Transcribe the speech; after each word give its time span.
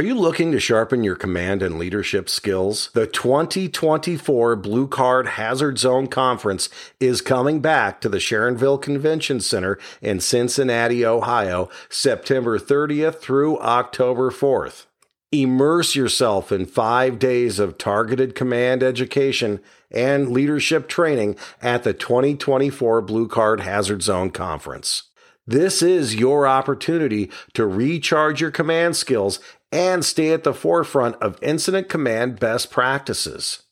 Are 0.00 0.04
you 0.04 0.16
looking 0.16 0.50
to 0.50 0.58
sharpen 0.58 1.04
your 1.04 1.14
command 1.14 1.62
and 1.62 1.78
leadership 1.78 2.28
skills? 2.28 2.90
The 2.94 3.06
2024 3.06 4.56
Blue 4.56 4.88
Card 4.88 5.28
Hazard 5.28 5.78
Zone 5.78 6.08
Conference 6.08 6.68
is 6.98 7.20
coming 7.20 7.60
back 7.60 8.00
to 8.00 8.08
the 8.08 8.18
Sharonville 8.18 8.82
Convention 8.82 9.38
Center 9.38 9.78
in 10.02 10.18
Cincinnati, 10.18 11.06
Ohio, 11.06 11.68
September 11.88 12.58
30th 12.58 13.20
through 13.20 13.60
October 13.60 14.32
4th. 14.32 14.86
Immerse 15.30 15.94
yourself 15.94 16.50
in 16.50 16.66
five 16.66 17.20
days 17.20 17.60
of 17.60 17.78
targeted 17.78 18.34
command 18.34 18.82
education 18.82 19.60
and 19.92 20.32
leadership 20.32 20.88
training 20.88 21.36
at 21.62 21.84
the 21.84 21.94
2024 21.94 23.00
Blue 23.00 23.28
Card 23.28 23.60
Hazard 23.60 24.02
Zone 24.02 24.30
Conference. 24.30 25.04
This 25.46 25.82
is 25.82 26.14
your 26.14 26.48
opportunity 26.48 27.30
to 27.52 27.66
recharge 27.66 28.40
your 28.40 28.50
command 28.50 28.96
skills 28.96 29.40
and 29.74 30.04
stay 30.04 30.30
at 30.32 30.44
the 30.44 30.54
forefront 30.54 31.16
of 31.16 31.42
incident 31.42 31.88
command 31.88 32.38
best 32.38 32.70
practices. 32.70 33.64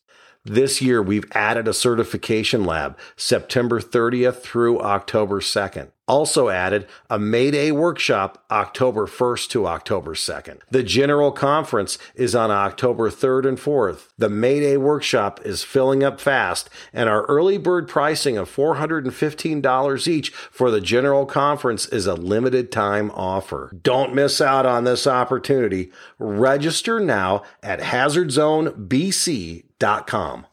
This 0.43 0.81
year, 0.81 1.01
we've 1.01 1.31
added 1.31 1.65
a 1.69 1.73
certification 1.73 2.65
lab 2.65 2.97
September 3.15 3.79
30th 3.79 4.41
through 4.41 4.81
October 4.81 5.39
2nd. 5.39 5.91
Also 6.05 6.49
added 6.49 6.85
a 7.09 7.17
May 7.17 7.49
Day 7.49 7.71
workshop 7.71 8.43
October 8.51 9.07
1st 9.07 9.47
to 9.51 9.67
October 9.67 10.13
2nd. 10.13 10.59
The 10.69 10.83
general 10.83 11.31
conference 11.31 11.97
is 12.13 12.35
on 12.35 12.51
October 12.51 13.09
3rd 13.09 13.47
and 13.47 13.57
4th. 13.57 14.09
The 14.17 14.27
May 14.27 14.59
Day 14.59 14.75
workshop 14.75 15.39
is 15.45 15.63
filling 15.63 16.03
up 16.03 16.19
fast, 16.19 16.69
and 16.91 17.07
our 17.07 17.23
early 17.27 17.57
bird 17.57 17.87
pricing 17.87 18.37
of 18.37 18.53
$415 18.53 20.07
each 20.07 20.29
for 20.29 20.69
the 20.69 20.81
general 20.81 21.25
conference 21.25 21.85
is 21.85 22.05
a 22.05 22.15
limited 22.15 22.69
time 22.69 23.09
offer. 23.11 23.71
Don't 23.81 24.13
miss 24.13 24.41
out 24.41 24.65
on 24.65 24.83
this 24.83 25.07
opportunity. 25.07 25.89
Register 26.19 26.99
now 26.99 27.43
at 27.61 27.79
hazardzonebc.com. 27.79 30.47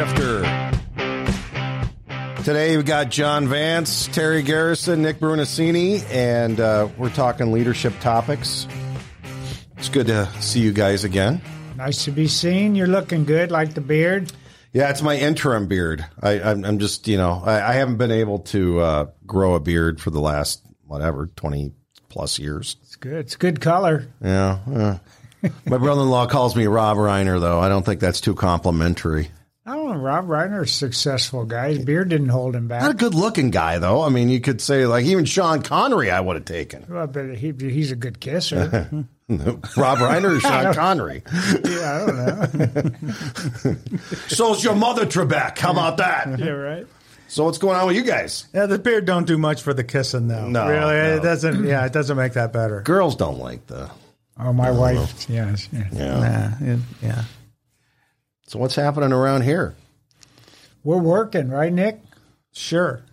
to 0.00 0.14
B 0.14 0.20
Shifter. 0.20 0.42
Today 2.44 2.76
we've 2.76 2.86
got 2.86 3.10
John 3.10 3.48
Vance, 3.48 4.06
Terry 4.08 4.42
Garrison, 4.42 5.02
Nick 5.02 5.18
Brunacini, 5.20 6.02
and 6.10 6.58
uh, 6.58 6.88
we're 6.96 7.10
talking 7.10 7.52
leadership 7.52 7.92
topics. 8.00 8.66
It's 9.76 9.90
good 9.90 10.06
to 10.06 10.26
see 10.40 10.60
you 10.60 10.72
guys 10.72 11.04
again. 11.04 11.42
Nice 11.76 12.04
to 12.06 12.12
be 12.12 12.28
seen. 12.28 12.74
You're 12.74 12.86
looking 12.86 13.24
good, 13.24 13.50
like 13.50 13.74
the 13.74 13.80
beard. 13.80 14.32
Yeah, 14.72 14.88
it's 14.90 15.02
my 15.02 15.16
interim 15.16 15.68
beard. 15.68 16.04
I, 16.22 16.40
I'm, 16.40 16.64
I'm 16.64 16.78
just, 16.78 17.08
you 17.08 17.16
know, 17.16 17.42
I, 17.44 17.70
I 17.70 17.72
haven't 17.72 17.96
been 17.96 18.12
able 18.12 18.38
to 18.40 18.80
uh, 18.80 19.06
grow 19.26 19.54
a 19.54 19.60
beard 19.60 20.00
for 20.00 20.10
the 20.10 20.20
last 20.20 20.62
whatever 20.86 21.26
twenty 21.36 21.72
plus 22.08 22.38
years. 22.38 22.76
It's 22.82 22.96
good. 22.96 23.18
It's 23.18 23.36
good 23.36 23.60
color. 23.60 24.06
Yeah. 24.22 24.60
yeah. 24.70 24.98
My 25.66 25.78
brother-in-law 25.78 26.26
calls 26.26 26.54
me 26.56 26.66
Rob 26.66 26.96
Reiner, 26.96 27.40
though. 27.40 27.60
I 27.60 27.68
don't 27.68 27.84
think 27.84 28.00
that's 28.00 28.20
too 28.20 28.34
complimentary. 28.34 29.30
I 29.66 29.74
don't 29.74 29.88
know. 29.88 29.96
Rob 30.00 30.26
Reiner's 30.26 30.70
a 30.70 30.74
successful 30.74 31.44
guy. 31.44 31.68
His 31.74 31.84
beard 31.84 32.08
didn't 32.08 32.30
hold 32.30 32.56
him 32.56 32.66
back. 32.66 32.80
Not 32.82 32.92
a 32.92 32.94
good-looking 32.94 33.50
guy, 33.50 33.78
though. 33.78 34.02
I 34.02 34.08
mean, 34.08 34.28
you 34.30 34.40
could 34.40 34.60
say 34.60 34.86
like 34.86 35.04
even 35.04 35.26
Sean 35.26 35.62
Connery, 35.62 36.10
I 36.10 36.18
would 36.20 36.36
have 36.36 36.44
taken. 36.46 36.86
Well, 36.88 37.06
but 37.06 37.34
he, 37.36 37.52
he's 37.58 37.92
a 37.92 37.96
good 37.96 38.20
kisser. 38.20 38.88
Rob 39.28 39.98
Reiner 39.98 40.36
or 40.36 40.40
Sean 40.40 40.74
Connery. 40.74 41.22
yeah, 41.64 42.02
I 42.02 42.06
don't 42.06 42.54
know. 43.64 43.76
So's 44.28 44.64
your 44.64 44.74
mother, 44.74 45.04
Trebek. 45.06 45.58
How 45.58 45.72
about 45.72 45.98
that? 45.98 46.38
yeah, 46.38 46.48
right. 46.50 46.86
So 47.28 47.44
what's 47.44 47.58
going 47.58 47.76
on 47.76 47.86
with 47.86 47.94
you 47.94 48.02
guys? 48.02 48.46
Yeah, 48.52 48.66
the 48.66 48.78
beard 48.78 49.04
don't 49.04 49.26
do 49.26 49.38
much 49.38 49.62
for 49.62 49.72
the 49.72 49.84
kissing, 49.84 50.26
though. 50.26 50.48
No, 50.48 50.66
really, 50.68 50.94
no. 50.94 51.16
it 51.16 51.22
doesn't. 51.22 51.64
Yeah, 51.64 51.86
it 51.86 51.92
doesn't 51.92 52.16
make 52.16 52.32
that 52.32 52.52
better. 52.52 52.80
Girls 52.80 53.14
don't 53.14 53.38
like 53.38 53.66
the. 53.68 53.88
Oh, 54.36 54.52
my 54.52 54.70
wife. 54.72 55.28
Yes. 55.28 55.68
Yeah. 55.70 55.84
Yeah. 55.92 56.18
Nah, 56.60 56.72
it- 56.72 56.80
yeah. 57.02 57.22
So 58.50 58.58
what's 58.58 58.74
happening 58.74 59.12
around 59.12 59.42
here? 59.42 59.76
We're 60.82 60.98
working, 60.98 61.50
right, 61.50 61.72
Nick? 61.72 62.00
Sure. 62.52 63.00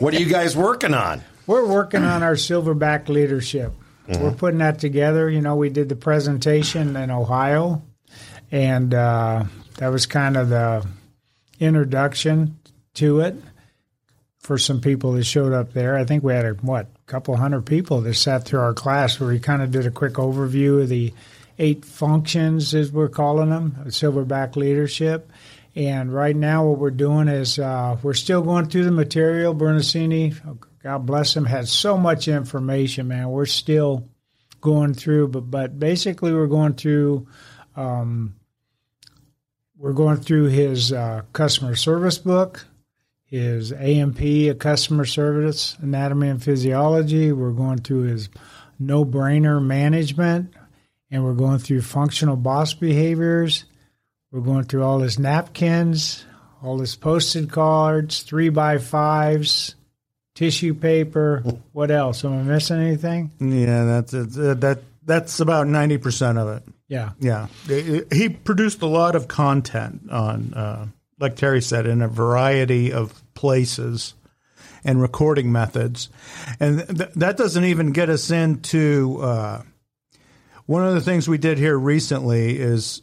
What 0.00 0.14
are 0.14 0.20
you 0.20 0.26
guys 0.26 0.56
working 0.56 0.94
on? 0.94 1.22
We're 1.46 1.66
working 1.66 2.04
on 2.04 2.22
our 2.22 2.34
silverback 2.34 3.08
leadership. 3.08 3.72
We're 4.06 4.32
putting 4.32 4.60
that 4.60 4.78
together. 4.78 5.28
You 5.28 5.40
know, 5.40 5.56
we 5.56 5.70
did 5.70 5.88
the 5.88 5.96
presentation 5.96 6.94
in 6.94 7.10
Ohio, 7.10 7.82
and 8.52 8.94
uh, 8.94 9.44
that 9.78 9.88
was 9.88 10.06
kind 10.06 10.36
of 10.36 10.50
the 10.50 10.86
introduction 11.58 12.58
to 12.94 13.20
it 13.20 13.34
for 14.38 14.56
some 14.56 14.80
people 14.80 15.12
that 15.12 15.24
showed 15.24 15.52
up 15.52 15.72
there. 15.72 15.96
I 15.96 16.04
think 16.04 16.22
we 16.22 16.32
had 16.32 16.44
a 16.44 16.52
what 16.54 16.86
couple 17.06 17.36
hundred 17.36 17.66
people 17.66 18.02
that 18.02 18.14
sat 18.14 18.44
through 18.44 18.60
our 18.60 18.74
class 18.74 19.18
where 19.18 19.30
we 19.30 19.40
kind 19.40 19.62
of 19.62 19.72
did 19.72 19.84
a 19.84 19.90
quick 19.90 20.12
overview 20.14 20.82
of 20.82 20.88
the 20.88 21.12
eight 21.58 21.84
functions, 21.84 22.74
as 22.74 22.92
we're 22.92 23.08
calling 23.08 23.50
them, 23.50 23.72
silverback 23.86 24.56
leadership. 24.56 25.30
And 25.74 26.12
right 26.12 26.34
now, 26.34 26.66
what 26.66 26.78
we're 26.78 26.90
doing 26.90 27.28
is 27.28 27.58
uh, 27.58 27.96
we're 28.02 28.14
still 28.14 28.42
going 28.42 28.66
through 28.66 28.84
the 28.84 28.90
material. 28.90 29.54
Brunacini, 29.54 30.34
God 30.82 31.06
bless 31.06 31.36
him, 31.36 31.44
has 31.44 31.70
so 31.70 31.96
much 31.96 32.28
information, 32.28 33.08
man. 33.08 33.30
We're 33.30 33.46
still 33.46 34.08
going 34.60 34.94
through, 34.94 35.28
but 35.28 35.50
but 35.50 35.78
basically, 35.78 36.32
we're 36.32 36.46
going 36.46 36.74
through. 36.74 37.28
Um, 37.76 38.34
we're 39.76 39.92
going 39.92 40.16
through 40.16 40.46
his 40.46 40.92
uh, 40.92 41.22
customer 41.32 41.76
service 41.76 42.18
book, 42.18 42.66
his 43.24 43.72
AMP, 43.72 44.20
a 44.20 44.54
customer 44.54 45.04
service 45.04 45.76
anatomy 45.80 46.28
and 46.28 46.42
physiology. 46.42 47.30
We're 47.30 47.52
going 47.52 47.78
through 47.78 48.04
his 48.04 48.28
no 48.80 49.04
brainer 49.04 49.62
management, 49.62 50.54
and 51.10 51.24
we're 51.24 51.34
going 51.34 51.58
through 51.58 51.82
functional 51.82 52.36
boss 52.36 52.74
behaviors. 52.74 53.64
We're 54.30 54.40
going 54.40 54.64
through 54.64 54.84
all 54.84 55.00
his 55.00 55.18
napkins, 55.18 56.24
all 56.62 56.78
his 56.78 56.96
posted 56.96 57.50
cards, 57.50 58.22
three 58.22 58.50
by 58.50 58.78
fives, 58.78 59.74
tissue 60.34 60.74
paper. 60.74 61.42
what 61.72 61.90
else? 61.90 62.24
Am 62.24 62.32
I 62.32 62.42
missing 62.42 62.80
anything? 62.80 63.30
Yeah, 63.40 63.84
that's. 63.84 64.14
Uh, 64.14 64.54
that. 64.58 64.80
That's 65.04 65.40
about 65.40 65.66
ninety 65.66 65.96
percent 65.96 66.36
of 66.36 66.48
it. 66.48 66.62
Yeah. 66.88 67.10
Yeah, 67.20 67.48
he 67.66 68.30
produced 68.30 68.80
a 68.80 68.86
lot 68.86 69.14
of 69.14 69.28
content 69.28 70.10
on, 70.10 70.54
uh, 70.54 70.86
like 71.20 71.36
Terry 71.36 71.60
said, 71.60 71.86
in 71.86 72.00
a 72.00 72.08
variety 72.08 72.92
of 72.92 73.22
places 73.34 74.14
and 74.84 75.00
recording 75.00 75.52
methods, 75.52 76.08
and 76.58 76.78
th- 76.88 77.10
that 77.16 77.36
doesn't 77.36 77.64
even 77.64 77.92
get 77.92 78.08
us 78.08 78.30
into 78.30 79.18
uh, 79.20 79.62
one 80.68 80.86
of 80.86 80.92
the 80.92 81.00
things 81.00 81.26
we 81.26 81.38
did 81.38 81.56
here 81.56 81.78
recently 81.78 82.58
is 82.58 83.00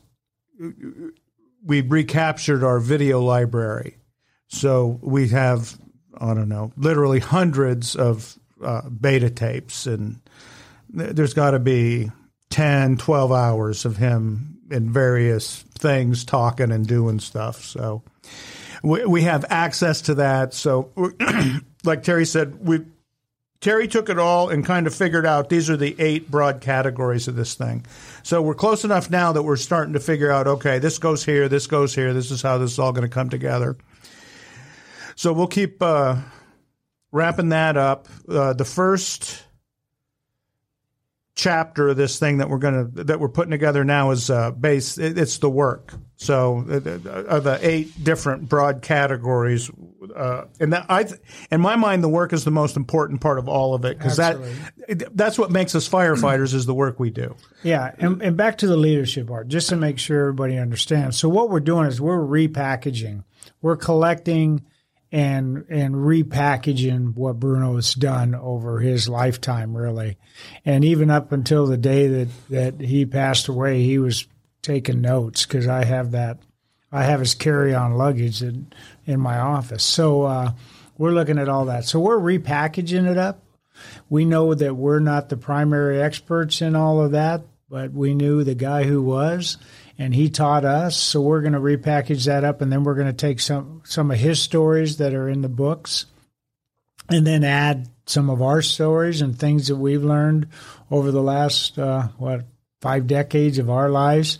we 1.65 1.81
recaptured 1.81 2.63
our 2.63 2.79
video 2.79 3.21
library. 3.21 3.97
So 4.49 4.99
we 5.01 5.29
have, 5.29 5.75
I 6.15 6.35
don't 6.35 6.47
know, 6.47 6.71
literally 6.77 7.19
hundreds 7.19 7.95
of 7.95 8.37
uh, 8.63 8.87
beta 8.87 9.31
tapes, 9.31 9.87
and 9.87 10.21
there's 10.89 11.33
got 11.33 11.51
to 11.51 11.59
be 11.59 12.11
10, 12.51 12.97
12 12.97 13.31
hours 13.31 13.85
of 13.85 13.97
him 13.97 14.59
in 14.69 14.93
various 14.93 15.63
things 15.79 16.23
talking 16.23 16.71
and 16.71 16.85
doing 16.85 17.19
stuff. 17.19 17.63
So 17.63 18.03
we, 18.83 19.05
we 19.05 19.21
have 19.23 19.43
access 19.49 20.01
to 20.01 20.15
that. 20.15 20.53
So, 20.53 20.91
like 21.83 22.03
Terry 22.03 22.27
said, 22.27 22.63
we 22.63 22.81
Terry 23.61 23.87
took 23.87 24.09
it 24.09 24.19
all 24.19 24.49
and 24.49 24.65
kind 24.65 24.85
of 24.85 24.93
figured 24.93 25.25
out 25.25 25.49
these 25.49 25.69
are 25.69 25.77
the 25.77 25.95
eight 25.99 26.29
broad 26.29 26.61
categories 26.61 27.27
of 27.27 27.35
this 27.35 27.55
thing. 27.55 27.85
So 28.21 28.41
we're 28.41 28.53
close 28.53 28.83
enough 28.83 29.09
now 29.09 29.31
that 29.31 29.43
we're 29.43 29.55
starting 29.55 29.93
to 29.93 29.99
figure 29.99 30.31
out 30.31 30.47
okay, 30.47 30.79
this 30.79 30.99
goes 30.99 31.25
here, 31.25 31.49
this 31.49 31.67
goes 31.67 31.95
here, 31.95 32.13
this 32.13 32.31
is 32.31 32.41
how 32.41 32.57
this 32.57 32.71
is 32.73 32.79
all 32.79 32.91
going 32.91 33.07
to 33.07 33.13
come 33.13 33.29
together. 33.29 33.77
So 35.15 35.31
we'll 35.33 35.47
keep 35.47 35.81
uh, 35.81 36.17
wrapping 37.11 37.49
that 37.49 37.77
up. 37.77 38.07
Uh, 38.27 38.53
the 38.53 38.65
first 38.65 39.44
chapter 41.35 41.89
of 41.89 41.97
this 41.97 42.17
thing 42.17 42.37
that 42.37 42.49
we're 42.49 42.57
going 42.57 42.91
to 42.93 43.03
that 43.03 43.19
we're 43.19 43.29
putting 43.29 43.51
together 43.51 43.83
now 43.83 44.11
is 44.11 44.29
uh, 44.29 44.51
base. 44.51 44.97
It, 44.97 45.17
it's 45.17 45.37
the 45.39 45.49
work. 45.49 45.93
So 46.15 46.65
uh, 46.69 47.09
uh, 47.09 47.39
the 47.41 47.59
eight 47.61 48.01
different 48.01 48.47
broad 48.47 48.81
categories, 48.81 49.69
uh, 50.15 50.45
and 50.61 50.71
that 50.71 50.85
I, 50.87 51.03
th- 51.03 51.19
in 51.51 51.59
my 51.59 51.75
mind, 51.75 52.05
the 52.05 52.09
work 52.09 52.31
is 52.31 52.45
the 52.45 52.51
most 52.51 52.77
important 52.77 53.19
part 53.19 53.37
of 53.37 53.49
all 53.49 53.75
of 53.75 53.83
it 53.83 53.97
because 53.97 54.15
that 54.15 54.37
that's 55.13 55.37
what 55.37 55.51
makes 55.51 55.75
us 55.75 55.89
firefighters 55.89 56.53
is 56.53 56.65
the 56.65 56.73
work 56.73 56.99
we 57.01 57.09
do. 57.09 57.35
Yeah, 57.63 57.93
and, 57.99 58.21
and 58.21 58.37
back 58.37 58.59
to 58.59 58.67
the 58.67 58.77
leadership 58.77 59.27
part, 59.27 59.49
just 59.49 59.69
to 59.69 59.75
make 59.75 59.99
sure 59.99 60.21
everybody 60.21 60.57
understands. 60.57 61.17
So 61.17 61.27
what 61.27 61.49
we're 61.49 61.59
doing 61.59 61.87
is 61.87 61.99
we're 61.99 62.17
repackaging, 62.17 63.25
we're 63.61 63.75
collecting 63.75 64.65
and 65.11 65.65
and 65.69 65.95
repackaging 65.95 67.15
what 67.15 67.39
Bruno's 67.39 67.93
done 67.93 68.35
over 68.35 68.79
his 68.79 69.07
lifetime, 69.07 69.75
really, 69.75 70.17
and 70.65 70.83
even 70.83 71.09
up 71.09 71.31
until 71.31 71.67
the 71.67 71.77
day 71.77 72.07
that 72.07 72.27
that 72.49 72.81
he 72.81 73.05
passed 73.05 73.47
away, 73.47 73.83
he 73.83 73.97
was 73.97 74.27
taking 74.61 75.01
notes 75.01 75.45
because 75.45 75.67
I 75.67 75.85
have 75.85 76.11
that, 76.11 76.39
I 76.91 77.03
have 77.03 77.19
his 77.19 77.35
carry-on 77.35 77.93
luggage 77.93 78.41
in 78.41 78.67
in 79.05 79.19
my 79.19 79.37
office. 79.37 79.83
So 79.83 80.23
uh, 80.23 80.51
we're 80.97 81.11
looking 81.11 81.39
at 81.39 81.49
all 81.49 81.65
that. 81.65 81.85
So 81.85 81.99
we're 81.99 82.17
repackaging 82.17 83.09
it 83.09 83.17
up. 83.17 83.41
We 84.09 84.25
know 84.25 84.53
that 84.53 84.75
we're 84.75 84.99
not 84.99 85.29
the 85.29 85.37
primary 85.37 86.01
experts 86.01 86.61
in 86.61 86.75
all 86.75 87.01
of 87.01 87.11
that, 87.11 87.43
but 87.69 87.91
we 87.91 88.15
knew 88.15 88.43
the 88.43 88.55
guy 88.55 88.83
who 88.83 89.01
was 89.01 89.57
and 89.97 90.13
he 90.13 90.29
taught 90.29 90.65
us. 90.65 90.97
So 90.97 91.21
we're 91.21 91.41
going 91.41 91.53
to 91.53 91.59
repackage 91.59 92.25
that 92.25 92.43
up, 92.43 92.61
and 92.61 92.71
then 92.71 92.83
we're 92.83 92.95
going 92.95 93.07
to 93.07 93.13
take 93.13 93.39
some 93.39 93.81
some 93.85 94.11
of 94.11 94.17
his 94.17 94.41
stories 94.41 94.97
that 94.97 95.13
are 95.13 95.29
in 95.29 95.41
the 95.41 95.49
books, 95.49 96.05
and 97.09 97.25
then 97.25 97.43
add 97.43 97.89
some 98.05 98.29
of 98.29 98.41
our 98.41 98.61
stories 98.61 99.21
and 99.21 99.37
things 99.37 99.67
that 99.67 99.77
we've 99.77 100.03
learned 100.03 100.47
over 100.91 101.11
the 101.11 101.21
last 101.21 101.79
uh, 101.79 102.07
what 102.17 102.45
five 102.81 103.07
decades 103.07 103.57
of 103.57 103.69
our 103.69 103.89
lives, 103.89 104.37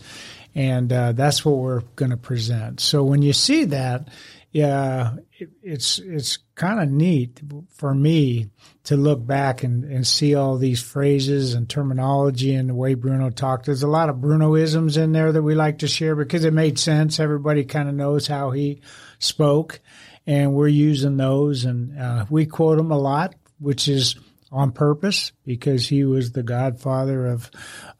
and 0.54 0.92
uh, 0.92 1.12
that's 1.12 1.44
what 1.44 1.56
we're 1.56 1.80
going 1.96 2.10
to 2.10 2.16
present. 2.16 2.80
So 2.80 3.02
when 3.02 3.22
you 3.22 3.32
see 3.32 3.64
that, 3.64 4.08
yeah, 4.52 5.16
it, 5.38 5.50
it's 5.62 5.98
it's 5.98 6.38
kind 6.54 6.80
of 6.80 6.88
neat 6.88 7.40
for 7.70 7.94
me 7.94 8.48
to 8.84 8.96
look 8.96 9.26
back 9.26 9.62
and, 9.62 9.84
and 9.84 10.06
see 10.06 10.34
all 10.34 10.56
these 10.56 10.82
phrases 10.82 11.54
and 11.54 11.68
terminology 11.68 12.54
and 12.54 12.68
the 12.68 12.74
way 12.74 12.94
Bruno 12.94 13.30
talked. 13.30 13.66
There's 13.66 13.82
a 13.82 13.88
lot 13.88 14.08
of 14.08 14.16
Brunoisms 14.16 14.96
in 14.96 15.12
there 15.12 15.32
that 15.32 15.42
we 15.42 15.54
like 15.54 15.78
to 15.78 15.88
share 15.88 16.16
because 16.16 16.44
it 16.44 16.54
made 16.54 16.78
sense. 16.78 17.20
Everybody 17.20 17.64
kind 17.64 17.88
of 17.88 17.94
knows 17.94 18.26
how 18.26 18.50
he 18.50 18.80
spoke, 19.18 19.80
and 20.26 20.54
we're 20.54 20.68
using 20.68 21.16
those, 21.16 21.64
and 21.64 21.98
uh, 21.98 22.24
we 22.30 22.46
quote 22.46 22.78
him 22.78 22.90
a 22.90 22.98
lot, 22.98 23.34
which 23.58 23.88
is 23.88 24.16
on 24.52 24.72
purpose 24.72 25.32
because 25.44 25.86
he 25.88 26.04
was 26.04 26.32
the 26.32 26.42
godfather 26.42 27.26
of 27.26 27.50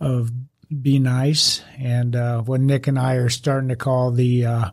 of 0.00 0.30
be 0.70 0.98
nice, 0.98 1.62
and 1.78 2.16
uh, 2.16 2.42
what 2.42 2.60
Nick 2.60 2.86
and 2.86 2.98
I 2.98 3.14
are 3.14 3.28
starting 3.28 3.68
to 3.68 3.76
call 3.76 4.10
the 4.10 4.46
uh, 4.46 4.70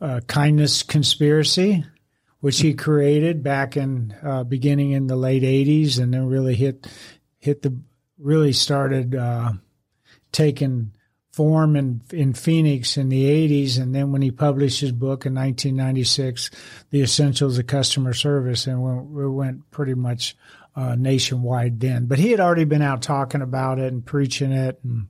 uh 0.00 0.20
kindness 0.26 0.82
conspiracy 0.82 1.84
which 2.40 2.60
he 2.60 2.74
created 2.74 3.42
back 3.42 3.76
in 3.76 4.14
uh, 4.22 4.44
beginning 4.44 4.92
in 4.92 5.06
the 5.06 5.16
late 5.16 5.42
'80s, 5.42 5.98
and 5.98 6.12
then 6.12 6.26
really 6.26 6.54
hit 6.54 6.86
hit 7.38 7.62
the 7.62 7.76
really 8.18 8.52
started 8.52 9.14
uh, 9.14 9.52
taking 10.32 10.92
form 11.30 11.76
in 11.76 12.00
in 12.10 12.32
Phoenix 12.32 12.96
in 12.96 13.08
the 13.08 13.24
'80s, 13.24 13.78
and 13.78 13.94
then 13.94 14.10
when 14.10 14.22
he 14.22 14.30
published 14.30 14.80
his 14.80 14.92
book 14.92 15.26
in 15.26 15.34
1996, 15.34 16.50
"The 16.90 17.02
Essentials 17.02 17.58
of 17.58 17.66
Customer 17.66 18.14
Service," 18.14 18.66
and 18.66 18.82
we 19.12 19.28
went 19.28 19.70
pretty 19.70 19.94
much 19.94 20.36
uh, 20.74 20.96
nationwide 20.96 21.80
then. 21.80 22.06
But 22.06 22.18
he 22.18 22.30
had 22.30 22.40
already 22.40 22.64
been 22.64 22.82
out 22.82 23.02
talking 23.02 23.42
about 23.42 23.78
it 23.78 23.92
and 23.92 24.04
preaching 24.04 24.52
it 24.52 24.80
and 24.82 25.08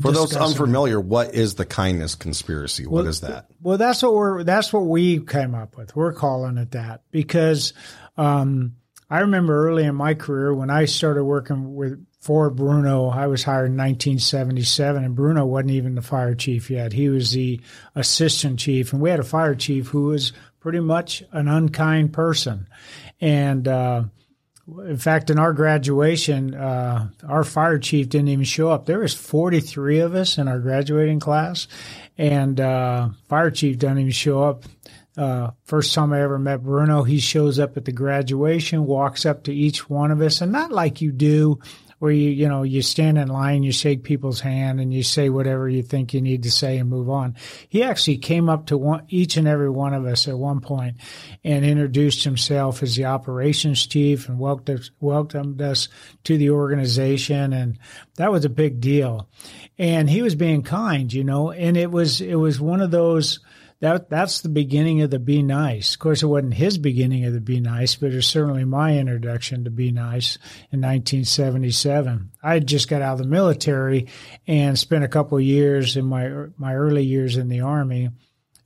for 0.00 0.10
those 0.12 0.34
unfamiliar, 0.34 1.00
what 1.00 1.34
is 1.34 1.56
the 1.56 1.66
kindness 1.66 2.14
conspiracy? 2.14 2.86
What 2.86 3.02
well, 3.02 3.06
is 3.08 3.20
that? 3.20 3.46
Well, 3.60 3.78
that's 3.78 4.02
what 4.02 4.14
we're 4.14 4.42
that's 4.42 4.72
what 4.72 4.86
we 4.86 5.20
came 5.20 5.54
up 5.54 5.76
with. 5.76 5.94
We're 5.94 6.14
calling 6.14 6.56
it 6.56 6.70
that 6.70 7.02
because 7.10 7.74
um, 8.16 8.76
I 9.10 9.20
remember 9.20 9.68
early 9.68 9.84
in 9.84 9.94
my 9.94 10.14
career 10.14 10.54
when 10.54 10.70
I 10.70 10.86
started 10.86 11.24
working 11.24 11.74
with 11.74 12.04
for 12.20 12.50
Bruno, 12.50 13.08
I 13.08 13.26
was 13.26 13.42
hired 13.42 13.66
in 13.66 13.76
1977, 13.76 15.04
and 15.04 15.16
Bruno 15.16 15.44
wasn't 15.44 15.72
even 15.72 15.96
the 15.96 16.02
fire 16.02 16.36
chief 16.36 16.70
yet. 16.70 16.92
He 16.92 17.08
was 17.08 17.32
the 17.32 17.60
assistant 17.96 18.60
chief, 18.60 18.92
and 18.92 19.02
we 19.02 19.10
had 19.10 19.18
a 19.18 19.24
fire 19.24 19.56
chief 19.56 19.88
who 19.88 20.04
was 20.04 20.32
pretty 20.60 20.80
much 20.80 21.22
an 21.32 21.48
unkind 21.48 22.12
person, 22.12 22.66
and. 23.20 23.68
Uh, 23.68 24.04
in 24.66 24.96
fact, 24.96 25.30
in 25.30 25.38
our 25.38 25.52
graduation, 25.52 26.54
uh, 26.54 27.08
our 27.28 27.44
fire 27.44 27.78
chief 27.78 28.08
didn't 28.08 28.28
even 28.28 28.44
show 28.44 28.70
up. 28.70 28.86
There 28.86 29.00
was 29.00 29.14
43 29.14 30.00
of 30.00 30.14
us 30.14 30.38
in 30.38 30.48
our 30.48 30.60
graduating 30.60 31.20
class, 31.20 31.66
and 32.16 32.60
uh, 32.60 33.08
fire 33.28 33.50
chief 33.50 33.78
doesn't 33.78 33.98
even 33.98 34.12
show 34.12 34.42
up. 34.44 34.64
Uh, 35.16 35.50
first 35.64 35.92
time 35.92 36.12
I 36.12 36.22
ever 36.22 36.38
met 36.38 36.62
Bruno, 36.62 37.02
he 37.02 37.18
shows 37.18 37.58
up 37.58 37.76
at 37.76 37.84
the 37.84 37.92
graduation, 37.92 38.86
walks 38.86 39.26
up 39.26 39.44
to 39.44 39.54
each 39.54 39.90
one 39.90 40.10
of 40.10 40.22
us, 40.22 40.40
and 40.40 40.52
not 40.52 40.72
like 40.72 41.00
you 41.00 41.12
do 41.12 41.58
where 42.02 42.10
you 42.10 42.30
you 42.30 42.48
know 42.48 42.64
you 42.64 42.82
stand 42.82 43.16
in 43.16 43.28
line, 43.28 43.62
you 43.62 43.70
shake 43.70 44.02
people's 44.02 44.40
hand, 44.40 44.80
and 44.80 44.92
you 44.92 45.04
say 45.04 45.28
whatever 45.28 45.68
you 45.68 45.84
think 45.84 46.12
you 46.12 46.20
need 46.20 46.42
to 46.42 46.50
say 46.50 46.76
and 46.78 46.90
move 46.90 47.08
on. 47.08 47.36
He 47.68 47.84
actually 47.84 48.18
came 48.18 48.48
up 48.48 48.66
to 48.66 48.76
one, 48.76 49.04
each 49.08 49.36
and 49.36 49.46
every 49.46 49.70
one 49.70 49.94
of 49.94 50.04
us 50.04 50.26
at 50.26 50.36
one 50.36 50.58
point 50.58 50.96
and 51.44 51.64
introduced 51.64 52.24
himself 52.24 52.82
as 52.82 52.96
the 52.96 53.04
operations 53.04 53.86
chief 53.86 54.28
and 54.28 54.40
welcomed 54.40 54.90
welcomed 54.98 55.62
us 55.62 55.86
to 56.24 56.36
the 56.36 56.50
organization, 56.50 57.52
and 57.52 57.78
that 58.16 58.32
was 58.32 58.44
a 58.44 58.50
big 58.50 58.80
deal. 58.80 59.28
And 59.78 60.10
he 60.10 60.22
was 60.22 60.34
being 60.34 60.62
kind, 60.62 61.12
you 61.12 61.22
know, 61.22 61.52
and 61.52 61.76
it 61.76 61.92
was 61.92 62.20
it 62.20 62.34
was 62.34 62.60
one 62.60 62.80
of 62.80 62.90
those 62.90 63.38
that 63.82 64.08
that's 64.08 64.42
the 64.42 64.48
beginning 64.48 65.02
of 65.02 65.10
the 65.10 65.18
Be 65.18 65.42
Nice. 65.42 65.94
Of 65.94 65.98
course, 65.98 66.22
it 66.22 66.26
wasn't 66.26 66.54
his 66.54 66.78
beginning 66.78 67.24
of 67.24 67.32
the 67.32 67.40
Be 67.40 67.58
Nice, 67.58 67.96
but 67.96 68.12
it's 68.12 68.28
certainly 68.28 68.64
my 68.64 68.96
introduction 68.96 69.64
to 69.64 69.70
Be 69.70 69.90
Nice 69.90 70.36
in 70.70 70.80
1977. 70.80 72.30
I 72.44 72.54
had 72.54 72.68
just 72.68 72.88
got 72.88 73.02
out 73.02 73.14
of 73.14 73.18
the 73.18 73.26
military 73.26 74.06
and 74.46 74.78
spent 74.78 75.02
a 75.02 75.08
couple 75.08 75.40
years 75.40 75.96
in 75.96 76.04
my 76.04 76.30
my 76.56 76.76
early 76.76 77.02
years 77.02 77.36
in 77.36 77.48
the 77.48 77.62
army 77.62 78.10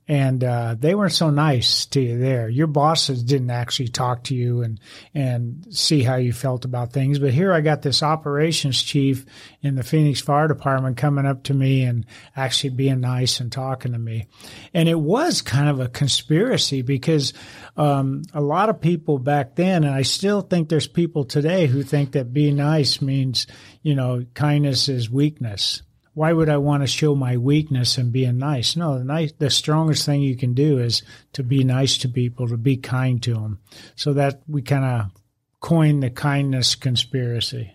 and 0.07 0.41
uh, 0.43 0.75
they 0.79 0.95
weren't 0.95 1.11
so 1.11 1.29
nice 1.29 1.85
to 1.87 1.99
you 1.99 2.17
there. 2.17 2.47
Your 2.47 2.67
bosses 2.67 3.23
didn't 3.23 3.49
actually 3.49 3.89
talk 3.89 4.23
to 4.25 4.35
you 4.35 4.61
and 4.61 4.79
and 5.13 5.67
see 5.69 6.01
how 6.01 6.15
you 6.15 6.31
felt 6.31 6.63
about 6.63 6.93
things. 6.93 7.19
But 7.19 7.33
here 7.33 7.51
I 7.51 7.61
got 7.61 7.81
this 7.81 8.01
operations 8.01 8.81
chief 8.81 9.25
in 9.61 9.75
the 9.75 9.83
Phoenix 9.83 10.21
Fire 10.21 10.47
Department 10.47 10.95
coming 10.95 11.25
up 11.25 11.43
to 11.43 11.53
me 11.53 11.83
and 11.83 12.05
actually 12.35 12.69
being 12.71 13.01
nice 13.01 13.39
and 13.39 13.51
talking 13.51 13.91
to 13.91 13.99
me, 13.99 14.27
and 14.73 14.87
it 14.87 14.99
was 14.99 15.41
kind 15.41 15.69
of 15.69 15.79
a 15.79 15.89
conspiracy 15.89 16.81
because 16.81 17.33
um, 17.75 18.23
a 18.33 18.41
lot 18.41 18.69
of 18.69 18.79
people 18.79 19.19
back 19.19 19.55
then, 19.55 19.83
and 19.83 19.93
I 19.93 20.03
still 20.03 20.41
think 20.41 20.69
there's 20.69 20.87
people 20.87 21.25
today 21.25 21.67
who 21.67 21.83
think 21.83 22.13
that 22.13 22.31
being 22.31 22.55
nice 22.55 23.01
means 23.01 23.45
you 23.81 23.95
know 23.95 24.23
kindness 24.33 24.87
is 24.87 25.09
weakness 25.09 25.81
why 26.17 26.33
would 26.33 26.49
I 26.49 26.57
want 26.57 26.81
to 26.81 26.87
show 26.87 27.13
my 27.13 27.37
weakness 27.37 27.99
and 27.99 28.11
being 28.11 28.39
nice? 28.39 28.75
No, 28.75 28.97
the 28.97 29.03
nice, 29.03 29.33
the 29.33 29.51
strongest 29.51 30.03
thing 30.03 30.23
you 30.23 30.35
can 30.35 30.55
do 30.55 30.79
is 30.79 31.03
to 31.33 31.43
be 31.43 31.63
nice 31.63 31.95
to 31.99 32.09
people, 32.09 32.47
to 32.47 32.57
be 32.57 32.75
kind 32.75 33.21
to 33.21 33.35
them. 33.35 33.59
So 33.95 34.13
that 34.13 34.41
we 34.47 34.63
kind 34.63 34.83
of 34.83 35.11
coined 35.59 36.01
the 36.01 36.09
kindness 36.09 36.73
conspiracy. 36.73 37.71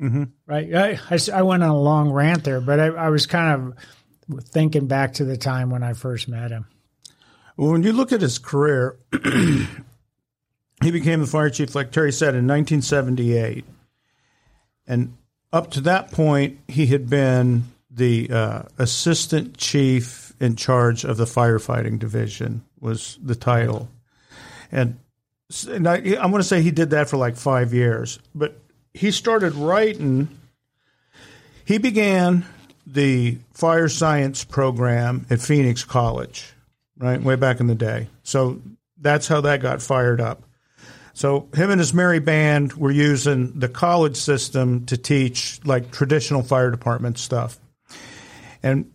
Mm-hmm. 0.00 0.24
Right. 0.46 0.74
I, 0.74 0.98
I, 1.10 1.18
I, 1.34 1.42
went 1.42 1.62
on 1.62 1.68
a 1.68 1.78
long 1.78 2.10
rant 2.10 2.42
there, 2.42 2.62
but 2.62 2.80
I, 2.80 2.86
I 2.86 3.10
was 3.10 3.26
kind 3.26 3.74
of 4.30 4.44
thinking 4.44 4.86
back 4.86 5.12
to 5.14 5.26
the 5.26 5.36
time 5.36 5.68
when 5.68 5.82
I 5.82 5.92
first 5.92 6.26
met 6.26 6.52
him. 6.52 6.64
Well, 7.58 7.72
when 7.72 7.82
you 7.82 7.92
look 7.92 8.12
at 8.12 8.22
his 8.22 8.38
career, 8.38 8.96
he 9.22 9.66
became 10.80 11.20
the 11.20 11.26
fire 11.26 11.50
chief, 11.50 11.74
like 11.74 11.92
Terry 11.92 12.12
said, 12.12 12.28
in 12.28 12.46
1978. 12.46 13.66
And 14.86 15.18
up 15.54 15.70
to 15.70 15.80
that 15.82 16.10
point, 16.10 16.58
he 16.66 16.86
had 16.86 17.08
been 17.08 17.62
the 17.88 18.28
uh, 18.28 18.62
assistant 18.76 19.56
chief 19.56 20.32
in 20.40 20.56
charge 20.56 21.04
of 21.04 21.16
the 21.16 21.26
firefighting 21.26 21.96
division 22.00 22.64
was 22.80 23.16
the 23.22 23.36
title, 23.36 23.88
and, 24.72 24.98
and 25.68 25.86
I, 25.86 25.94
I'm 25.94 26.32
going 26.32 26.40
to 26.40 26.42
say 26.42 26.60
he 26.60 26.72
did 26.72 26.90
that 26.90 27.08
for 27.08 27.16
like 27.18 27.36
five 27.36 27.72
years. 27.72 28.18
But 28.34 28.58
he 28.92 29.12
started 29.12 29.54
writing. 29.54 30.28
He 31.64 31.78
began 31.78 32.44
the 32.84 33.38
fire 33.52 33.88
science 33.88 34.42
program 34.42 35.24
at 35.30 35.40
Phoenix 35.40 35.84
College, 35.84 36.52
right 36.98 37.22
way 37.22 37.36
back 37.36 37.60
in 37.60 37.68
the 37.68 37.76
day. 37.76 38.08
So 38.24 38.60
that's 39.00 39.28
how 39.28 39.40
that 39.42 39.62
got 39.62 39.80
fired 39.80 40.20
up. 40.20 40.42
So 41.14 41.48
him 41.54 41.70
and 41.70 41.78
his 41.78 41.94
merry 41.94 42.18
band 42.18 42.74
were 42.74 42.90
using 42.90 43.58
the 43.58 43.68
college 43.68 44.16
system 44.16 44.84
to 44.86 44.96
teach 44.96 45.60
like 45.64 45.90
traditional 45.90 46.42
fire 46.42 46.70
department 46.70 47.18
stuff. 47.18 47.58
And 48.62 48.92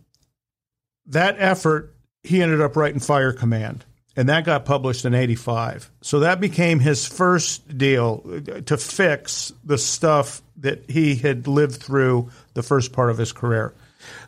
that 1.06 1.36
effort, 1.38 1.94
he 2.22 2.42
ended 2.42 2.60
up 2.60 2.76
writing 2.76 3.00
Fire 3.00 3.32
Command. 3.32 3.84
And 4.16 4.28
that 4.28 4.44
got 4.44 4.64
published 4.64 5.04
in 5.04 5.14
85. 5.14 5.90
So 6.02 6.20
that 6.20 6.40
became 6.40 6.78
his 6.78 7.06
first 7.06 7.78
deal 7.78 8.22
uh, 8.26 8.60
to 8.62 8.76
fix 8.76 9.52
the 9.64 9.78
stuff 9.78 10.42
that 10.58 10.90
he 10.90 11.14
had 11.14 11.46
lived 11.46 11.76
through 11.82 12.30
the 12.54 12.62
first 12.62 12.92
part 12.92 13.10
of 13.10 13.16
his 13.16 13.32
career. 13.32 13.72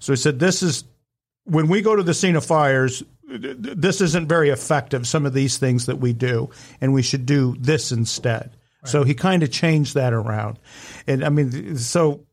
So 0.00 0.12
he 0.12 0.16
said, 0.16 0.38
This 0.38 0.62
is 0.62 0.84
when 1.44 1.68
we 1.68 1.82
go 1.82 1.96
to 1.96 2.02
the 2.02 2.14
scene 2.14 2.36
of 2.36 2.44
fires, 2.44 3.02
this 3.38 4.00
isn't 4.00 4.28
very 4.28 4.50
effective, 4.50 5.06
some 5.06 5.26
of 5.26 5.34
these 5.34 5.58
things 5.58 5.86
that 5.86 5.98
we 5.98 6.12
do, 6.12 6.50
and 6.80 6.92
we 6.92 7.02
should 7.02 7.26
do 7.26 7.56
this 7.58 7.92
instead. 7.92 8.56
Right. 8.82 8.90
So 8.90 9.04
he 9.04 9.14
kind 9.14 9.42
of 9.42 9.50
changed 9.50 9.94
that 9.94 10.12
around. 10.12 10.58
And 11.06 11.24
I 11.24 11.28
mean, 11.28 11.76
so 11.78 12.26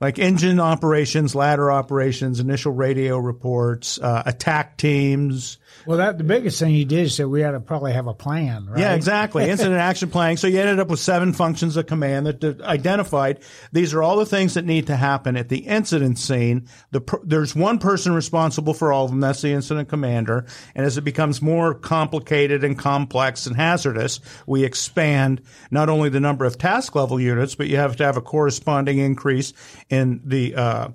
like 0.00 0.18
engine 0.18 0.60
operations, 0.60 1.34
ladder 1.34 1.70
operations, 1.70 2.40
initial 2.40 2.72
radio 2.72 3.18
reports, 3.18 3.98
uh, 3.98 4.22
attack 4.26 4.76
teams, 4.76 5.58
well, 5.86 5.98
that 5.98 6.18
the 6.18 6.24
biggest 6.24 6.58
thing 6.58 6.74
you 6.74 6.84
did 6.84 7.06
is 7.06 7.16
that 7.16 7.28
we 7.28 7.40
had 7.40 7.52
to 7.52 7.60
probably 7.60 7.92
have 7.92 8.06
a 8.06 8.14
plan, 8.14 8.66
right? 8.66 8.78
Yeah, 8.80 8.94
exactly. 8.94 9.48
Incident 9.48 9.76
action 9.80 10.10
planning. 10.10 10.36
So 10.36 10.46
you 10.46 10.60
ended 10.60 10.78
up 10.78 10.88
with 10.88 11.00
seven 11.00 11.32
functions 11.32 11.76
of 11.76 11.86
command 11.86 12.26
that 12.26 12.60
identified 12.62 13.40
these 13.72 13.94
are 13.94 14.02
all 14.02 14.16
the 14.16 14.26
things 14.26 14.54
that 14.54 14.64
need 14.64 14.86
to 14.86 14.96
happen 14.96 15.36
at 15.36 15.48
the 15.48 15.58
incident 15.58 16.18
scene. 16.18 16.68
The, 16.90 17.20
there's 17.24 17.54
one 17.54 17.78
person 17.78 18.14
responsible 18.14 18.74
for 18.74 18.92
all 18.92 19.04
of 19.04 19.10
them. 19.10 19.20
That's 19.20 19.42
the 19.42 19.52
incident 19.52 19.88
commander. 19.88 20.46
And 20.74 20.86
as 20.86 20.98
it 20.98 21.02
becomes 21.02 21.42
more 21.42 21.74
complicated 21.74 22.64
and 22.64 22.78
complex 22.78 23.46
and 23.46 23.56
hazardous, 23.56 24.20
we 24.46 24.64
expand 24.64 25.42
not 25.70 25.88
only 25.88 26.08
the 26.08 26.20
number 26.20 26.44
of 26.44 26.58
task 26.58 26.94
level 26.94 27.20
units, 27.20 27.54
but 27.54 27.68
you 27.68 27.76
have 27.76 27.96
to 27.96 28.04
have 28.04 28.16
a 28.16 28.22
corresponding 28.22 28.98
increase 28.98 29.52
in 29.90 30.20
the 30.24 30.54
uh, 30.54 30.88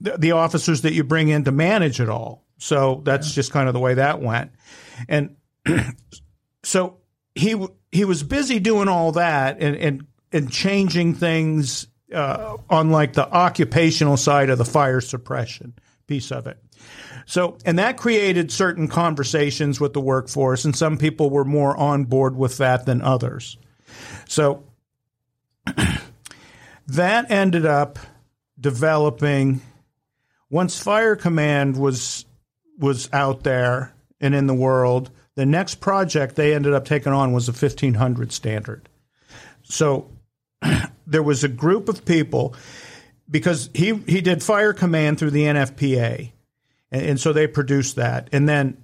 the, 0.00 0.16
the 0.16 0.32
officers 0.32 0.82
that 0.82 0.92
you 0.92 1.04
bring 1.04 1.28
in 1.28 1.44
to 1.44 1.52
manage 1.52 2.00
it 2.00 2.08
all. 2.08 2.44
So 2.58 3.00
that's 3.04 3.32
just 3.32 3.52
kind 3.52 3.68
of 3.68 3.74
the 3.74 3.80
way 3.80 3.94
that 3.94 4.20
went. 4.20 4.52
And 5.08 5.36
so 6.62 6.98
he 7.34 7.66
he 7.90 8.04
was 8.04 8.22
busy 8.22 8.58
doing 8.60 8.88
all 8.88 9.12
that 9.12 9.58
and 9.60 9.76
and, 9.76 10.06
and 10.32 10.50
changing 10.50 11.14
things 11.14 11.86
uh, 12.12 12.56
on 12.68 12.90
like 12.90 13.12
the 13.12 13.28
occupational 13.30 14.16
side 14.16 14.50
of 14.50 14.58
the 14.58 14.64
fire 14.64 15.00
suppression 15.00 15.74
piece 16.06 16.32
of 16.32 16.46
it. 16.46 16.58
So, 17.26 17.58
and 17.64 17.78
that 17.78 17.98
created 17.98 18.50
certain 18.50 18.88
conversations 18.88 19.78
with 19.78 19.92
the 19.92 20.00
workforce, 20.00 20.64
and 20.64 20.74
some 20.74 20.96
people 20.96 21.28
were 21.28 21.44
more 21.44 21.76
on 21.76 22.04
board 22.04 22.34
with 22.34 22.58
that 22.58 22.86
than 22.86 23.02
others. 23.02 23.58
So, 24.26 24.64
that 26.86 27.30
ended 27.30 27.66
up 27.66 27.98
developing 28.58 29.60
once 30.48 30.82
Fire 30.82 31.16
Command 31.16 31.76
was 31.76 32.24
was 32.78 33.08
out 33.12 33.42
there 33.42 33.94
and 34.20 34.34
in 34.34 34.46
the 34.46 34.54
world. 34.54 35.10
The 35.34 35.46
next 35.46 35.76
project 35.76 36.36
they 36.36 36.54
ended 36.54 36.72
up 36.72 36.84
taking 36.84 37.12
on 37.12 37.32
was 37.32 37.48
a 37.48 37.52
1500 37.52 38.32
standard. 38.32 38.88
So 39.62 40.10
there 41.06 41.22
was 41.22 41.44
a 41.44 41.48
group 41.48 41.88
of 41.88 42.04
people 42.04 42.54
because 43.30 43.70
he 43.74 43.94
he 43.94 44.20
did 44.20 44.42
fire 44.42 44.72
command 44.72 45.18
through 45.18 45.30
the 45.30 45.44
NFPA, 45.44 46.32
and, 46.90 47.02
and, 47.02 47.20
so 47.20 47.32
they 47.32 47.46
produced 47.46 47.96
that. 47.96 48.28
And 48.32 48.48
then 48.48 48.82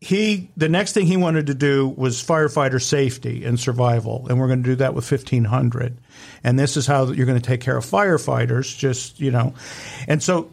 he 0.00 0.50
the 0.56 0.68
next 0.68 0.92
thing 0.92 1.06
he 1.06 1.16
wanted 1.16 1.46
to 1.46 1.54
do 1.54 1.88
was 1.88 2.22
firefighter 2.22 2.82
safety 2.82 3.44
and 3.44 3.58
survival, 3.58 4.26
and 4.28 4.38
we're 4.38 4.48
going 4.48 4.62
to 4.62 4.68
do 4.68 4.76
that 4.76 4.94
with 4.94 5.10
1500. 5.10 5.96
And 6.44 6.58
this 6.58 6.76
is 6.76 6.86
how 6.86 7.06
you're 7.06 7.26
going 7.26 7.40
to 7.40 7.46
take 7.46 7.60
care 7.60 7.76
of 7.76 7.84
firefighters. 7.86 8.76
Just 8.76 9.20
you 9.20 9.30
know, 9.30 9.54
and 10.06 10.22
so 10.22 10.50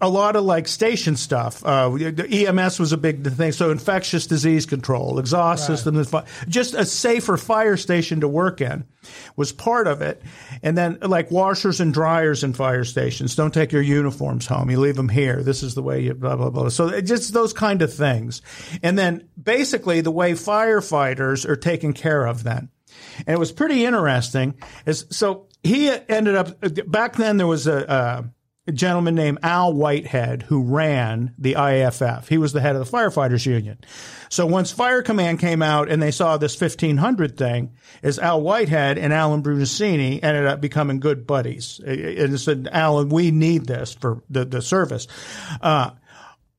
a 0.00 0.08
lot 0.08 0.36
of 0.36 0.44
like 0.44 0.68
station 0.68 1.16
stuff. 1.16 1.64
Uh, 1.64 1.92
EMS 1.94 2.78
was 2.78 2.92
a 2.92 2.96
big 2.96 3.26
thing. 3.32 3.50
So 3.50 3.70
infectious 3.70 4.26
disease 4.26 4.64
control, 4.64 5.18
exhaust 5.18 5.68
right. 5.68 5.76
system, 5.76 6.24
just 6.48 6.74
a 6.74 6.84
safer 6.84 7.36
fire 7.36 7.76
station 7.76 8.20
to 8.20 8.28
work 8.28 8.60
in 8.60 8.84
was 9.34 9.50
part 9.50 9.88
of 9.88 10.02
it. 10.02 10.22
And 10.62 10.78
then 10.78 10.98
like 11.02 11.32
washers 11.32 11.80
and 11.80 11.92
dryers 11.92 12.44
in 12.44 12.52
fire 12.52 12.84
stations. 12.84 13.34
Don't 13.34 13.52
take 13.52 13.72
your 13.72 13.82
uniforms 13.82 14.46
home. 14.46 14.70
You 14.70 14.78
leave 14.78 14.96
them 14.96 15.08
here. 15.08 15.42
This 15.42 15.64
is 15.64 15.74
the 15.74 15.82
way 15.82 16.00
you 16.00 16.14
blah, 16.14 16.36
blah, 16.36 16.50
blah. 16.50 16.68
So 16.68 17.00
just 17.00 17.32
those 17.32 17.52
kind 17.52 17.82
of 17.82 17.92
things. 17.92 18.42
And 18.84 18.96
then 18.96 19.28
basically 19.42 20.00
the 20.00 20.12
way 20.12 20.32
firefighters 20.32 21.48
are 21.48 21.56
taken 21.56 21.92
care 21.92 22.24
of 22.24 22.44
then. 22.44 22.68
And 23.26 23.34
it 23.34 23.38
was 23.38 23.50
pretty 23.50 23.84
interesting 23.84 24.54
is 24.86 25.06
so 25.10 25.48
he 25.62 25.90
ended 26.08 26.36
up 26.36 26.56
back 26.86 27.16
then 27.16 27.36
there 27.36 27.46
was 27.46 27.66
a, 27.66 27.90
uh, 27.90 28.22
a 28.66 28.72
gentleman 28.72 29.14
named 29.14 29.38
Al 29.42 29.72
Whitehead 29.72 30.42
who 30.42 30.62
ran 30.62 31.34
the 31.38 31.54
IAFF. 31.54 32.28
He 32.28 32.38
was 32.38 32.52
the 32.52 32.60
head 32.60 32.76
of 32.76 32.84
the 32.84 32.96
firefighters 32.96 33.46
union. 33.46 33.78
So 34.28 34.46
once 34.46 34.70
Fire 34.70 35.02
Command 35.02 35.40
came 35.40 35.62
out 35.62 35.90
and 35.90 36.02
they 36.02 36.10
saw 36.10 36.36
this 36.36 36.60
1500 36.60 37.36
thing, 37.36 37.72
is 38.02 38.18
Al 38.18 38.42
Whitehead 38.42 38.98
and 38.98 39.12
Alan 39.12 39.42
Brunacini 39.42 40.22
ended 40.22 40.46
up 40.46 40.60
becoming 40.60 41.00
good 41.00 41.26
buddies. 41.26 41.80
And 41.84 42.38
said, 42.38 42.68
Alan, 42.70 43.08
we 43.08 43.30
need 43.30 43.66
this 43.66 43.94
for 43.94 44.22
the, 44.28 44.44
the 44.44 44.62
service. 44.62 45.08
Uh, 45.60 45.92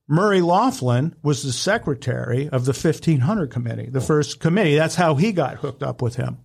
Murray 0.08 0.42
Laughlin 0.42 1.14
was 1.22 1.42
the 1.42 1.52
secretary 1.52 2.48
of 2.48 2.64
the 2.64 2.72
1500 2.72 3.50
committee, 3.50 3.88
the 3.88 4.00
first 4.00 4.40
committee. 4.40 4.74
That's 4.74 4.96
how 4.96 5.14
he 5.14 5.32
got 5.32 5.56
hooked 5.56 5.82
up 5.82 6.02
with 6.02 6.16
him. 6.16 6.38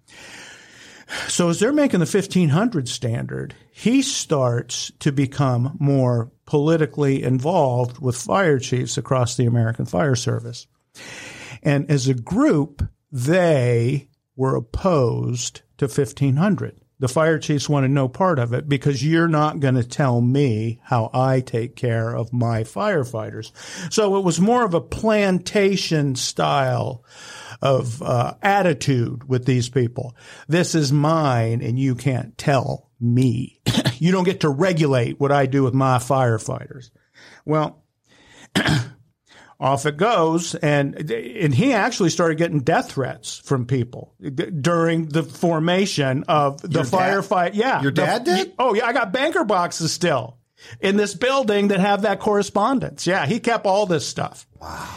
So 1.27 1.49
as 1.49 1.59
they're 1.59 1.73
making 1.73 1.99
the 1.99 2.05
1500 2.05 2.89
standard, 2.89 3.55
he 3.71 4.01
starts 4.01 4.91
to 4.99 5.11
become 5.11 5.77
more 5.79 6.31
politically 6.45 7.23
involved 7.23 7.99
with 7.99 8.15
fire 8.17 8.59
chiefs 8.59 8.97
across 8.97 9.35
the 9.35 9.45
American 9.45 9.85
Fire 9.85 10.15
Service. 10.15 10.67
And 11.63 11.89
as 11.89 12.07
a 12.07 12.13
group, 12.13 12.83
they 13.11 14.09
were 14.35 14.55
opposed 14.55 15.61
to 15.77 15.85
1500. 15.85 16.81
The 16.99 17.07
fire 17.07 17.37
chiefs 17.37 17.69
wanted 17.69 17.91
no 17.91 18.07
part 18.07 18.39
of 18.39 18.53
it 18.53 18.67
because 18.67 19.05
you're 19.05 19.27
not 19.27 19.59
going 19.59 19.75
to 19.75 19.83
tell 19.83 20.19
me 20.19 20.79
how 20.83 21.11
I 21.13 21.41
take 21.41 21.75
care 21.75 22.15
of 22.15 22.33
my 22.33 22.63
firefighters. 22.63 23.51
So 23.93 24.17
it 24.17 24.23
was 24.23 24.41
more 24.41 24.65
of 24.65 24.73
a 24.73 24.81
plantation 24.81 26.15
style 26.15 27.03
of 27.61 28.01
uh, 28.01 28.35
attitude 28.41 29.27
with 29.27 29.45
these 29.45 29.69
people. 29.69 30.15
This 30.47 30.75
is 30.75 30.91
mine, 30.91 31.61
and 31.61 31.79
you 31.79 31.95
can't 31.95 32.37
tell 32.37 32.89
me. 32.99 33.59
you 33.97 34.11
don't 34.11 34.23
get 34.23 34.41
to 34.41 34.49
regulate 34.49 35.19
what 35.19 35.31
I 35.31 35.45
do 35.45 35.63
with 35.63 35.73
my 35.73 35.97
firefighters. 35.97 36.89
Well, 37.45 37.83
off 39.59 39.85
it 39.85 39.97
goes, 39.97 40.55
and 40.55 41.09
and 41.11 41.53
he 41.53 41.73
actually 41.73 42.09
started 42.09 42.37
getting 42.37 42.61
death 42.61 42.91
threats 42.91 43.39
from 43.39 43.65
people 43.65 44.13
during 44.19 45.07
the 45.07 45.23
formation 45.23 46.23
of 46.27 46.61
the 46.61 46.83
firefight. 46.83 47.51
Yeah, 47.53 47.81
your 47.81 47.91
dad 47.91 48.25
the, 48.25 48.35
did. 48.35 48.53
Oh 48.59 48.73
yeah, 48.73 48.85
I 48.85 48.93
got 48.93 49.11
banker 49.11 49.43
boxes 49.43 49.91
still 49.91 50.37
in 50.79 50.97
this 50.97 51.13
building 51.13 51.69
that 51.69 51.79
have 51.79 52.03
that 52.03 52.19
correspondence. 52.19 53.07
Yeah, 53.07 53.25
he 53.25 53.39
kept 53.39 53.65
all 53.65 53.85
this 53.85 54.07
stuff. 54.07 54.47
Wow. 54.59 54.87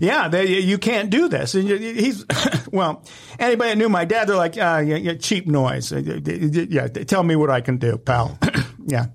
Yeah, 0.00 0.28
they, 0.28 0.60
you 0.60 0.78
can't 0.78 1.10
do 1.10 1.28
this. 1.28 1.54
And 1.54 1.68
he's 1.68 2.24
well. 2.72 3.04
Anybody 3.38 3.70
that 3.70 3.78
knew 3.78 3.88
my 3.88 4.04
dad, 4.04 4.28
they're 4.28 4.36
like, 4.36 4.56
uh, 4.56 4.82
yeah, 4.84 5.14
cheap 5.14 5.46
noise. 5.46 5.92
Yeah, 5.92 6.88
tell 6.88 7.22
me 7.22 7.36
what 7.36 7.50
I 7.50 7.60
can 7.60 7.78
do, 7.78 7.98
pal. 7.98 8.38
yeah 8.86 9.06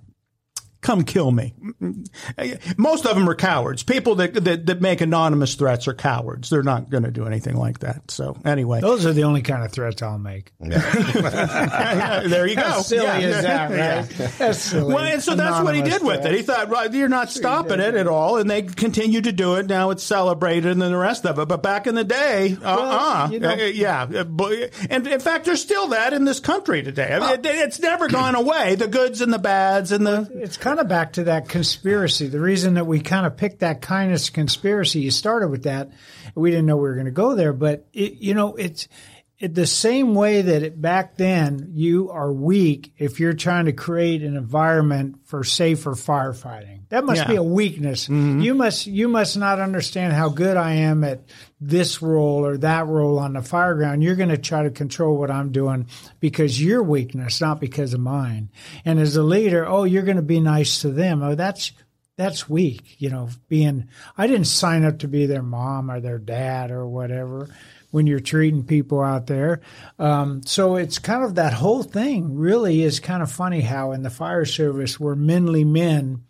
come 0.81 1.03
kill 1.03 1.31
me. 1.31 1.53
Most 2.77 3.05
of 3.05 3.15
them 3.15 3.29
are 3.29 3.35
cowards. 3.35 3.83
People 3.83 4.15
that, 4.15 4.33
that, 4.33 4.65
that 4.65 4.81
make 4.81 5.01
anonymous 5.01 5.55
threats 5.55 5.87
are 5.87 5.93
cowards. 5.93 6.49
They're 6.49 6.63
not 6.63 6.89
going 6.89 7.03
to 7.03 7.11
do 7.11 7.25
anything 7.25 7.55
like 7.55 7.79
that. 7.79 8.11
So 8.11 8.37
anyway, 8.45 8.81
those 8.81 9.05
are 9.05 9.13
the 9.13 9.23
only 9.23 9.41
kind 9.41 9.63
of 9.63 9.71
threats 9.71 10.01
I'll 10.01 10.17
make. 10.17 10.51
Yeah. 10.59 12.21
there 12.27 12.47
you 12.47 12.55
go. 12.55 12.61
How 12.61 12.81
silly 12.81 13.03
yeah. 13.03 13.17
is 13.19 13.41
that, 13.41 13.69
right? 13.69 14.19
Yeah. 14.19 14.27
That's 14.37 14.59
silly. 14.59 14.93
Well, 14.93 15.03
and 15.03 15.21
so 15.21 15.33
anonymous 15.33 15.57
that's 15.57 15.65
what 15.65 15.75
he 15.75 15.81
did 15.81 16.03
with 16.03 16.25
it. 16.25 16.35
He 16.35 16.41
thought, 16.41 16.69
well, 16.69 16.93
you're 16.93 17.09
not 17.09 17.29
stopping 17.31 17.79
it 17.79 17.95
at 17.95 18.07
all, 18.07 18.37
and 18.37 18.49
they 18.49 18.63
continue 18.63 19.21
to 19.21 19.31
do 19.31 19.55
it. 19.55 19.67
Now 19.67 19.89
it's 19.91 20.03
celebrated 20.03 20.71
and 20.71 20.81
then 20.81 20.91
the 20.91 20.97
rest 20.97 21.25
of 21.25 21.39
it. 21.39 21.47
But 21.47 21.63
back 21.63 21.87
in 21.87 21.95
the 21.95 22.03
day, 22.03 22.53
uh, 22.53 22.57
well, 22.61 22.91
uh 22.91 23.29
you 23.29 23.39
know, 23.39 23.51
uh, 23.51 23.55
yeah. 23.55 24.03
And 24.89 25.07
in 25.07 25.19
fact, 25.19 25.45
there's 25.45 25.61
still 25.61 25.89
that 25.89 26.13
in 26.13 26.25
this 26.25 26.39
country 26.39 26.83
today. 26.83 27.13
I 27.13 27.19
mean, 27.19 27.39
it, 27.39 27.45
it's 27.45 27.79
never 27.79 28.07
gone 28.07 28.35
away. 28.35 28.75
The 28.75 28.87
goods 28.87 29.21
and 29.21 29.33
the 29.33 29.39
bads 29.39 29.91
and 29.91 30.05
the. 30.05 30.29
It's 30.33 30.57
kind 30.67 30.79
of 30.79 30.87
back 30.87 31.13
to 31.13 31.23
that 31.25 31.47
conspiracy. 31.47 32.27
The 32.27 32.39
reason 32.39 32.75
that 32.75 32.85
we 32.85 32.99
kind 32.99 33.25
of 33.25 33.37
picked 33.37 33.59
that 33.59 33.81
kindness 33.81 34.29
conspiracy, 34.29 34.99
you 34.99 35.11
started 35.11 35.49
with 35.49 35.63
that. 35.63 35.91
We 36.35 36.51
didn't 36.51 36.65
know 36.65 36.75
we 36.75 36.83
were 36.83 36.95
going 36.95 37.05
to 37.05 37.11
go 37.11 37.35
there, 37.35 37.53
but 37.53 37.87
it, 37.93 38.15
you 38.15 38.33
know, 38.33 38.55
it's 38.55 38.87
it, 39.39 39.53
the 39.53 39.67
same 39.67 40.15
way 40.15 40.41
that 40.41 40.63
it, 40.63 40.81
back 40.81 41.15
then 41.15 41.71
you 41.73 42.09
are 42.09 42.31
weak 42.31 42.91
if 42.97 43.19
you're 43.19 43.33
trying 43.33 43.65
to 43.65 43.73
create 43.73 44.23
an 44.23 44.35
environment 44.35 45.19
for 45.25 45.43
safer 45.43 45.91
firefighting. 45.91 46.81
That 46.89 47.05
must 47.05 47.21
yeah. 47.21 47.27
be 47.27 47.35
a 47.35 47.43
weakness. 47.43 48.07
Mm-hmm. 48.07 48.41
You 48.41 48.55
must 48.55 48.87
you 48.87 49.07
must 49.07 49.37
not 49.37 49.59
understand 49.59 50.13
how 50.13 50.29
good 50.29 50.57
I 50.57 50.73
am 50.73 51.03
at 51.03 51.21
this 51.59 52.01
role 52.01 52.45
or 52.45 52.57
that 52.57 52.87
role 52.87 53.17
on 53.17 53.33
the 53.33 53.41
fire 53.41 53.75
ground. 53.75 54.03
You're 54.03 54.15
going 54.15 54.29
to 54.29 54.37
try 54.37 54.63
to 54.63 54.69
control 54.69 55.17
what 55.17 55.31
I'm 55.31 55.51
doing 55.51 55.87
because 56.19 56.61
your 56.61 56.83
weakness, 56.83 57.41
not 57.41 57.59
because 57.59 57.93
of 57.93 57.99
mine. 57.99 58.49
And 58.85 58.99
as 58.99 59.15
a 59.15 59.23
leader, 59.23 59.67
oh, 59.67 59.83
you're 59.83 60.03
going 60.03 60.17
to 60.17 60.23
be 60.23 60.39
nice 60.39 60.81
to 60.81 60.91
them. 60.91 61.23
Oh, 61.23 61.35
that's 61.35 61.71
that's 62.15 62.49
weak. 62.49 62.95
You 62.99 63.09
know, 63.09 63.29
being 63.47 63.87
I 64.17 64.27
didn't 64.27 64.47
sign 64.47 64.85
up 64.85 64.99
to 64.99 65.07
be 65.07 65.25
their 65.25 65.43
mom 65.43 65.89
or 65.89 65.99
their 65.99 66.19
dad 66.19 66.71
or 66.71 66.87
whatever 66.87 67.49
when 67.91 68.05
you're 68.05 68.19
treating 68.19 68.63
people 68.63 69.01
out 69.01 69.27
there. 69.27 69.61
Um, 69.97 70.43
so 70.43 70.75
it's 70.75 70.99
kind 70.99 71.23
of 71.23 71.35
that 71.35 71.53
whole 71.53 71.83
thing 71.83 72.35
really 72.35 72.83
is 72.83 72.99
kind 72.99 73.23
of 73.23 73.31
funny 73.31 73.61
how 73.61 73.93
in 73.93 74.03
the 74.03 74.09
fire 74.09 74.45
service 74.45 74.99
we're 74.99 75.15
menly 75.15 75.65
men 75.65 76.23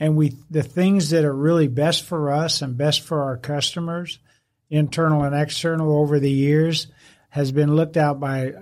and 0.00 0.16
we 0.16 0.34
the 0.50 0.62
things 0.62 1.10
that 1.10 1.24
are 1.24 1.34
really 1.34 1.68
best 1.68 2.02
for 2.02 2.32
us 2.32 2.62
and 2.62 2.76
best 2.76 3.02
for 3.02 3.22
our 3.22 3.36
customers, 3.36 4.18
internal 4.72 5.22
and 5.22 5.34
external 5.34 5.96
over 5.96 6.18
the 6.18 6.30
years, 6.30 6.88
has 7.28 7.52
been 7.52 7.76
looked 7.76 7.96
at 7.96 8.14
by 8.14 8.52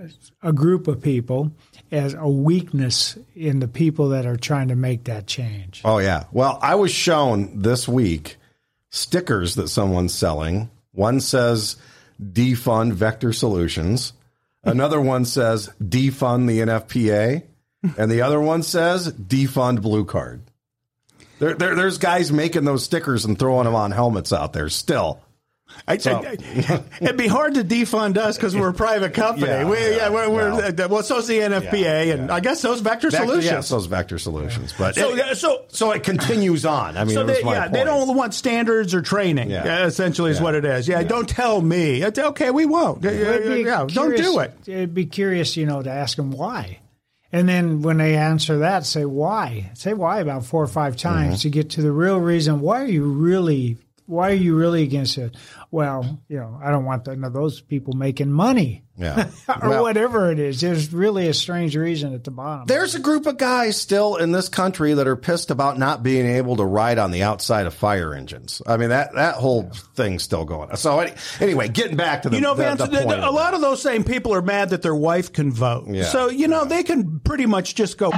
a 0.42 0.52
group 0.52 0.88
of 0.88 1.02
people 1.02 1.52
as 1.90 2.14
a 2.14 2.28
weakness 2.28 3.16
in 3.34 3.60
the 3.60 3.68
people 3.68 4.10
that 4.10 4.26
are 4.26 4.36
trying 4.36 4.68
to 4.68 4.76
make 4.76 5.04
that 5.04 5.26
change. 5.26 5.82
Oh 5.84 5.98
yeah. 5.98 6.24
Well, 6.32 6.58
I 6.60 6.74
was 6.74 6.92
shown 6.92 7.62
this 7.62 7.88
week 7.88 8.36
stickers 8.90 9.54
that 9.54 9.68
someone's 9.68 10.14
selling. 10.14 10.70
One 10.92 11.20
says 11.20 11.76
defund 12.22 12.92
Vector 12.92 13.32
Solutions. 13.32 14.12
Another 14.62 15.00
one 15.14 15.24
says 15.24 15.70
defund 15.82 16.46
the 16.46 16.60
NFPA, 16.60 17.42
and 17.96 18.10
the 18.10 18.22
other 18.22 18.40
one 18.40 18.62
says 18.62 19.12
defund 19.12 19.82
Blue 19.82 20.04
Card. 20.04 20.42
There, 21.38 21.54
there, 21.54 21.74
there's 21.74 21.98
guys 21.98 22.30
making 22.30 22.64
those 22.64 22.84
stickers 22.84 23.24
and 23.24 23.38
throwing 23.38 23.64
them 23.64 23.74
on 23.74 23.92
helmets 23.92 24.32
out 24.32 24.52
there 24.52 24.68
still. 24.68 25.20
I, 25.86 25.96
so, 25.96 26.24
I, 26.24 26.36
it'd 27.00 27.16
be 27.16 27.26
hard 27.26 27.54
to 27.54 27.64
defund 27.64 28.16
us 28.16 28.36
because 28.36 28.54
we're 28.54 28.68
a 28.68 28.74
private 28.74 29.14
company. 29.14 29.46
Yeah, 29.46 29.64
we, 29.64 29.78
yeah, 29.78 29.88
yeah 29.88 30.08
we're, 30.10 30.30
we're 30.30 30.50
well, 30.52 30.82
uh, 30.84 30.88
well, 30.88 31.02
so's 31.02 31.26
the 31.26 31.38
NFPA, 31.38 31.72
yeah, 31.72 32.14
and 32.14 32.30
I 32.30 32.40
guess 32.40 32.62
those 32.62 32.80
Vector, 32.80 33.10
Vector 33.10 33.24
Solutions. 33.26 33.44
Yes, 33.44 33.68
those 33.68 33.86
Vector 33.86 34.18
Solutions. 34.18 34.72
But 34.76 34.94
so, 34.94 35.14
it, 35.14 35.36
so, 35.36 35.64
so 35.68 35.90
it 35.92 36.02
continues 36.02 36.64
on. 36.64 36.96
I 36.96 37.04
mean, 37.04 37.14
so 37.14 37.24
they, 37.24 37.38
yeah, 37.38 37.60
point. 37.62 37.72
they 37.72 37.84
don't 37.84 38.16
want 38.16 38.34
standards 38.34 38.94
or 38.94 39.02
training. 39.02 39.50
Yeah. 39.50 39.82
Uh, 39.82 39.86
essentially, 39.86 40.30
is 40.30 40.40
what 40.40 40.54
it 40.54 40.64
is. 40.64 40.86
Yeah, 40.86 41.02
don't 41.02 41.28
tell 41.28 41.60
me. 41.60 42.02
Uh, 42.02 42.08
it's, 42.08 42.18
okay, 42.18 42.50
we 42.50 42.66
won't. 42.66 43.02
Yeah, 43.02 43.10
curious, 43.10 43.92
don't 43.92 44.16
do 44.16 44.38
it. 44.40 44.54
It'd 44.66 44.94
be 44.94 45.06
curious, 45.06 45.56
you 45.56 45.66
know, 45.66 45.82
to 45.82 45.90
ask 45.90 46.16
them 46.16 46.30
why. 46.30 46.80
And 47.32 47.48
then 47.48 47.82
when 47.82 47.98
they 47.98 48.16
answer 48.16 48.58
that, 48.58 48.84
say 48.86 49.04
why. 49.04 49.70
Say 49.74 49.94
why 49.94 50.20
about 50.20 50.44
four 50.44 50.62
or 50.62 50.68
five 50.68 50.96
times 50.96 51.38
mm-hmm. 51.38 51.42
to 51.42 51.50
get 51.50 51.70
to 51.70 51.82
the 51.82 51.92
real 51.92 52.18
reason. 52.18 52.60
Why 52.60 52.82
are 52.82 52.88
you 52.88 53.04
really 53.04 53.78
why 54.10 54.30
are 54.30 54.34
you 54.34 54.56
really 54.56 54.82
against 54.82 55.16
it? 55.18 55.36
Well, 55.70 56.20
you 56.28 56.36
know, 56.36 56.60
I 56.62 56.70
don't 56.70 56.84
want 56.84 57.06
none 57.06 57.22
of 57.22 57.32
those 57.32 57.60
people 57.60 57.94
making 57.94 58.32
money. 58.32 58.82
Yeah. 58.98 59.30
or 59.48 59.68
well, 59.68 59.82
whatever 59.84 60.30
it 60.32 60.38
is. 60.38 60.60
There's 60.60 60.92
really 60.92 61.28
a 61.28 61.32
strange 61.32 61.76
reason 61.76 62.12
at 62.12 62.24
the 62.24 62.32
bottom. 62.32 62.66
There's 62.66 62.96
a 62.96 62.98
group 62.98 63.26
of 63.26 63.38
guys 63.38 63.80
still 63.80 64.16
in 64.16 64.32
this 64.32 64.48
country 64.48 64.94
that 64.94 65.06
are 65.06 65.16
pissed 65.16 65.50
about 65.50 65.78
not 65.78 66.02
being 66.02 66.26
able 66.26 66.56
to 66.56 66.64
ride 66.64 66.98
on 66.98 67.12
the 67.12 67.22
outside 67.22 67.66
of 67.66 67.72
fire 67.72 68.12
engines. 68.12 68.60
I 68.66 68.76
mean, 68.76 68.88
that, 68.90 69.14
that 69.14 69.36
whole 69.36 69.70
yeah. 69.72 69.78
thing's 69.94 70.24
still 70.24 70.44
going. 70.44 70.70
On. 70.70 70.76
So 70.76 71.06
anyway, 71.40 71.68
getting 71.68 71.96
back 71.96 72.22
to 72.22 72.30
the, 72.30 72.36
you 72.36 72.42
know, 72.42 72.54
the, 72.54 72.64
Vance, 72.64 72.80
the 72.80 72.88
the, 72.88 73.28
a 73.28 73.30
lot 73.30 73.54
of 73.54 73.60
those 73.60 73.80
same 73.80 74.02
people 74.02 74.34
are 74.34 74.42
mad 74.42 74.70
that 74.70 74.82
their 74.82 74.94
wife 74.94 75.32
can 75.32 75.52
vote. 75.52 75.86
Yeah. 75.88 76.04
So, 76.04 76.28
you 76.28 76.48
know, 76.48 76.64
they 76.64 76.82
can 76.82 77.20
pretty 77.20 77.46
much 77.46 77.76
just 77.76 77.96
go 77.96 78.10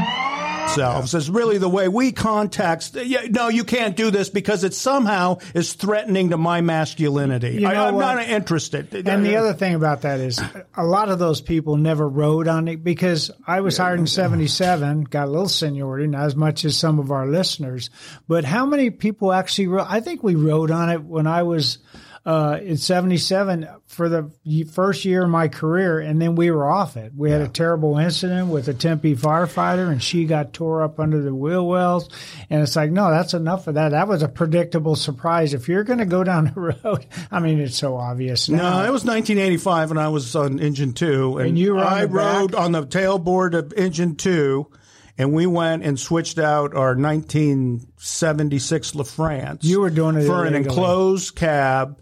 themselves 0.67 1.15
is 1.15 1.31
really 1.31 1.59
the 1.59 1.69
way 1.69 1.89
we 1.89 2.13
context. 2.13 2.97
Yeah, 2.97 3.27
no, 3.29 3.49
you 3.49 3.65
can't 3.65 3.97
do 3.97 4.11
this 4.11 4.29
because 4.29 4.65
it 4.65 4.75
somehow 4.75 5.39
is 5.55 5.75
threatening 5.75 6.31
to 6.31 6.37
my 6.37 6.61
masculinity. 6.61 7.55
You 7.55 7.61
know 7.61 7.69
I, 7.69 7.89
am 7.89 7.99
not 7.99 8.23
interested. 8.23 8.95
And 8.95 9.25
the 9.25 9.37
uh, 9.37 9.41
other 9.41 9.55
thing 9.55 9.75
about 9.75 10.03
that 10.03 10.21
is 10.21 10.41
a 10.75 10.85
lot 10.85 11.09
of 11.09 11.19
those 11.19 11.41
people 11.41 11.77
never 11.77 12.09
rode 12.09 12.49
on 12.49 12.69
it 12.69 12.83
because 12.83 13.31
I 13.47 13.61
was 13.61 13.77
hired 13.77 14.01
in 14.01 14.07
77, 14.07 15.05
got 15.05 15.29
a 15.29 15.31
little 15.31 15.49
seniority, 15.49 16.07
not 16.07 16.25
as 16.25 16.37
much 16.37 16.65
as 16.65 16.77
some 16.77 16.99
of 16.99 17.11
our 17.11 17.27
listeners, 17.27 17.91
but 18.29 18.45
how 18.45 18.67
many 18.67 18.91
people 18.91 19.33
actually 19.33 19.69
rode? 19.69 19.87
I 19.89 20.01
think 20.01 20.23
we 20.23 20.35
rode 20.35 20.71
on 20.71 20.91
it 20.91 21.03
when 21.03 21.27
I 21.27 21.43
was– 21.43 21.79
uh, 22.25 22.59
in 22.63 22.77
77 22.77 23.69
for 23.87 24.09
the 24.09 24.31
first 24.73 25.05
year 25.05 25.25
of 25.25 25.31
my 25.31 25.49
career, 25.49 25.99
and 25.99 26.23
then 26.23 26.37
we 26.37 26.53
were 26.53 26.71
off 26.71 26.97
it. 26.97 27.13
We 27.17 27.31
yeah. 27.31 27.39
had 27.39 27.49
a 27.49 27.51
terrible 27.51 27.99
incident 27.99 28.49
with 28.49 28.69
a 28.69 28.75
Tempe 28.75 29.17
firefighter, 29.17 29.91
and 29.91 30.01
she 30.01 30.25
got 30.25 30.53
tore 30.53 30.83
up 30.83 31.01
under 31.01 31.21
the 31.21 31.35
wheel 31.35 31.67
wells. 31.67 32.09
And 32.49 32.63
it's 32.63 32.77
like, 32.77 32.93
no, 32.93 33.11
that's 33.11 33.35
enough 33.35 33.67
of 33.67 33.75
that. 33.75 33.89
That 33.91 34.07
was 34.07 34.23
a 34.23 34.29
predictable 34.29 34.95
surprise. 34.95 35.53
If 35.53 35.69
you're 35.69 35.83
going 35.83 35.99
to 35.99 36.07
go 36.07 36.23
down 36.23 36.45
the 36.55 36.61
road, 36.61 37.07
I 37.31 37.41
mean, 37.41 37.59
it's 37.59 37.77
so 37.77 37.97
obvious. 37.97 38.49
Now. 38.49 38.83
No, 38.83 38.87
it 38.87 38.93
was 38.93 39.05
1985, 39.05 39.91
and 39.91 39.99
I 39.99 40.09
was 40.09 40.37
on 40.37 40.61
engine 40.61 40.93
two, 40.93 41.39
and, 41.39 41.49
and 41.49 41.59
you 41.59 41.79
I 41.79 42.05
rode 42.05 42.55
on 42.55 42.71
the 42.71 42.87
tailboard 42.87 43.55
of 43.55 43.73
engine 43.73 44.15
two 44.15 44.71
and 45.19 45.33
we 45.33 45.47
went 45.47 45.85
and 45.85 46.01
switched 46.01 46.39
out 46.39 46.75
our 46.75 46.97
1976 46.97 48.93
LaFrance. 48.93 49.63
You 49.63 49.81
were 49.81 49.91
doing 49.91 50.17
it 50.17 50.27
for 50.27 50.47
illegally. 50.47 50.57
an 50.61 50.65
enclosed 50.65 51.37
cab 51.37 51.99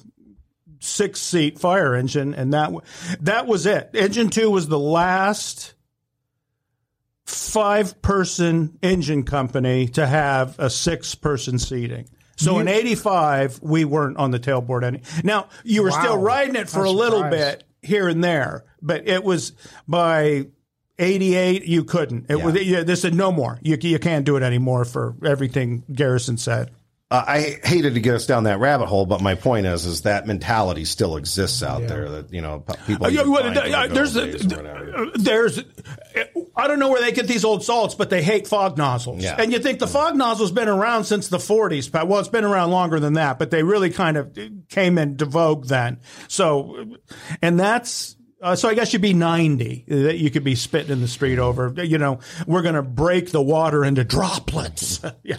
six 0.80 1.20
seat 1.20 1.58
fire 1.58 1.94
engine, 1.94 2.34
and 2.34 2.52
that 2.52 2.72
that 3.20 3.46
was 3.46 3.66
it. 3.66 3.90
Engine 3.94 4.28
two 4.30 4.50
was 4.50 4.66
the 4.66 4.78
last 4.78 5.74
five 7.24 8.02
person 8.02 8.78
engine 8.82 9.22
company 9.22 9.86
to 9.88 10.06
have 10.06 10.58
a 10.58 10.68
six 10.68 11.14
person 11.14 11.58
seating. 11.58 12.08
So 12.36 12.54
you, 12.54 12.60
in 12.60 12.68
'85, 12.68 13.60
we 13.62 13.84
weren't 13.84 14.16
on 14.16 14.30
the 14.30 14.40
tailboard 14.40 14.82
any. 14.82 15.02
Now 15.22 15.48
you 15.62 15.82
were 15.82 15.90
wow, 15.90 16.00
still 16.00 16.18
riding 16.18 16.56
it 16.56 16.68
for 16.68 16.84
a 16.84 16.90
little 16.90 17.22
bit 17.24 17.64
here 17.82 18.08
and 18.08 18.24
there, 18.24 18.64
but 18.82 19.06
it 19.06 19.22
was 19.22 19.52
by 19.86 20.46
88 20.98 21.64
you 21.64 21.84
couldn't. 21.84 22.26
It 22.30 22.38
yeah. 22.38 22.44
was 22.44 22.62
yeah, 22.62 22.82
they 22.82 22.94
said 22.94 23.14
no 23.14 23.30
more. 23.30 23.58
You 23.62 23.78
you 23.80 23.98
can't 23.98 24.24
do 24.24 24.36
it 24.36 24.42
anymore 24.42 24.84
for 24.84 25.14
everything 25.24 25.84
Garrison 25.92 26.36
said. 26.36 26.70
Uh, 27.12 27.24
I 27.26 27.58
hated 27.64 27.94
to 27.94 28.00
get 28.00 28.14
us 28.14 28.26
down 28.26 28.44
that 28.44 28.60
rabbit 28.60 28.86
hole, 28.86 29.04
but 29.04 29.20
my 29.20 29.34
point 29.34 29.66
is, 29.66 29.84
is 29.84 30.02
that 30.02 30.28
mentality 30.28 30.84
still 30.84 31.16
exists 31.16 31.60
out 31.60 31.82
yeah. 31.82 31.88
there. 31.88 32.10
That 32.10 32.32
you 32.32 32.40
know, 32.40 32.60
people. 32.86 33.06
Uh, 33.06 33.10
uh, 33.10 33.86
there's, 33.88 34.14
a, 34.14 34.26
there's, 35.16 35.60
I 36.54 36.68
don't 36.68 36.78
know 36.78 36.88
where 36.88 37.00
they 37.00 37.10
get 37.10 37.26
these 37.26 37.44
old 37.44 37.64
salts, 37.64 37.96
but 37.96 38.10
they 38.10 38.22
hate 38.22 38.46
fog 38.46 38.78
nozzles. 38.78 39.24
Yeah. 39.24 39.34
And 39.36 39.52
you 39.52 39.58
think 39.58 39.80
the 39.80 39.88
fog 39.88 40.14
nozzle's 40.14 40.52
been 40.52 40.68
around 40.68 41.02
since 41.02 41.26
the 41.26 41.38
40s? 41.38 41.92
Well, 42.06 42.20
it's 42.20 42.28
been 42.28 42.44
around 42.44 42.70
longer 42.70 43.00
than 43.00 43.14
that, 43.14 43.40
but 43.40 43.50
they 43.50 43.64
really 43.64 43.90
kind 43.90 44.16
of 44.16 44.38
came 44.68 44.96
into 44.96 45.24
vogue 45.24 45.66
then. 45.66 45.98
So, 46.28 46.96
and 47.42 47.58
that's 47.58 48.14
uh, 48.40 48.56
so 48.56 48.68
I 48.68 48.74
guess 48.74 48.92
you'd 48.92 49.02
be 49.02 49.12
90 49.12 49.84
that 49.88 50.18
you 50.18 50.30
could 50.30 50.44
be 50.44 50.54
spitting 50.54 50.92
in 50.92 51.00
the 51.00 51.08
street 51.08 51.38
over, 51.38 51.72
you 51.84 51.98
know, 51.98 52.20
we're 52.46 52.62
going 52.62 52.74
to 52.74 52.82
break 52.82 53.30
the 53.30 53.42
water 53.42 53.84
into 53.84 54.02
droplets. 54.02 55.00
yeah. 55.22 55.38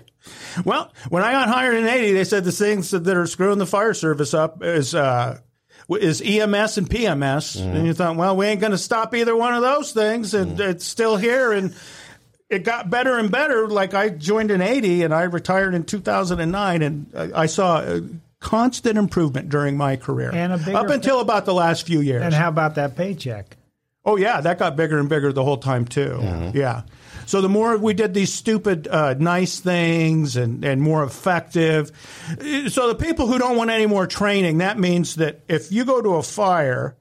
Well, 0.66 0.94
when 1.10 1.24
I 1.24 1.32
got 1.32 1.48
hired 1.48 1.76
in 1.76 1.88
80, 1.88 2.14
they 2.14 2.24
said 2.24 2.44
the 2.44 2.52
things 2.52 2.92
that 2.92 3.08
are 3.08 3.26
screwing 3.26 3.58
the 3.58 3.66
fire 3.66 3.96
service 3.96 4.34
up 4.34 4.64
is, 4.64 4.94
uh, 4.94 5.40
is 5.90 6.22
EMS 6.22 6.78
and 6.78 6.90
PMS. 6.90 7.60
Mm. 7.60 7.76
And 7.76 7.88
you 7.88 7.94
thought, 7.94 8.16
well, 8.18 8.38
we 8.38 8.46
ain't 8.46 8.62
going 8.62 8.72
to 8.72 8.78
stop 8.78 9.16
either 9.16 9.36
one 9.36 9.56
of 9.56 9.64
those 9.64 9.94
things. 9.94 10.36
And 10.36 10.60
mm. 10.60 10.70
it's 10.70 10.86
still 10.86 11.18
here. 11.18 11.52
And 11.52 11.76
it 12.52 12.64
got 12.64 12.90
better 12.92 13.18
and 13.18 13.32
better. 13.32 13.68
Like 13.68 13.96
I 13.96 14.10
joined 14.10 14.52
in 14.52 14.62
80 14.62 15.04
and 15.04 15.14
I 15.14 15.24
retired 15.24 15.74
in 15.74 15.86
2009 15.86 16.82
and 16.84 17.34
I 17.34 17.48
saw 17.48 17.78
uh, 17.78 18.02
constant 18.41 18.97
improvement 18.97 19.47
during 19.47 19.77
my 19.77 19.95
career, 19.95 20.32
and 20.34 20.51
up 20.51 20.89
until 20.89 21.17
pay- 21.17 21.21
about 21.21 21.45
the 21.45 21.54
last 21.54 21.88
few 21.88 22.01
years. 22.01 22.23
And 22.23 22.34
how 22.34 22.49
about 22.49 22.75
that 22.75 22.97
paycheck? 22.97 23.56
Oh 24.04 24.17
yeah, 24.17 24.41
that 24.41 24.58
got 24.58 24.75
bigger 24.75 24.99
and 24.99 25.08
bigger 25.08 25.32
the 25.32 25.43
whole 25.43 25.58
time 25.58 25.86
too. 25.86 26.19
Mm-hmm. 26.19 26.58
Yeah. 26.58 26.82
So 27.27 27.39
the 27.39 27.47
more 27.47 27.77
we 27.77 27.93
did 27.93 28.13
these 28.13 28.34
stupid, 28.34 28.88
uh, 28.88 29.13
nice 29.13 29.60
things 29.60 30.36
and, 30.36 30.65
and 30.65 30.82
more 30.82 31.04
effective. 31.04 31.91
So 32.67 32.88
the 32.88 32.95
people 32.99 33.27
who 33.27 33.38
don't 33.38 33.56
want 33.56 33.69
any 33.69 33.86
more 33.86 34.08
training, 34.08 34.58
that 34.58 34.77
means 34.80 35.15
that 35.15 35.41
if 35.47 35.71
you 35.71 35.86
go 35.86 36.01
to 36.01 36.15
a 36.15 36.23
fire 36.23 36.97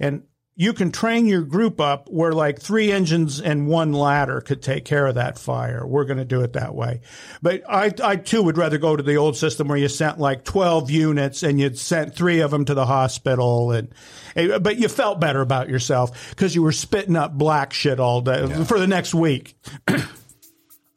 and 0.00 0.22
you 0.56 0.72
can 0.72 0.92
train 0.92 1.26
your 1.26 1.42
group 1.42 1.80
up 1.80 2.08
where 2.08 2.32
like 2.32 2.60
three 2.60 2.92
engines 2.92 3.40
and 3.40 3.66
one 3.66 3.92
ladder 3.92 4.40
could 4.40 4.62
take 4.62 4.84
care 4.84 5.06
of 5.06 5.16
that 5.16 5.36
fire. 5.36 5.84
We're 5.84 6.04
going 6.04 6.18
to 6.18 6.24
do 6.24 6.42
it 6.42 6.52
that 6.52 6.74
way. 6.74 7.00
But 7.42 7.62
I, 7.68 7.92
I 8.02 8.16
too 8.16 8.42
would 8.42 8.56
rather 8.56 8.78
go 8.78 8.94
to 8.94 9.02
the 9.02 9.16
old 9.16 9.36
system 9.36 9.66
where 9.66 9.76
you 9.76 9.88
sent 9.88 10.20
like 10.20 10.44
12 10.44 10.90
units 10.90 11.42
and 11.42 11.58
you'd 11.58 11.76
sent 11.76 12.14
three 12.14 12.40
of 12.40 12.52
them 12.52 12.64
to 12.66 12.74
the 12.74 12.86
hospital 12.86 13.72
and, 13.72 13.92
but 14.34 14.76
you 14.76 14.88
felt 14.88 15.20
better 15.20 15.40
about 15.40 15.68
yourself 15.68 16.30
because 16.30 16.54
you 16.54 16.62
were 16.62 16.72
spitting 16.72 17.16
up 17.16 17.32
black 17.32 17.72
shit 17.72 17.98
all 17.98 18.20
day 18.20 18.46
yeah. 18.46 18.62
for 18.62 18.78
the 18.78 18.86
next 18.86 19.12
week. 19.12 19.56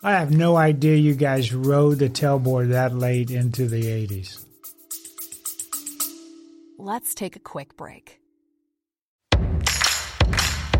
I 0.04 0.12
have 0.12 0.30
no 0.30 0.56
idea 0.56 0.96
you 0.98 1.16
guys 1.16 1.52
rode 1.52 1.98
the 1.98 2.10
tailboard 2.10 2.70
that 2.70 2.96
late 2.96 3.32
into 3.32 3.68
the 3.68 3.82
80s. 3.82 4.46
Let's 6.78 7.16
take 7.16 7.36
a 7.36 7.40
quick 7.40 7.76
break. 7.76 8.20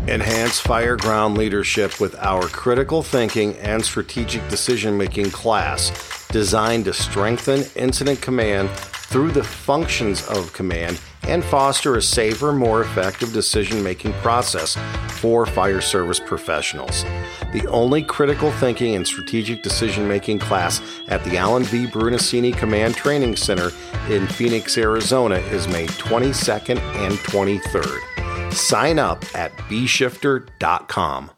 Enhance 0.08 0.58
fireground 0.58 1.36
leadership 1.36 2.00
with 2.00 2.16
our 2.20 2.44
critical 2.44 3.02
thinking 3.02 3.54
and 3.58 3.84
strategic 3.84 4.48
decision 4.48 4.96
making 4.96 5.30
class 5.30 6.26
designed 6.28 6.86
to 6.86 6.94
strengthen 6.94 7.64
incident 7.76 8.22
command 8.22 8.70
through 8.70 9.30
the 9.30 9.44
functions 9.44 10.26
of 10.28 10.50
command 10.54 10.98
and 11.24 11.44
foster 11.44 11.96
a 11.96 12.02
safer, 12.02 12.54
more 12.54 12.80
effective 12.80 13.34
decision 13.34 13.82
making 13.82 14.14
process 14.14 14.78
for 15.20 15.44
fire 15.44 15.82
service 15.82 16.20
professionals. 16.20 17.04
The 17.52 17.66
only 17.68 18.02
critical 18.02 18.50
thinking 18.52 18.96
and 18.96 19.06
strategic 19.06 19.62
decision 19.62 20.08
making 20.08 20.38
class 20.38 20.80
at 21.08 21.22
the 21.24 21.36
Alan 21.36 21.64
V. 21.64 21.86
Brunacini 21.86 22.56
Command 22.56 22.94
Training 22.94 23.36
Center 23.36 23.72
in 24.08 24.26
Phoenix, 24.26 24.78
Arizona 24.78 25.36
is 25.36 25.68
May 25.68 25.86
22nd 25.86 26.80
and 26.96 27.12
23rd. 27.18 28.27
Sign 28.50 28.98
up 28.98 29.24
at 29.34 29.52
bshifter.com. 29.68 31.30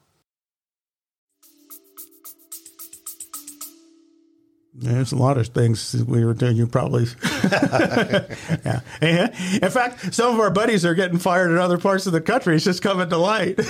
There's 4.72 5.12
a 5.12 5.16
lot 5.16 5.36
of 5.36 5.48
things 5.48 5.94
we 6.08 6.24
were 6.24 6.32
doing. 6.32 6.56
You 6.56 6.66
probably 6.66 7.04
yeah. 7.52 8.80
And 9.02 9.30
in 9.62 9.70
fact, 9.70 10.14
some 10.14 10.32
of 10.32 10.40
our 10.40 10.50
buddies 10.50 10.86
are 10.86 10.94
getting 10.94 11.18
fired 11.18 11.50
in 11.50 11.58
other 11.58 11.76
parts 11.76 12.06
of 12.06 12.12
the 12.14 12.20
country. 12.22 12.56
It's 12.56 12.64
just 12.64 12.80
coming 12.80 13.10
to 13.10 13.18
light. 13.18 13.56
yeah, 13.58 13.66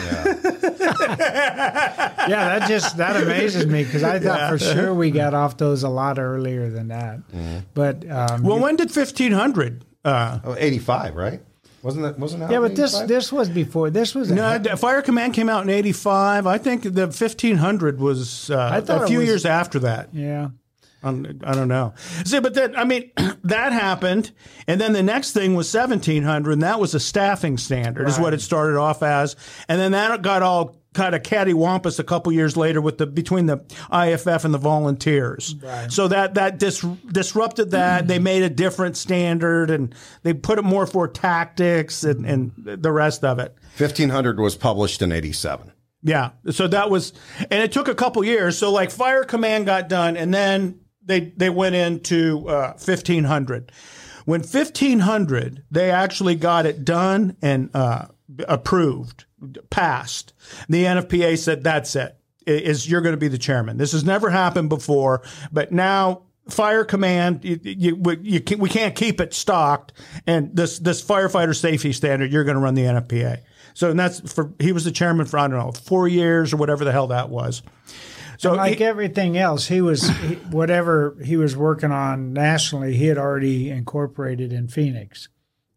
that 2.28 2.68
just 2.68 2.98
that 2.98 3.20
amazes 3.20 3.66
me 3.66 3.82
because 3.82 4.04
I 4.04 4.20
thought 4.20 4.50
for 4.50 4.58
sure 4.58 4.94
we 4.94 5.10
got 5.10 5.34
off 5.34 5.56
those 5.56 5.82
a 5.82 5.88
lot 5.88 6.20
earlier 6.20 6.70
than 6.70 6.88
that. 6.88 7.20
But 7.74 8.08
um, 8.08 8.42
Well, 8.44 8.60
when 8.60 8.76
did 8.76 8.94
1500? 8.94 9.84
Uh, 10.04 10.38
Oh, 10.44 10.54
85, 10.56 11.16
right? 11.16 11.40
Wasn't 11.82 12.02
that? 12.04 12.18
Wasn't 12.18 12.40
that? 12.40 12.50
yeah, 12.50 12.60
but 12.60 12.76
this 12.76 12.94
85? 12.94 13.08
this 13.08 13.32
was 13.32 13.48
before. 13.48 13.90
This 13.90 14.14
was 14.14 14.30
no, 14.30 14.46
ahead- 14.46 14.78
Fire 14.78 15.02
Command 15.02 15.34
came 15.34 15.48
out 15.48 15.62
in 15.62 15.70
85. 15.70 16.46
I 16.46 16.58
think 16.58 16.82
the 16.82 17.06
1500 17.06 17.98
was 17.98 18.50
uh, 18.50 18.82
a 18.86 19.06
few 19.06 19.18
was- 19.20 19.26
years 19.28 19.46
after 19.46 19.78
that. 19.80 20.10
yeah. 20.12 20.48
Um, 21.02 21.40
I 21.44 21.54
don't 21.54 21.68
know. 21.68 21.94
See, 22.26 22.40
but 22.40 22.52
then, 22.52 22.76
I 22.76 22.84
mean, 22.84 23.10
that 23.44 23.72
happened. 23.72 24.32
And 24.66 24.78
then 24.78 24.92
the 24.92 25.02
next 25.02 25.32
thing 25.32 25.54
was 25.54 25.72
1700, 25.72 26.52
and 26.52 26.62
that 26.62 26.78
was 26.78 26.94
a 26.94 27.00
staffing 27.00 27.56
standard, 27.56 28.06
is 28.06 28.18
what 28.18 28.34
it 28.34 28.42
started 28.42 28.76
off 28.76 29.02
as. 29.02 29.34
And 29.66 29.80
then 29.80 29.92
that 29.92 30.20
got 30.20 30.42
all 30.42 30.76
kind 30.92 31.14
of 31.14 31.22
cattywampus 31.22 31.98
a 31.98 32.04
couple 32.04 32.32
years 32.32 32.56
later 32.56 32.80
with 32.80 32.98
the 32.98 33.06
between 33.06 33.46
the 33.46 33.58
IFF 33.92 34.44
and 34.44 34.52
the 34.52 34.58
volunteers. 34.58 35.54
So 35.88 36.08
that 36.08 36.34
that 36.34 36.58
dis, 36.58 36.80
disrupted 37.10 37.70
that. 37.72 38.08
they 38.08 38.18
made 38.18 38.42
a 38.42 38.50
different 38.50 38.96
standard, 38.96 39.70
and 39.70 39.94
they 40.22 40.34
put 40.34 40.58
it 40.58 40.62
more 40.62 40.86
for 40.86 41.06
tactics 41.06 42.04
and, 42.04 42.26
and 42.26 42.52
the 42.56 42.92
rest 42.92 43.24
of 43.24 43.38
it. 43.38 43.54
1500 43.76 44.40
was 44.40 44.56
published 44.56 45.00
in 45.00 45.12
87. 45.12 45.72
Yeah. 46.02 46.30
So 46.50 46.66
that 46.68 46.90
was, 46.90 47.12
and 47.50 47.62
it 47.62 47.72
took 47.72 47.88
a 47.88 47.94
couple 47.94 48.24
years. 48.24 48.56
So 48.56 48.72
like 48.72 48.90
Fire 48.90 49.24
Command 49.24 49.66
got 49.66 49.88
done, 49.88 50.16
and 50.16 50.32
then 50.32 50.80
they 51.04 51.32
they 51.36 51.50
went 51.50 51.74
into 51.74 52.48
uh, 52.48 52.72
1500. 52.72 53.72
When 54.24 54.40
1500, 54.40 55.64
they 55.70 55.90
actually 55.90 56.34
got 56.36 56.66
it 56.66 56.84
done 56.84 57.36
and 57.42 57.70
uh, 57.74 58.06
approved, 58.46 59.24
passed. 59.70 60.32
The 60.68 60.84
NFPA 60.84 61.38
said, 61.38 61.64
"That's 61.64 61.96
it. 61.96 62.16
Is 62.46 62.90
you're 62.90 63.00
going 63.00 63.14
to 63.14 63.20
be 63.20 63.28
the 63.28 63.38
chairman. 63.38 63.76
This 63.76 63.92
has 63.92 64.04
never 64.04 64.30
happened 64.30 64.68
before, 64.68 65.22
but 65.52 65.72
now." 65.72 66.22
Fire 66.48 66.84
command, 66.84 67.44
you, 67.44 67.60
you, 67.62 68.18
you 68.22 68.40
can, 68.40 68.58
we 68.58 68.68
can't 68.68 68.96
keep 68.96 69.20
it 69.20 69.32
stocked, 69.34 69.92
and 70.26 70.56
this 70.56 70.80
this 70.80 71.00
firefighter 71.00 71.54
safety 71.54 71.92
standard, 71.92 72.32
you're 72.32 72.42
going 72.42 72.56
to 72.56 72.60
run 72.60 72.74
the 72.74 72.82
NFPA. 72.82 73.42
So, 73.74 73.90
and 73.90 74.00
that's 74.00 74.32
for 74.32 74.52
he 74.58 74.72
was 74.72 74.84
the 74.84 74.90
chairman 74.90 75.26
for 75.26 75.38
I 75.38 75.46
don't 75.46 75.58
know 75.58 75.70
four 75.70 76.08
years 76.08 76.52
or 76.52 76.56
whatever 76.56 76.84
the 76.84 76.90
hell 76.90 77.08
that 77.08 77.28
was. 77.28 77.62
So, 78.38 78.54
like 78.54 78.78
he- 78.78 78.84
everything 78.84 79.36
else, 79.36 79.68
he 79.68 79.80
was 79.80 80.08
he, 80.08 80.34
whatever 80.50 81.16
he 81.22 81.36
was 81.36 81.56
working 81.56 81.92
on 81.92 82.32
nationally. 82.32 82.96
He 82.96 83.06
had 83.06 83.18
already 83.18 83.70
incorporated 83.70 84.52
in 84.52 84.66
Phoenix. 84.66 85.28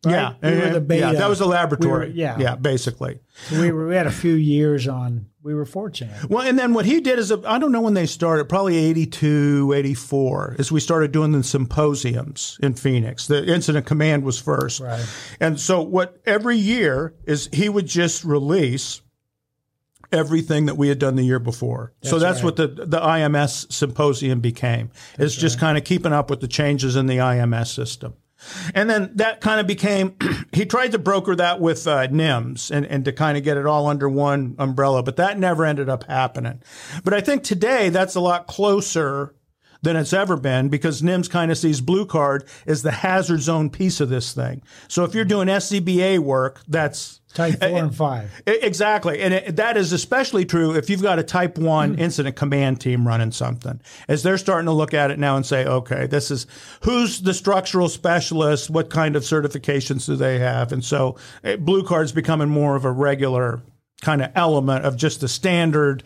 Yeah, 0.05 0.33
we 0.41 0.51
were 0.57 0.69
the 0.69 0.81
beta. 0.81 1.11
yeah, 1.13 1.13
that 1.13 1.29
was 1.29 1.39
a 1.41 1.45
laboratory. 1.45 2.07
We 2.07 2.11
were- 2.11 2.17
yeah. 2.17 2.39
yeah, 2.39 2.55
basically. 2.55 3.19
So 3.49 3.59
we 3.61 3.71
were 3.71 3.87
we 3.87 3.95
had 3.95 4.07
a 4.07 4.11
few 4.11 4.33
years 4.33 4.87
on. 4.87 5.27
We 5.41 5.53
were 5.53 5.65
fortunate. 5.65 6.29
Well, 6.29 6.47
and 6.47 6.57
then 6.57 6.73
what 6.73 6.85
he 6.85 7.01
did 7.01 7.19
is, 7.19 7.29
a, 7.29 7.41
I 7.45 7.59
don't 7.59 7.73
know 7.73 7.81
when 7.81 7.95
they 7.95 8.05
started, 8.05 8.47
probably 8.47 8.77
82, 8.77 9.73
84, 9.75 10.55
is 10.57 10.71
we 10.71 10.79
started 10.79 11.11
doing 11.11 11.33
the 11.33 11.43
symposiums 11.43 12.57
in 12.63 12.75
Phoenix. 12.75 13.27
The 13.27 13.45
incident 13.45 13.85
command 13.85 14.23
was 14.23 14.39
first. 14.39 14.79
Right. 14.79 15.05
And 15.41 15.59
so 15.59 15.81
what 15.81 16.21
every 16.25 16.55
year 16.55 17.13
is 17.25 17.49
he 17.51 17.67
would 17.67 17.87
just 17.87 18.23
release 18.23 19.01
everything 20.13 20.67
that 20.67 20.77
we 20.77 20.87
had 20.87 20.99
done 20.99 21.15
the 21.15 21.23
year 21.23 21.39
before. 21.39 21.91
so 22.03 22.19
that's 22.19 22.37
right. 22.37 22.45
what 22.45 22.55
the 22.55 22.67
the 22.67 22.99
IMS 22.99 23.71
symposium 23.71 24.39
became. 24.39 24.91
It's 25.17 25.35
just 25.35 25.59
kind 25.59 25.77
of 25.77 25.83
keeping 25.83 26.13
up 26.13 26.29
with 26.29 26.39
the 26.39 26.47
changes 26.47 26.95
in 26.95 27.07
the 27.07 27.17
IMS 27.17 27.67
system. 27.73 28.13
And 28.73 28.89
then 28.89 29.11
that 29.15 29.41
kind 29.41 29.59
of 29.59 29.67
became, 29.67 30.15
he 30.51 30.65
tried 30.65 30.91
to 30.91 30.99
broker 30.99 31.35
that 31.35 31.59
with 31.59 31.87
uh, 31.87 32.07
NIMS 32.07 32.71
and, 32.71 32.85
and 32.85 33.05
to 33.05 33.11
kind 33.11 33.37
of 33.37 33.43
get 33.43 33.57
it 33.57 33.65
all 33.65 33.87
under 33.87 34.09
one 34.09 34.55
umbrella, 34.59 35.03
but 35.03 35.15
that 35.17 35.39
never 35.39 35.65
ended 35.65 35.89
up 35.89 36.03
happening. 36.03 36.61
But 37.03 37.13
I 37.13 37.21
think 37.21 37.43
today 37.43 37.89
that's 37.89 38.15
a 38.15 38.19
lot 38.19 38.47
closer 38.47 39.33
than 39.83 39.95
it's 39.95 40.13
ever 40.13 40.35
been 40.35 40.69
because 40.69 41.01
NIMS 41.01 41.29
kind 41.29 41.51
of 41.51 41.57
sees 41.57 41.81
Blue 41.81 42.05
Card 42.05 42.45
as 42.65 42.81
the 42.81 42.91
hazard 42.91 43.41
zone 43.41 43.69
piece 43.69 43.99
of 43.99 44.09
this 44.09 44.33
thing. 44.33 44.63
So 44.87 45.03
if 45.03 45.13
you're 45.13 45.25
doing 45.25 45.47
SCBA 45.47 46.19
work, 46.19 46.61
that's 46.67 47.19
Type 47.33 47.59
four 47.59 47.67
and 47.67 47.91
eh, 47.91 47.95
five. 47.95 48.43
Eh, 48.45 48.51
eh, 48.51 48.57
exactly. 48.61 49.19
And 49.19 49.33
it, 49.33 49.55
that 49.55 49.75
is 49.75 49.91
especially 49.91 50.45
true 50.45 50.75
if 50.75 50.89
you've 50.89 51.01
got 51.01 51.17
a 51.17 51.23
type 51.23 51.57
one 51.57 51.95
hmm. 51.95 51.99
incident 51.99 52.35
command 52.35 52.79
team 52.79 53.07
running 53.07 53.31
something, 53.31 53.81
as 54.07 54.21
they're 54.21 54.37
starting 54.37 54.67
to 54.67 54.71
look 54.71 54.93
at 54.93 55.09
it 55.09 55.17
now 55.17 55.35
and 55.35 55.45
say, 55.45 55.65
okay, 55.65 56.05
this 56.05 56.29
is 56.29 56.45
who's 56.83 57.21
the 57.21 57.33
structural 57.33 57.89
specialist? 57.89 58.69
What 58.69 58.91
kind 58.91 59.15
of 59.15 59.23
certifications 59.23 60.05
do 60.05 60.15
they 60.15 60.39
have? 60.39 60.71
And 60.71 60.85
so 60.85 61.17
eh, 61.43 61.55
blue 61.55 61.83
card's 61.83 62.11
becoming 62.11 62.49
more 62.49 62.75
of 62.75 62.85
a 62.85 62.91
regular 62.91 63.63
kind 64.01 64.21
of 64.21 64.31
element 64.35 64.85
of 64.85 64.95
just 64.95 65.19
the 65.19 65.27
standard 65.27 66.03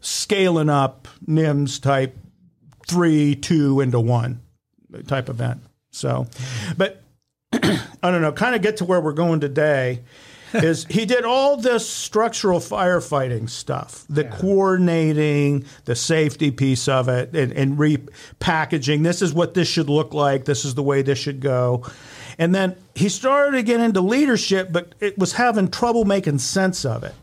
scaling 0.00 0.68
up 0.68 1.06
NIMS 1.26 1.80
type 1.80 2.18
three, 2.86 3.34
two 3.34 3.80
into 3.80 4.00
one 4.00 4.40
type 5.06 5.28
event. 5.28 5.60
So, 5.90 6.26
but 6.76 7.02
I 7.52 8.10
don't 8.10 8.22
know, 8.22 8.32
kind 8.32 8.54
of 8.54 8.62
get 8.62 8.78
to 8.78 8.84
where 8.84 9.00
we're 9.00 9.12
going 9.12 9.40
today 9.40 10.02
is 10.54 10.86
he 10.86 11.04
did 11.04 11.24
all 11.24 11.56
this 11.56 11.88
structural 11.88 12.60
firefighting 12.60 13.48
stuff, 13.50 14.04
the 14.08 14.24
coordinating, 14.24 15.64
the 15.84 15.96
safety 15.96 16.50
piece 16.50 16.86
of 16.86 17.08
it, 17.08 17.34
and, 17.34 17.52
and 17.52 17.76
repackaging. 17.76 19.02
This 19.02 19.22
is 19.22 19.32
what 19.32 19.54
this 19.54 19.68
should 19.68 19.88
look 19.88 20.14
like. 20.14 20.44
This 20.44 20.64
is 20.64 20.74
the 20.74 20.82
way 20.82 21.02
this 21.02 21.18
should 21.18 21.40
go. 21.40 21.84
And 22.38 22.54
then 22.54 22.76
he 22.94 23.08
started 23.08 23.56
to 23.56 23.62
get 23.62 23.80
into 23.80 24.00
leadership, 24.00 24.72
but 24.72 24.94
it 25.00 25.18
was 25.18 25.32
having 25.32 25.68
trouble 25.68 26.04
making 26.04 26.38
sense 26.38 26.84
of 26.84 27.04
it 27.04 27.14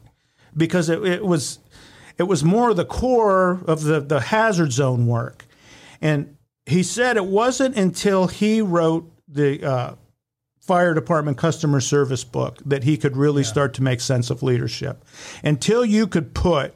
because 0.55 0.89
it, 0.89 1.03
it 1.05 1.25
was 1.25 1.59
it 2.17 2.23
was 2.23 2.43
more 2.43 2.73
the 2.73 2.85
core 2.85 3.61
of 3.65 3.83
the, 3.83 3.99
the 3.99 4.19
hazard 4.19 4.71
zone 4.71 5.07
work. 5.07 5.45
And 6.01 6.35
he 6.65 6.83
said 6.83 7.17
it 7.17 7.25
wasn't 7.25 7.75
until 7.75 8.27
he 8.27 8.61
wrote 8.61 9.11
the 9.27 9.63
uh, 9.63 9.95
fire 10.59 10.93
department 10.93 11.37
customer 11.37 11.79
service 11.79 12.23
book 12.23 12.59
that 12.65 12.83
he 12.83 12.97
could 12.97 13.17
really 13.17 13.43
start 13.43 13.73
to 13.75 13.83
make 13.83 14.01
sense 14.01 14.29
of 14.29 14.43
leadership. 14.43 15.03
Until 15.43 15.85
you 15.85 16.07
could 16.07 16.33
put 16.33 16.73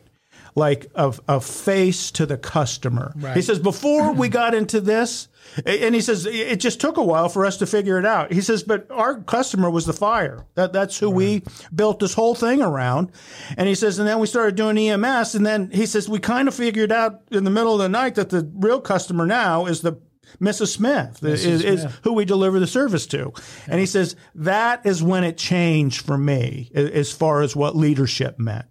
like 0.55 0.89
a, 0.95 1.13
a 1.27 1.41
face 1.41 2.11
to 2.11 2.25
the 2.25 2.37
customer. 2.37 3.13
He 3.33 3.41
says, 3.41 3.59
before 3.59 4.13
we 4.13 4.29
got 4.29 4.53
into 4.53 4.79
this, 4.79 5.27
and 5.65 5.95
he 5.95 6.01
says, 6.01 6.25
it 6.25 6.57
just 6.57 6.81
took 6.81 6.97
a 6.97 7.03
while 7.03 7.29
for 7.29 7.45
us 7.45 7.57
to 7.57 7.65
figure 7.65 7.97
it 7.97 8.05
out. 8.05 8.31
He 8.31 8.41
says, 8.41 8.63
but 8.63 8.89
our 8.91 9.21
customer 9.21 9.69
was 9.69 9.85
the 9.85 9.93
fire. 9.93 10.45
That, 10.55 10.73
that's 10.73 10.99
who 10.99 11.09
we 11.09 11.43
built 11.73 11.99
this 11.99 12.13
whole 12.13 12.35
thing 12.35 12.61
around. 12.61 13.11
And 13.57 13.67
he 13.67 13.75
says, 13.75 13.99
and 13.99 14.07
then 14.07 14.19
we 14.19 14.27
started 14.27 14.55
doing 14.55 14.77
EMS. 14.77 15.35
And 15.35 15.45
then 15.45 15.71
he 15.71 15.85
says, 15.85 16.09
we 16.09 16.19
kind 16.19 16.47
of 16.47 16.55
figured 16.55 16.91
out 16.91 17.21
in 17.31 17.43
the 17.43 17.51
middle 17.51 17.73
of 17.73 17.79
the 17.79 17.89
night 17.89 18.15
that 18.15 18.29
the 18.29 18.49
real 18.55 18.81
customer 18.81 19.25
now 19.25 19.65
is 19.65 19.81
the 19.81 19.99
Mrs. 20.41 20.73
Smith, 20.73 21.23
is, 21.23 21.45
is 21.45 21.87
who 22.03 22.11
we 22.11 22.25
deliver 22.25 22.59
the 22.59 22.67
service 22.67 23.05
to. 23.07 23.31
And 23.67 23.79
he 23.79 23.85
says, 23.85 24.15
that 24.33 24.85
is 24.85 25.01
when 25.01 25.23
it 25.23 25.37
changed 25.37 26.05
for 26.05 26.17
me 26.17 26.71
as 26.75 27.11
far 27.11 27.41
as 27.41 27.55
what 27.55 27.75
leadership 27.75 28.37
meant. 28.39 28.65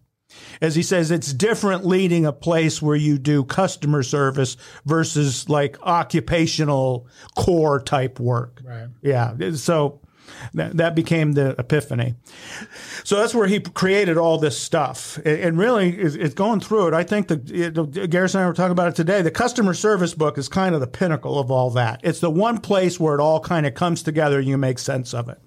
As 0.60 0.74
he 0.74 0.82
says, 0.82 1.10
it's 1.10 1.32
different 1.32 1.84
leading 1.84 2.26
a 2.26 2.32
place 2.32 2.80
where 2.80 2.96
you 2.96 3.18
do 3.18 3.44
customer 3.44 4.02
service 4.02 4.56
versus 4.84 5.48
like 5.48 5.80
occupational 5.82 7.06
core 7.36 7.80
type 7.80 8.20
work. 8.20 8.62
Right. 8.64 8.88
Yeah. 9.02 9.34
So 9.54 10.00
that, 10.54 10.76
that 10.76 10.94
became 10.94 11.32
the 11.32 11.54
epiphany. 11.58 12.14
So 13.02 13.16
that's 13.16 13.34
where 13.34 13.46
he 13.46 13.60
created 13.60 14.16
all 14.16 14.38
this 14.38 14.58
stuff. 14.58 15.18
And- 15.24 15.58
really, 15.58 15.96
it's 15.96 16.14
it's 16.14 16.34
going 16.34 16.60
through 16.60 16.88
it. 16.88 16.94
I 16.94 17.04
think 17.04 17.28
the, 17.28 17.36
Garrison 18.08 18.40
and 18.40 18.46
I 18.46 18.48
were 18.48 18.54
talking 18.54 18.72
about 18.72 18.88
it 18.88 18.96
today. 18.96 19.22
The 19.22 19.30
customer 19.30 19.74
service 19.74 20.14
book 20.14 20.38
is 20.38 20.48
kind 20.48 20.74
of 20.74 20.80
the 20.80 20.86
pinnacle 20.86 21.38
of 21.38 21.50
all 21.50 21.70
that. 21.70 22.00
It's 22.02 22.20
the 22.20 22.30
one 22.30 22.58
place 22.58 22.98
where 22.98 23.14
it 23.14 23.20
all 23.20 23.40
kind 23.40 23.66
of 23.66 23.74
comes 23.74 24.02
together 24.02 24.38
and 24.38 24.48
you 24.48 24.58
make 24.58 24.78
sense 24.78 25.14
of 25.14 25.28
it. 25.28 25.38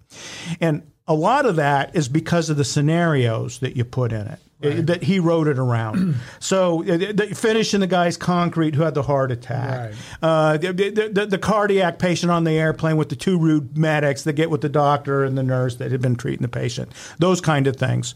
And 0.61 0.91
a 1.07 1.13
lot 1.13 1.45
of 1.45 1.55
that 1.57 1.95
is 1.95 2.07
because 2.07 2.49
of 2.49 2.57
the 2.57 2.65
scenarios 2.65 3.59
that 3.59 3.75
you 3.75 3.83
put 3.83 4.11
in 4.11 4.27
it. 4.27 4.39
Uh, 4.63 4.81
That 4.81 5.03
he 5.03 5.19
wrote 5.19 5.47
it 5.47 5.59
around. 5.59 6.15
so 6.39 6.83
uh, 6.83 7.25
finishing 7.35 7.79
the 7.79 7.87
guy's 7.87 8.17
concrete 8.17 8.75
who 8.75 8.83
had 8.83 8.93
the 8.95 9.03
heart 9.03 9.31
attack, 9.31 9.91
Right. 9.91 9.95
uh, 10.23 10.57
the, 10.57 10.73
the, 10.73 11.09
the, 11.13 11.25
the 11.27 11.37
cardiac 11.37 11.99
patient 11.99 12.31
on 12.31 12.43
the 12.43 12.53
airplane 12.53 12.97
with 12.97 13.09
the 13.09 13.15
two 13.15 13.37
rude 13.37 13.77
medics 13.77 14.23
that 14.23 14.33
get 14.33 14.49
with 14.49 14.61
the 14.61 14.69
doctor 14.69 15.23
and 15.23 15.37
the 15.37 15.43
nurse 15.43 15.75
that 15.75 15.91
had 15.91 16.01
been 16.01 16.15
treating 16.15 16.41
the 16.41 16.47
patient, 16.47 16.91
those 17.19 17.39
kind 17.41 17.67
of 17.67 17.75
things. 17.75 18.15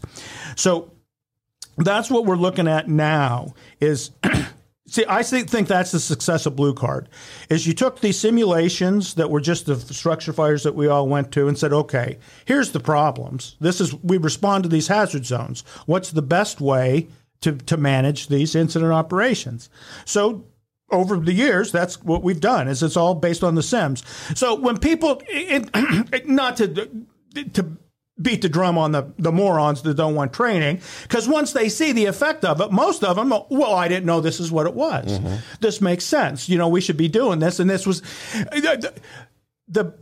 So 0.56 0.90
that's 1.78 2.10
what 2.10 2.26
we're 2.26 2.36
looking 2.36 2.68
at 2.68 2.88
now 2.88 3.54
is 3.80 4.10
see 4.92 5.04
i 5.08 5.22
think 5.22 5.68
that's 5.68 5.90
the 5.90 6.00
success 6.00 6.46
of 6.46 6.54
blue 6.54 6.74
card 6.74 7.08
is 7.48 7.66
you 7.66 7.72
took 7.72 8.00
these 8.00 8.18
simulations 8.18 9.14
that 9.14 9.30
were 9.30 9.40
just 9.40 9.66
the 9.66 9.76
structure 9.76 10.32
fires 10.32 10.62
that 10.62 10.74
we 10.74 10.86
all 10.86 11.08
went 11.08 11.32
to 11.32 11.48
and 11.48 11.58
said 11.58 11.72
okay 11.72 12.18
here's 12.44 12.72
the 12.72 12.80
problems 12.80 13.56
this 13.60 13.80
is 13.80 13.94
we 14.02 14.16
respond 14.16 14.62
to 14.62 14.68
these 14.68 14.88
hazard 14.88 15.24
zones 15.24 15.62
what's 15.86 16.10
the 16.10 16.22
best 16.22 16.60
way 16.60 17.08
to, 17.40 17.52
to 17.52 17.76
manage 17.76 18.28
these 18.28 18.54
incident 18.54 18.92
operations 18.92 19.68
so 20.04 20.44
over 20.90 21.16
the 21.16 21.32
years, 21.32 21.72
that's 21.72 22.02
what 22.02 22.22
we've 22.22 22.40
done. 22.40 22.68
Is 22.68 22.82
it's 22.82 22.98
all 22.98 23.14
based 23.14 23.42
on 23.42 23.54
the 23.54 23.62
Sims. 23.62 24.04
So 24.38 24.54
when 24.54 24.76
people, 24.76 25.22
it, 25.26 26.26
not 26.28 26.58
to 26.58 26.68
to 27.54 27.76
beat 28.20 28.42
the 28.42 28.48
drum 28.48 28.76
on 28.76 28.92
the, 28.92 29.12
the 29.18 29.32
morons 29.32 29.82
that 29.82 29.94
don't 29.94 30.14
want 30.14 30.32
training 30.32 30.80
because 31.02 31.26
once 31.26 31.52
they 31.52 31.68
see 31.68 31.92
the 31.92 32.04
effect 32.04 32.44
of 32.44 32.60
it 32.60 32.70
most 32.70 33.02
of 33.02 33.16
them 33.16 33.30
well 33.48 33.74
i 33.74 33.88
didn't 33.88 34.04
know 34.04 34.20
this 34.20 34.38
is 34.38 34.52
what 34.52 34.66
it 34.66 34.74
was. 34.74 35.18
Mm-hmm. 35.18 35.36
this 35.60 35.80
makes 35.80 36.04
sense. 36.04 36.48
You 36.48 36.58
know 36.58 36.68
we 36.68 36.80
should 36.80 36.96
be 36.96 37.08
doing 37.08 37.38
this. 37.38 37.58
And 37.58 37.70
this 37.70 37.86
was 37.86 38.02
the, 38.32 38.92
the 39.68 39.94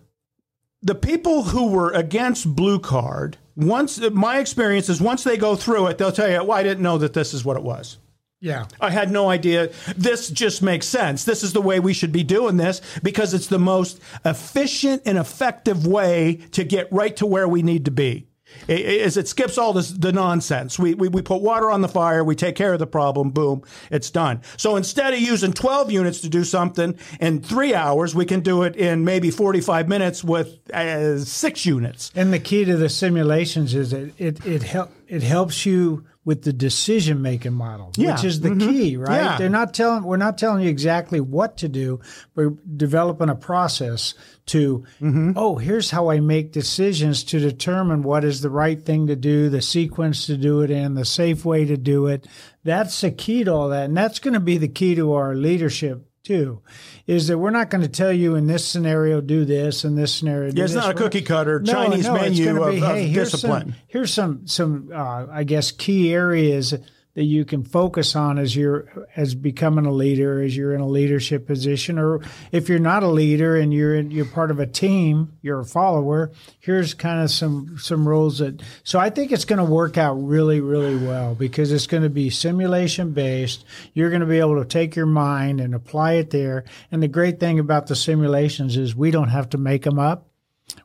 the 0.83 0.95
people 0.95 1.45
who 1.45 1.69
were 1.69 1.91
against 1.93 2.55
blue 2.55 2.79
card 2.79 3.37
once 3.57 4.01
my 4.11 4.39
experience 4.39 4.89
is 4.89 5.01
once 5.01 5.25
they 5.25 5.37
go 5.37 5.55
through 5.55 5.87
it 5.87 5.99
they'll 5.99 6.13
tell 6.13 6.31
you 6.31 6.43
well 6.43 6.53
i 6.53 6.63
didn't 6.63 6.83
know 6.83 6.99
that 6.99 7.13
this 7.13 7.35
is 7.35 7.45
what 7.45 7.57
it 7.57 7.63
was 7.63 7.99
yeah. 8.41 8.67
I 8.81 8.91
had 8.91 9.11
no 9.11 9.29
idea. 9.29 9.71
This 9.97 10.29
just 10.31 10.63
makes 10.63 10.87
sense. 10.87 11.25
This 11.25 11.43
is 11.43 11.53
the 11.53 11.61
way 11.61 11.79
we 11.79 11.93
should 11.93 12.13
be 12.13 12.25
doing 12.25 12.57
this 12.57 12.81
because 13.03 13.35
it's 13.35 13.49
the 13.49 13.59
most 13.59 14.01
efficient 14.25 15.03
and 15.05 15.19
effective 15.19 15.87
way 15.87 16.37
to 16.53 16.65
get 16.65 16.91
right 16.91 17.15
to 17.17 17.27
where 17.27 17.47
we 17.47 17.63
need 17.63 17.85
to 17.85 17.91
be. 17.91 18.27
Is 18.69 19.17
it 19.17 19.29
skips 19.29 19.59
all 19.59 19.73
this, 19.73 19.91
the 19.91 20.13
nonsense. 20.13 20.79
We, 20.79 20.95
we, 20.95 21.09
we 21.09 21.23
put 21.23 21.41
water 21.41 21.71
on 21.71 21.83
the 21.83 21.89
fire, 21.89 22.25
we 22.25 22.35
take 22.35 22.57
care 22.57 22.73
of 22.73 22.79
the 22.79 22.87
problem, 22.87 23.31
boom, 23.31 23.63
it's 23.91 24.11
done. 24.11 24.43
So 24.57 24.77
instead 24.77 25.15
of 25.15 25.21
using 25.21 25.53
12 25.53 25.91
units 25.91 26.21
to 26.23 26.29
do 26.29 26.45
something 26.45 26.99
in 27.21 27.43
three 27.43 27.75
hours, 27.75 28.15
we 28.15 28.25
can 28.25 28.41
do 28.41 28.63
it 28.63 28.77
in 28.77 29.05
maybe 29.05 29.31
45 29.31 29.89
minutes 29.89 30.25
with 30.25 30.59
uh, 30.73 31.19
six 31.19 31.65
units. 31.65 32.11
And 32.15 32.33
the 32.33 32.41
key 32.41 32.65
to 32.65 32.77
the 32.77 32.89
simulations 32.89 33.75
is 33.75 33.93
it, 33.93 34.15
it, 34.19 34.45
it, 34.47 34.63
hel- 34.65 34.91
it 35.09 35.23
helps 35.23 35.65
you 35.65 36.05
with 36.25 36.43
the 36.43 36.53
decision 36.53 37.23
making 37.23 37.55
model, 37.55 37.93
yeah. 37.97 38.13
which 38.13 38.25
is 38.25 38.41
the 38.41 38.51
mm-hmm. 38.51 38.69
key, 38.69 38.97
right? 38.97 39.17
Yeah. 39.17 39.39
They're 39.39 39.49
not 39.49 39.73
telling 39.73 40.05
we're 40.05 40.19
not 40.19 40.37
telling 40.37 40.63
you 40.63 40.69
exactly 40.69 41.19
what 41.21 41.57
to 41.59 41.69
do. 41.69 42.01
We're 42.35 42.51
developing 42.77 43.31
a 43.31 43.35
process 43.35 44.15
to 44.47 44.85
mm-hmm. 45.01 45.33
oh, 45.37 45.57
here's 45.57 45.91
how 45.91 46.11
I 46.11 46.21
make 46.21 46.53
decisions 46.53 47.25
to 47.25 47.39
determine 47.39 48.03
what 48.03 48.25
is 48.25 48.43
the 48.43 48.51
right 48.51 48.81
thing 48.81 49.07
to 49.07 49.17
do, 49.17 49.49
the 49.49 49.63
sequence 49.63 50.27
to 50.27 50.37
do 50.37 50.61
it 50.61 50.71
in, 50.71 50.95
the 50.95 51.07
safe 51.07 51.45
way 51.45 51.65
to 51.65 51.77
do 51.77 52.07
it. 52.07 52.27
That's 52.65 53.01
the 53.01 53.11
key 53.11 53.45
to 53.45 53.53
all 53.53 53.69
that. 53.71 53.87
And 53.87 53.97
that's 53.97 54.19
going 54.19 54.35
to 54.35 54.41
be 54.41 54.59
the 54.59 54.69
key 54.69 54.95
to 54.97 55.15
our 55.15 55.35
leadership 55.35 56.10
too, 56.23 56.61
is 57.07 57.29
that 57.29 57.39
we're 57.39 57.51
not 57.51 57.71
going 57.71 57.83
to 57.83 57.89
tell 57.89 58.13
you 58.13 58.35
in 58.35 58.47
this 58.47 58.67
scenario 58.67 59.21
do 59.21 59.45
this 59.45 59.85
and 59.85 59.97
this 59.97 60.15
scenario. 60.15 60.53
yeah, 60.53 60.65
it's 60.65 60.75
this. 60.75 60.83
not 60.83 60.91
a 60.91 60.95
cookie 60.95 61.23
cutter 61.23 61.61
no, 61.61 61.73
Chinese 61.73 62.07
no, 62.07 62.15
menu 62.15 62.55
be, 62.55 62.61
of, 62.61 62.75
hey, 62.75 63.05
of 63.05 63.11
here's 63.11 63.33
discipline. 63.33 63.63
Some, 63.63 63.75
here's 63.89 64.15
some 64.15 64.47
some 64.47 64.91
uh, 64.95 65.27
I 65.31 65.45
guess 65.45 65.71
key 65.71 66.13
areas 66.13 66.75
that 67.15 67.25
you 67.25 67.45
can 67.45 67.65
focus 67.65 68.15
on 68.15 68.39
as 68.39 68.55
you're 68.55 69.09
as 69.17 69.35
becoming 69.35 69.85
a 69.85 69.93
leader, 69.93 70.43
as 70.43 70.57
you're 70.57 70.75
in 70.75 70.81
a 70.81 70.87
leadership 70.87 71.47
position, 71.47 71.99
or 71.99 72.21
if 72.53 72.69
you're 72.69 72.79
not 72.79 73.03
a 73.03 73.09
leader 73.09 73.57
and 73.57 73.75
you're 73.75 73.97
in, 73.97 74.11
you're 74.11 74.25
part 74.25 74.51
of 74.51 74.61
a 74.61 74.67
team, 74.67 75.37
you're 75.43 75.61
a 75.61 75.65
follower. 75.65 76.31
Here's 76.61 76.95
kind 76.95 77.21
of 77.21 77.31
some 77.31 77.79
some 77.79 78.07
rules 78.07 78.39
that. 78.39 78.63
So 78.85 79.01
I 79.01 79.11
think 79.11 79.33
it's 79.33 79.45
going 79.45 79.59
to 79.59 79.65
work 79.65 79.99
out 79.99 80.15
really 80.15 80.61
really 80.61 80.97
well 80.97 81.35
because 81.35 81.73
it's 81.73 81.89
going 81.89 82.05
to 82.05 82.11
be 82.11 82.31
simulation 82.31 83.13
based. 83.13 83.65
You're 83.93 84.11
going 84.11 84.21
to 84.21 84.27
be 84.27 84.39
able 84.39 84.63
to 84.63 84.69
take 84.69 84.95
your 84.95 85.07
mind 85.07 85.61
and 85.61 85.75
apply 85.75 86.13
it 86.15 86.31
there. 86.31 86.65
And 86.93 87.03
the 87.03 87.09
great 87.09 87.41
thing 87.41 87.59
about 87.59 87.89
the 87.89 87.97
simulations 87.97 88.77
is 88.77 88.95
we 88.95 89.11
don't 89.11 89.29
have 89.29 89.51
to 89.51 89.59
make 89.59 89.83
them 89.83 89.99
up 89.99 90.30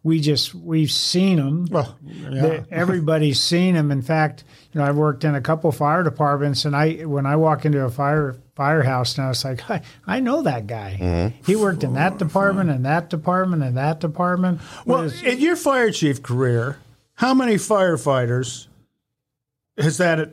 we 0.04 0.20
just 0.20 0.54
we've 0.54 0.92
seen 0.92 1.38
them. 1.38 1.68
Well, 1.70 1.98
yeah. 2.04 2.64
everybody's 2.70 3.40
seen 3.40 3.76
them. 3.76 3.92
In 3.92 4.02
fact, 4.02 4.44
you 4.72 4.80
know, 4.80 4.88
I've 4.88 4.96
worked 4.96 5.24
in 5.24 5.36
a 5.36 5.42
couple 5.42 5.72
fire 5.72 6.04
departments, 6.04 6.66
and 6.66 6.76
I 6.76 7.06
when 7.06 7.26
I 7.26 7.36
walk 7.36 7.66
into 7.66 7.84
a 7.84 7.90
fire 7.90 8.36
firehouse 8.56 9.18
now, 9.18 9.30
it's 9.30 9.44
like 9.44 9.70
I, 9.70 9.82
I 10.08 10.20
know 10.20 10.42
that 10.44 10.68
guy. 10.68 10.98
Mm-hmm. 11.00 11.44
He 11.46 11.56
worked 11.56 11.84
in 11.84 11.94
that 11.94 12.18
department 12.18 12.70
and 12.70 12.86
that 12.86 13.10
department 13.10 13.64
and 13.64 13.78
that 13.78 14.00
department. 14.00 14.62
Well, 14.86 15.12
in 15.24 15.40
your 15.40 15.56
fire 15.56 15.92
chief 15.92 16.24
career, 16.24 16.78
how 17.16 17.34
many 17.34 17.56
firefighters 17.56 18.68
has 19.78 19.98
that 19.98 20.32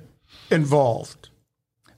involved? 0.51 1.29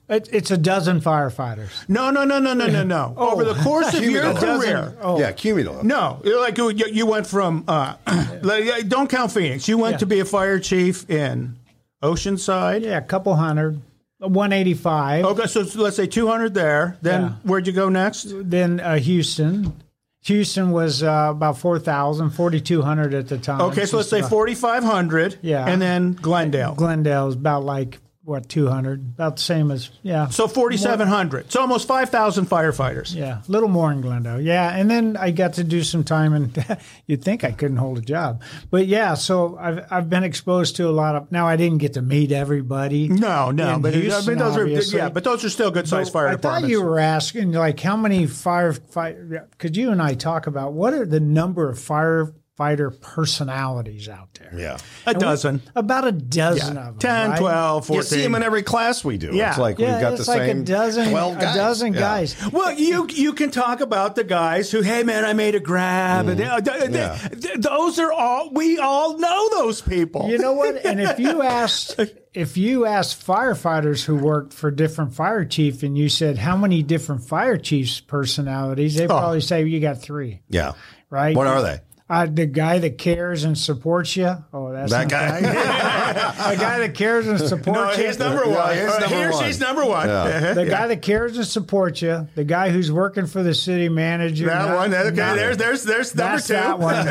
It, 0.07 0.29
it's 0.31 0.51
a 0.51 0.57
dozen 0.57 1.01
firefighters. 1.01 1.87
No, 1.87 2.11
no, 2.11 2.23
no, 2.23 2.37
no, 2.39 2.53
no, 2.53 2.67
no, 2.67 2.83
no. 2.83 3.13
oh. 3.17 3.31
Over 3.31 3.43
the 3.43 3.55
course 3.55 3.93
of 3.97 4.03
your 4.03 4.33
career. 4.33 4.95
Oh. 5.01 5.19
Yeah, 5.19 5.31
cumulative. 5.31 5.83
No, 5.83 6.21
like 6.23 6.57
you, 6.57 6.71
you 6.71 7.05
went 7.05 7.25
from, 7.27 7.63
uh, 7.67 7.95
like, 8.41 8.87
don't 8.87 9.09
count 9.09 9.31
Phoenix. 9.31 9.67
You 9.67 9.77
went 9.77 9.93
yeah. 9.93 9.99
to 9.99 10.05
be 10.05 10.19
a 10.19 10.25
fire 10.25 10.59
chief 10.59 11.09
in 11.09 11.57
Oceanside. 12.03 12.83
Yeah, 12.83 12.97
a 12.97 13.01
couple 13.01 13.35
hundred. 13.35 13.81
185. 14.19 15.25
Okay, 15.25 15.45
so 15.47 15.61
let's 15.75 15.97
say 15.97 16.07
200 16.07 16.53
there. 16.53 16.97
Then 17.01 17.21
yeah. 17.21 17.29
where'd 17.43 17.67
you 17.67 17.73
go 17.73 17.89
next? 17.89 18.27
Then 18.29 18.79
uh, 18.79 18.97
Houston. 18.97 19.73
Houston 20.21 20.71
was 20.71 21.03
uh, 21.03 21.27
about 21.31 21.57
4,000, 21.59 22.31
4,200 22.31 23.13
at 23.13 23.27
the 23.27 23.37
time. 23.37 23.61
Okay, 23.61 23.85
so 23.85 23.97
let's 23.97 24.09
say 24.09 24.23
4,500. 24.23 25.37
Yeah. 25.41 25.67
And 25.67 25.79
then 25.81 26.13
Glendale. 26.13 26.73
Glendale 26.73 27.27
is 27.27 27.35
about 27.35 27.63
like 27.63 27.99
what 28.25 28.49
200 28.49 29.13
about 29.13 29.35
the 29.35 29.41
same 29.41 29.69
as 29.69 29.91
yeah. 30.01 30.27
So 30.29 30.47
4700 30.47 31.51
so 31.51 31.61
almost 31.61 31.87
5000 31.87 32.47
firefighters. 32.47 33.15
Yeah 33.15 33.41
a 33.47 33.51
little 33.51 33.69
more 33.69 33.91
in 33.91 34.01
glendale. 34.01 34.41
Yeah 34.41 34.75
and 34.75 34.89
then 34.89 35.15
i 35.15 35.29
got 35.31 35.53
to 35.53 35.63
do 35.63 35.83
some 35.83 36.03
time 36.03 36.33
and 36.33 36.65
you'd 37.05 37.23
think 37.23 37.43
i 37.43 37.51
couldn't 37.51 37.77
hold 37.77 37.99
a 37.99 38.01
job. 38.01 38.41
But 38.71 38.87
yeah 38.87 39.13
so 39.13 39.57
i've, 39.59 39.85
I've 39.91 40.09
been 40.09 40.23
exposed 40.23 40.75
to 40.77 40.89
a 40.89 40.91
lot 40.91 41.15
of 41.15 41.31
now 41.31 41.47
i 41.47 41.55
didn't 41.55 41.77
get 41.77 41.93
to 41.93 42.01
meet 42.01 42.31
everybody 42.31 43.07
no 43.07 43.51
no 43.51 43.79
but 43.79 43.93
Houston, 43.93 44.23
I 44.23 44.27
mean, 44.27 44.37
those 44.39 44.57
are 44.57 44.97
yeah 44.97 45.09
but 45.09 45.23
those 45.23 45.45
are 45.45 45.49
still 45.49 45.71
good 45.71 45.87
sized 45.87 46.11
fire 46.11 46.27
I 46.27 46.31
departments 46.31 46.63
thought 46.63 46.69
you 46.69 46.81
were 46.81 46.99
asking 46.99 47.51
like 47.51 47.79
how 47.79 47.95
many 47.95 48.25
fire 48.25 48.73
fire 48.73 49.47
could 49.59 49.77
you 49.77 49.91
and 49.91 50.01
i 50.01 50.15
talk 50.15 50.47
about 50.47 50.73
what 50.73 50.93
are 50.93 51.05
the 51.05 51.19
number 51.19 51.69
of 51.69 51.79
fire 51.79 52.33
fighter 52.55 52.89
personalities 52.89 54.07
out 54.07 54.33
there. 54.35 54.51
Yeah. 54.55 54.77
A 55.05 55.09
and 55.09 55.19
dozen. 55.19 55.61
About 55.75 56.07
a 56.07 56.11
dozen 56.11 56.75
yeah. 56.75 56.87
of 56.87 56.99
them. 56.99 56.99
10, 56.99 57.29
right? 57.31 57.39
12, 57.39 57.87
14. 57.87 57.97
You 57.97 58.03
see 58.03 58.21
them 58.21 58.35
in 58.35 58.43
every 58.43 58.63
class 58.63 59.03
we 59.03 59.17
do. 59.17 59.35
Yeah. 59.35 59.49
It's 59.49 59.59
like 59.59 59.77
yeah, 59.77 59.93
we've 59.93 60.01
got 60.01 60.17
the 60.17 60.31
like 60.31 60.39
same 60.39 60.61
a 60.61 60.63
dozen, 60.63 61.09
12 61.09 61.39
guys. 61.39 61.55
A 61.55 61.57
dozen 61.57 61.93
yeah. 61.93 61.99
guys. 61.99 62.51
Well, 62.51 62.71
you 62.73 63.07
you 63.09 63.33
can 63.33 63.51
talk 63.51 63.81
about 63.81 64.15
the 64.15 64.23
guys 64.23 64.71
who, 64.71 64.81
hey, 64.81 65.03
man, 65.03 65.25
I 65.25 65.33
made 65.33 65.55
a 65.55 65.59
grab. 65.59 66.27
Mm. 66.27 66.29
And 66.29 66.39
they, 66.39 66.87
they, 66.87 66.97
yeah. 66.97 67.27
they, 67.31 67.57
those 67.57 67.99
are 67.99 68.11
all, 68.11 68.51
we 68.51 68.77
all 68.77 69.17
know 69.17 69.49
those 69.49 69.81
people. 69.81 70.29
You 70.29 70.37
know 70.37 70.53
what? 70.53 70.83
And 70.85 71.01
if 71.01 71.19
you 71.19 71.41
asked 71.41 71.99
if 72.33 72.57
you 72.57 72.85
asked 72.85 73.25
firefighters 73.25 74.05
who 74.05 74.15
worked 74.15 74.53
for 74.53 74.69
different 74.69 75.13
fire 75.13 75.45
chief 75.45 75.83
and 75.83 75.97
you 75.97 76.09
said 76.09 76.37
how 76.37 76.55
many 76.55 76.83
different 76.83 77.23
fire 77.23 77.57
chiefs 77.57 78.01
personalities, 78.01 78.95
they 78.95 79.05
oh. 79.05 79.07
probably 79.07 79.41
say 79.41 79.65
you 79.65 79.79
got 79.79 80.01
three. 80.01 80.41
Yeah. 80.47 80.73
Right. 81.09 81.35
What 81.35 81.47
are 81.47 81.61
they? 81.61 81.79
Uh, 82.07 82.27
the 82.27 82.45
guy 82.45 82.77
that 82.77 82.97
cares 82.99 83.43
and 83.43 83.57
supports 83.57 84.15
you. 84.15 84.31
Oh, 84.53 84.71
that's 84.71 84.91
that 84.91 85.09
guy. 85.09 85.41
the 86.15 86.57
guy 86.59 86.79
that 86.79 86.95
cares 86.95 87.27
and 87.27 87.39
supports 87.39 87.97
no, 87.97 88.01
you. 88.01 88.07
He's 88.07 88.19
number 88.19 88.45
one. 88.45 88.75
Yeah, 88.75 88.85
number 88.99 89.15
he 89.15 89.23
or 89.23 89.31
one. 89.31 89.43
she's 89.45 89.59
number 89.59 89.85
one. 89.85 90.07
Yeah. 90.07 90.53
The 90.65 90.65
guy 90.65 90.87
that 90.87 91.01
cares 91.01 91.37
and 91.37 91.45
supports 91.45 92.01
you. 92.01 92.27
The 92.35 92.43
guy 92.43 92.69
who's 92.69 92.91
working 92.91 93.27
for 93.27 93.43
the 93.43 93.53
city 93.53 93.89
manager. 93.89 94.45
That 94.45 94.69
not, 94.69 94.75
one. 94.75 94.93
Okay, 94.93 95.15
not, 95.15 95.35
there's 95.35 95.57
there's 95.57 95.83
there's 95.83 96.15
number 96.15 96.37
that's 96.37 96.47
two. 96.47 96.53
that 96.53 96.79
one 96.79 97.05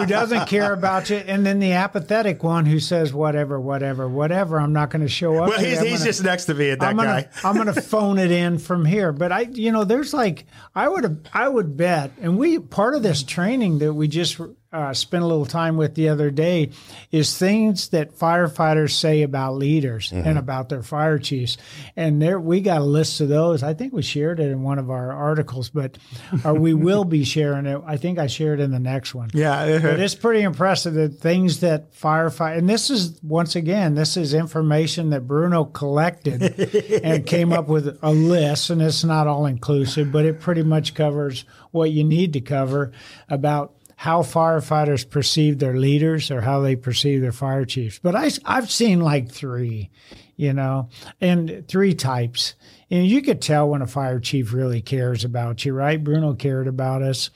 who 0.00 0.06
doesn't 0.06 0.46
care 0.48 0.72
about 0.72 1.10
you, 1.10 1.16
and 1.16 1.46
then 1.46 1.60
the 1.60 1.72
apathetic 1.72 2.42
one 2.42 2.66
who 2.66 2.80
says 2.80 3.12
whatever, 3.12 3.60
whatever, 3.60 4.08
whatever. 4.08 4.58
I'm 4.58 4.72
not 4.72 4.90
going 4.90 5.02
to 5.02 5.08
show 5.08 5.36
up. 5.42 5.50
Well, 5.50 5.58
he's, 5.58 5.80
he's 5.80 5.98
gonna, 5.98 6.04
just 6.04 6.24
next 6.24 6.44
to 6.46 6.54
me. 6.54 6.70
At 6.70 6.80
that 6.80 6.90
I'm 6.90 6.96
gonna, 6.96 7.22
guy. 7.22 7.48
I'm 7.48 7.54
going 7.54 7.66
to 7.74 7.80
phone 7.80 8.18
it 8.18 8.30
in 8.30 8.58
from 8.58 8.84
here. 8.84 9.12
But 9.12 9.32
I, 9.32 9.40
you 9.42 9.72
know, 9.72 9.84
there's 9.84 10.12
like 10.12 10.46
I 10.74 10.88
would 10.88 11.28
I 11.32 11.48
would 11.48 11.76
bet, 11.76 12.10
and 12.20 12.38
we 12.38 12.58
part 12.58 12.94
of 12.94 13.02
this 13.02 13.22
training 13.22 13.78
that 13.78 13.94
we 13.94 14.08
just 14.08 14.40
uh, 14.70 14.92
spent 14.92 15.24
a 15.24 15.26
little 15.26 15.46
time 15.46 15.78
with 15.78 15.94
the 15.94 16.10
other 16.10 16.30
day 16.30 16.70
is 17.10 17.38
things 17.38 17.88
that 17.88 18.14
firefighters 18.14 18.90
say 18.90 19.22
about 19.22 19.54
leaders 19.54 20.10
mm-hmm. 20.10 20.28
and 20.28 20.38
about 20.38 20.68
their 20.68 20.82
fire 20.82 21.18
chiefs. 21.18 21.56
And 21.96 22.20
there, 22.20 22.38
we 22.38 22.60
got 22.60 22.82
a 22.82 22.84
list 22.84 23.20
of 23.22 23.28
those. 23.28 23.62
I 23.62 23.72
think 23.72 23.94
we 23.94 24.02
shared 24.02 24.40
it 24.40 24.50
in 24.50 24.62
one 24.62 24.78
of 24.78 24.90
our 24.90 25.10
articles, 25.10 25.70
but 25.70 25.96
or 26.44 26.52
we 26.52 26.74
will 26.88 27.04
be 27.04 27.24
sharing 27.24 27.64
it. 27.64 27.80
I 27.86 27.96
think 27.96 28.18
I 28.18 28.26
shared 28.26 28.60
in 28.60 28.70
the 28.70 28.78
next 28.78 29.14
one. 29.14 29.30
Yeah, 29.32 29.78
but 29.78 30.00
it's 30.00 30.14
pretty 30.14 30.42
impressive 30.42 30.92
that 30.94 31.14
things 31.18 31.60
that 31.60 31.94
firefight 31.94 32.58
and 32.58 32.68
this 32.68 32.90
is 32.90 33.18
once 33.22 33.56
again 33.56 33.94
this 33.94 34.16
is 34.16 34.34
information 34.34 35.10
that 35.10 35.26
Bruno 35.26 35.64
collected 35.64 36.42
and 37.04 37.24
came 37.24 37.52
up 37.52 37.68
with 37.68 37.98
a 38.02 38.12
list, 38.12 38.68
and 38.68 38.82
it's 38.82 39.02
not 39.02 39.26
all 39.26 39.46
inclusive, 39.46 40.12
but 40.12 40.26
it 40.26 40.40
pretty 40.40 40.62
much 40.62 40.94
covers 40.94 41.46
what 41.70 41.90
you 41.90 42.04
need 42.04 42.34
to 42.34 42.40
cover 42.40 42.92
about 43.28 43.77
how 43.98 44.22
firefighters 44.22 45.10
perceive 45.10 45.58
their 45.58 45.76
leaders 45.76 46.30
or 46.30 46.40
how 46.40 46.60
they 46.60 46.76
perceive 46.76 47.20
their 47.20 47.32
fire 47.32 47.64
chiefs. 47.64 47.98
But 48.00 48.14
I, 48.14 48.30
I've 48.44 48.70
seen 48.70 49.00
like 49.00 49.28
three, 49.28 49.90
you 50.36 50.52
know, 50.52 50.88
and 51.20 51.64
three 51.66 51.94
types. 51.94 52.54
And 52.92 53.04
you 53.04 53.22
could 53.22 53.42
tell 53.42 53.68
when 53.68 53.82
a 53.82 53.88
fire 53.88 54.20
chief 54.20 54.52
really 54.52 54.80
cares 54.82 55.24
about 55.24 55.64
you, 55.64 55.72
right? 55.72 56.02
Bruno 56.02 56.34
cared 56.34 56.68
about 56.68 57.02
us. 57.02 57.30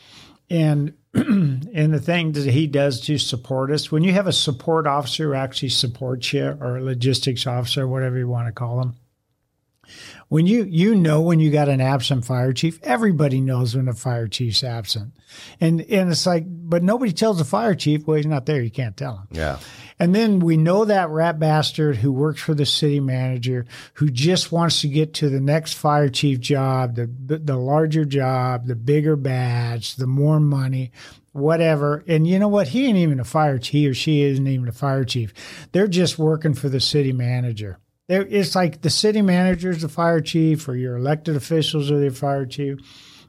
And 0.49 0.95
and 1.15 1.93
the 1.93 2.01
thing 2.01 2.31
that 2.31 2.47
he 2.47 2.69
does 2.69 3.01
to 3.03 3.19
support 3.19 3.73
us, 3.73 3.91
when 3.91 4.05
you 4.05 4.13
have 4.13 4.29
a 4.29 4.33
support 4.33 4.87
officer 4.87 5.31
who 5.31 5.35
actually 5.35 5.71
supports 5.71 6.33
you, 6.33 6.57
or 6.61 6.77
a 6.77 6.85
logistics 6.85 7.45
officer, 7.45 7.89
whatever 7.89 8.19
you 8.19 8.29
want 8.29 8.47
to 8.47 8.53
call 8.53 8.77
them, 8.79 8.95
when 10.29 10.47
you 10.47 10.65
you 10.65 10.95
know 10.95 11.21
when 11.21 11.41
you 11.41 11.51
got 11.51 11.69
an 11.69 11.81
absent 11.81 12.25
fire 12.25 12.53
chief 12.53 12.79
everybody 12.83 13.41
knows 13.41 13.77
when 13.77 13.89
a 13.89 13.93
fire 13.93 14.29
chief's 14.29 14.65
absent. 14.65 15.13
And 15.61 15.81
and 15.83 16.11
it's 16.11 16.27
like 16.27 16.45
but 16.47 16.83
nobody 16.83 17.13
tells 17.13 17.39
the 17.39 17.45
fire 17.45 17.75
chief 17.75 18.07
well 18.07 18.17
he's 18.17 18.27
not 18.27 18.47
there 18.47 18.63
you 18.63 18.71
can't 18.71 18.97
tell 18.97 19.17
him. 19.17 19.29
Yeah. 19.33 19.59
and 19.99 20.15
then 20.15 20.41
we 20.41 20.57
know 20.57 20.85
that 20.85 21.11
rat 21.11 21.39
bastard 21.39 21.97
who 21.97 22.13
works 22.13 22.41
for 22.41 22.55
the 22.55 22.67
city 22.67 23.01
manager 23.01 23.67
who 23.95 24.11
just 24.11 24.53
wants 24.53 24.81
to 24.83 24.89
get 24.89 25.15
to 25.15 25.29
the 25.29 25.41
next 25.41 25.75
fire 25.75 26.09
chief 26.09 26.41
job 26.41 26.95
the 26.95 27.07
the 27.07 27.57
larger 27.57 28.05
job 28.05 28.67
the 28.67 28.77
bigger 28.77 29.17
badge 29.17 29.97
the 29.97 30.07
more 30.07 30.41
money 30.41 30.93
whatever. 31.33 32.05
And 32.07 32.27
you 32.27 32.39
know 32.39 32.49
what? 32.49 32.69
He 32.69 32.87
ain't 32.87 32.99
even 32.99 33.19
a 33.19 33.25
fire 33.25 33.59
chief 33.59 33.73
he 33.73 33.89
or 33.89 33.95
she 33.95 34.21
isn't 34.21 34.47
even 34.47 34.69
a 34.69 34.73
fire 34.73 35.03
chief. 35.03 35.33
They're 35.73 35.89
just 35.89 36.19
working 36.19 36.53
for 36.53 36.69
the 36.69 36.79
city 36.79 37.13
manager 37.13 37.79
it's 38.13 38.55
like 38.55 38.83
the 38.83 38.91
city 38.91 39.23
manager's 39.23 39.83
the 39.83 39.89
fire 39.89 40.21
chief, 40.21 40.69
or 40.69 40.77
your 40.77 40.97
elected 40.97 41.37
officials 41.37 41.91
are 41.91 41.99
the 41.99 42.11
fire 42.11 42.47
chief. 42.47 42.79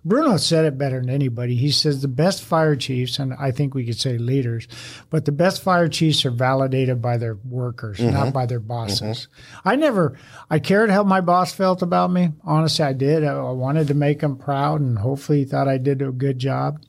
Bruno 0.05 0.35
said 0.35 0.65
it 0.65 0.77
better 0.77 0.99
than 0.99 1.09
anybody. 1.09 1.55
He 1.55 1.71
says 1.71 2.01
the 2.01 2.09
best 2.09 2.43
fire 2.43 2.75
chiefs, 2.75 3.19
and 3.19 3.33
I 3.39 3.51
think 3.51 3.73
we 3.73 3.85
could 3.85 3.97
say 3.97 4.17
leaders, 4.17 4.67
but 5.09 5.23
the 5.23 5.31
best 5.31 5.63
fire 5.63 5.87
chiefs 5.87 6.25
are 6.25 6.31
validated 6.31 7.01
by 7.01 7.15
their 7.15 7.35
workers, 7.35 8.01
not 8.01 8.13
mm-hmm. 8.13 8.29
by 8.31 8.45
their 8.45 8.59
bosses. 8.59 9.27
Mm-hmm. 9.29 9.69
I 9.69 9.75
never, 9.77 10.17
I 10.49 10.59
cared 10.59 10.89
how 10.89 11.03
my 11.03 11.21
boss 11.21 11.53
felt 11.53 11.81
about 11.81 12.11
me. 12.11 12.33
Honestly, 12.43 12.83
I 12.83 12.91
did. 12.91 13.23
I, 13.23 13.35
I 13.35 13.51
wanted 13.51 13.87
to 13.87 13.93
make 13.93 14.19
him 14.19 14.35
proud, 14.35 14.81
and 14.81 14.99
hopefully, 14.99 15.39
he 15.39 15.45
thought 15.45 15.69
I 15.69 15.77
did 15.77 16.01
a 16.01 16.11
good 16.11 16.37
job. 16.37 16.83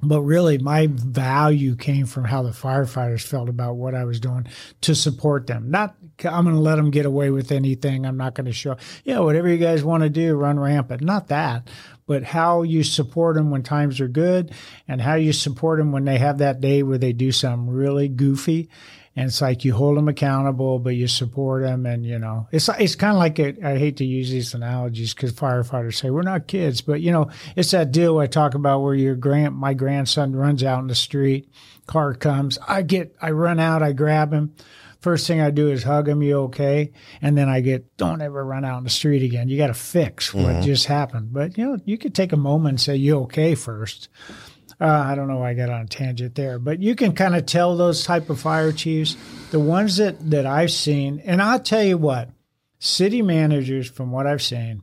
But 0.00 0.22
really, 0.22 0.58
my 0.58 0.86
value 0.88 1.74
came 1.74 2.06
from 2.06 2.24
how 2.24 2.44
the 2.44 2.50
firefighters 2.50 3.26
felt 3.26 3.48
about 3.48 3.74
what 3.74 3.96
I 3.96 4.04
was 4.04 4.20
doing 4.20 4.46
to 4.82 4.94
support 4.94 5.48
them. 5.48 5.72
Not, 5.72 5.96
I'm 6.24 6.44
going 6.44 6.56
to 6.56 6.60
let 6.62 6.76
them 6.76 6.90
get 6.90 7.06
away 7.06 7.30
with 7.30 7.52
anything. 7.52 8.06
I'm 8.06 8.16
not 8.16 8.34
going 8.34 8.46
to 8.46 8.52
show, 8.52 8.76
yeah, 9.04 9.20
whatever 9.20 9.48
you 9.48 9.58
guys 9.58 9.84
want 9.84 10.02
to 10.02 10.10
do, 10.10 10.34
run 10.34 10.58
rampant. 10.58 11.02
Not 11.02 11.28
that, 11.28 11.68
but 12.06 12.24
how 12.24 12.62
you 12.62 12.82
support 12.82 13.36
them 13.36 13.50
when 13.50 13.62
times 13.62 14.00
are 14.00 14.08
good 14.08 14.52
and 14.88 15.00
how 15.00 15.14
you 15.14 15.32
support 15.32 15.78
them 15.78 15.92
when 15.92 16.04
they 16.04 16.18
have 16.18 16.38
that 16.38 16.60
day 16.60 16.82
where 16.82 16.98
they 16.98 17.12
do 17.12 17.30
something 17.30 17.68
really 17.68 18.08
goofy. 18.08 18.68
And 19.14 19.26
it's 19.26 19.40
like 19.40 19.64
you 19.64 19.74
hold 19.74 19.96
them 19.96 20.06
accountable, 20.06 20.78
but 20.78 20.94
you 20.94 21.08
support 21.08 21.64
them, 21.64 21.86
and 21.86 22.06
you 22.06 22.20
know 22.20 22.46
it's 22.52 22.68
it's 22.78 22.94
kind 22.94 23.14
of 23.14 23.18
like 23.18 23.40
a, 23.40 23.66
I 23.66 23.76
hate 23.76 23.96
to 23.96 24.04
use 24.04 24.30
these 24.30 24.54
analogies 24.54 25.12
because 25.12 25.32
firefighters 25.32 25.94
say 25.94 26.08
we're 26.08 26.22
not 26.22 26.46
kids, 26.46 26.82
but 26.82 27.00
you 27.00 27.10
know 27.10 27.28
it's 27.56 27.72
that 27.72 27.90
deal 27.90 28.20
I 28.20 28.28
talk 28.28 28.54
about 28.54 28.78
where 28.78 28.94
your 28.94 29.16
grand 29.16 29.56
my 29.56 29.74
grandson 29.74 30.36
runs 30.36 30.62
out 30.62 30.82
in 30.82 30.86
the 30.86 30.94
street, 30.94 31.50
car 31.88 32.14
comes, 32.14 32.58
I 32.68 32.82
get 32.82 33.16
I 33.20 33.32
run 33.32 33.58
out, 33.58 33.82
I 33.82 33.92
grab 33.92 34.32
him. 34.32 34.54
First 35.00 35.26
thing 35.26 35.40
I 35.40 35.50
do 35.50 35.70
is 35.70 35.84
hug 35.84 36.08
him, 36.08 36.22
you 36.22 36.38
okay? 36.40 36.92
And 37.22 37.38
then 37.38 37.48
I 37.48 37.60
get, 37.60 37.96
don't 37.96 38.20
ever 38.20 38.44
run 38.44 38.64
out 38.64 38.78
in 38.78 38.84
the 38.84 38.90
street 38.90 39.22
again. 39.22 39.48
You 39.48 39.56
got 39.56 39.68
to 39.68 39.74
fix 39.74 40.34
what 40.34 40.62
just 40.62 40.86
happened. 40.86 41.32
But 41.32 41.56
you 41.56 41.64
know, 41.64 41.78
you 41.84 41.96
could 41.98 42.14
take 42.14 42.32
a 42.32 42.36
moment 42.36 42.72
and 42.72 42.80
say, 42.80 42.96
you 42.96 43.18
okay 43.20 43.54
first. 43.54 44.08
Uh, 44.80 44.86
I 44.86 45.14
don't 45.14 45.28
know 45.28 45.38
why 45.38 45.50
I 45.50 45.54
got 45.54 45.70
on 45.70 45.82
a 45.82 45.86
tangent 45.86 46.34
there, 46.36 46.58
but 46.58 46.80
you 46.80 46.94
can 46.94 47.12
kind 47.12 47.34
of 47.34 47.46
tell 47.46 47.76
those 47.76 48.04
type 48.04 48.30
of 48.30 48.40
fire 48.40 48.70
chiefs, 48.70 49.16
the 49.50 49.58
ones 49.58 49.96
that, 49.96 50.30
that 50.30 50.46
I've 50.46 50.70
seen, 50.70 51.20
and 51.24 51.42
I'll 51.42 51.58
tell 51.58 51.82
you 51.82 51.98
what, 51.98 52.30
city 52.78 53.22
managers, 53.22 53.90
from 53.90 54.12
what 54.12 54.28
I've 54.28 54.42
seen, 54.42 54.82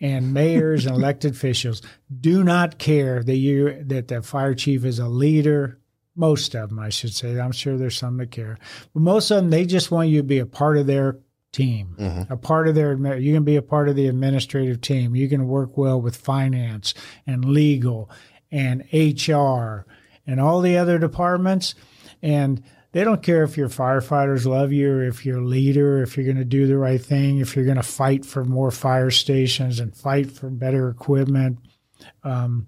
and 0.00 0.34
mayors 0.34 0.86
and 0.86 0.96
elected 0.96 1.34
officials 1.34 1.82
do 2.20 2.42
not 2.42 2.78
care 2.78 3.22
that 3.22 3.36
you 3.36 3.84
that 3.84 4.08
the 4.08 4.22
fire 4.22 4.54
chief 4.54 4.84
is 4.84 4.98
a 4.98 5.08
leader. 5.08 5.78
Most 6.18 6.54
of 6.54 6.68
them, 6.68 6.80
I 6.80 6.88
should 6.88 7.14
say. 7.14 7.38
I'm 7.38 7.52
sure 7.52 7.76
there's 7.76 7.96
some 7.96 8.16
that 8.18 8.30
care, 8.30 8.58
but 8.92 9.00
most 9.00 9.30
of 9.30 9.36
them 9.36 9.50
they 9.50 9.64
just 9.64 9.90
want 9.90 10.08
you 10.08 10.18
to 10.18 10.26
be 10.26 10.40
a 10.40 10.46
part 10.46 10.76
of 10.76 10.86
their 10.86 11.20
team, 11.52 11.94
a 12.28 12.36
part 12.36 12.68
of 12.68 12.74
their. 12.74 12.94
You 13.16 13.34
can 13.34 13.44
be 13.44 13.56
a 13.56 13.62
part 13.62 13.88
of 13.88 13.96
the 13.96 14.08
administrative 14.08 14.80
team. 14.80 15.14
You 15.14 15.28
can 15.28 15.46
work 15.46 15.78
well 15.78 16.00
with 16.00 16.16
finance 16.16 16.92
and 17.26 17.44
legal 17.44 18.10
and 18.50 18.82
HR 18.92 19.86
and 20.26 20.40
all 20.40 20.60
the 20.60 20.76
other 20.76 20.98
departments, 20.98 21.74
and 22.20 22.62
they 22.92 23.04
don't 23.04 23.22
care 23.22 23.42
if 23.44 23.56
your 23.56 23.68
firefighters 23.68 24.46
love 24.46 24.72
you 24.72 24.90
or 24.90 25.04
if 25.04 25.24
you're 25.24 25.38
a 25.38 25.46
leader, 25.46 26.02
if 26.02 26.16
you're 26.16 26.26
going 26.26 26.36
to 26.36 26.44
do 26.44 26.66
the 26.66 26.78
right 26.78 27.00
thing, 27.00 27.38
if 27.38 27.54
you're 27.54 27.64
going 27.64 27.76
to 27.76 27.82
fight 27.82 28.24
for 28.24 28.44
more 28.44 28.70
fire 28.70 29.10
stations 29.10 29.78
and 29.78 29.96
fight 29.96 30.30
for 30.30 30.50
better 30.50 30.88
equipment. 30.88 31.58
Um, 32.24 32.66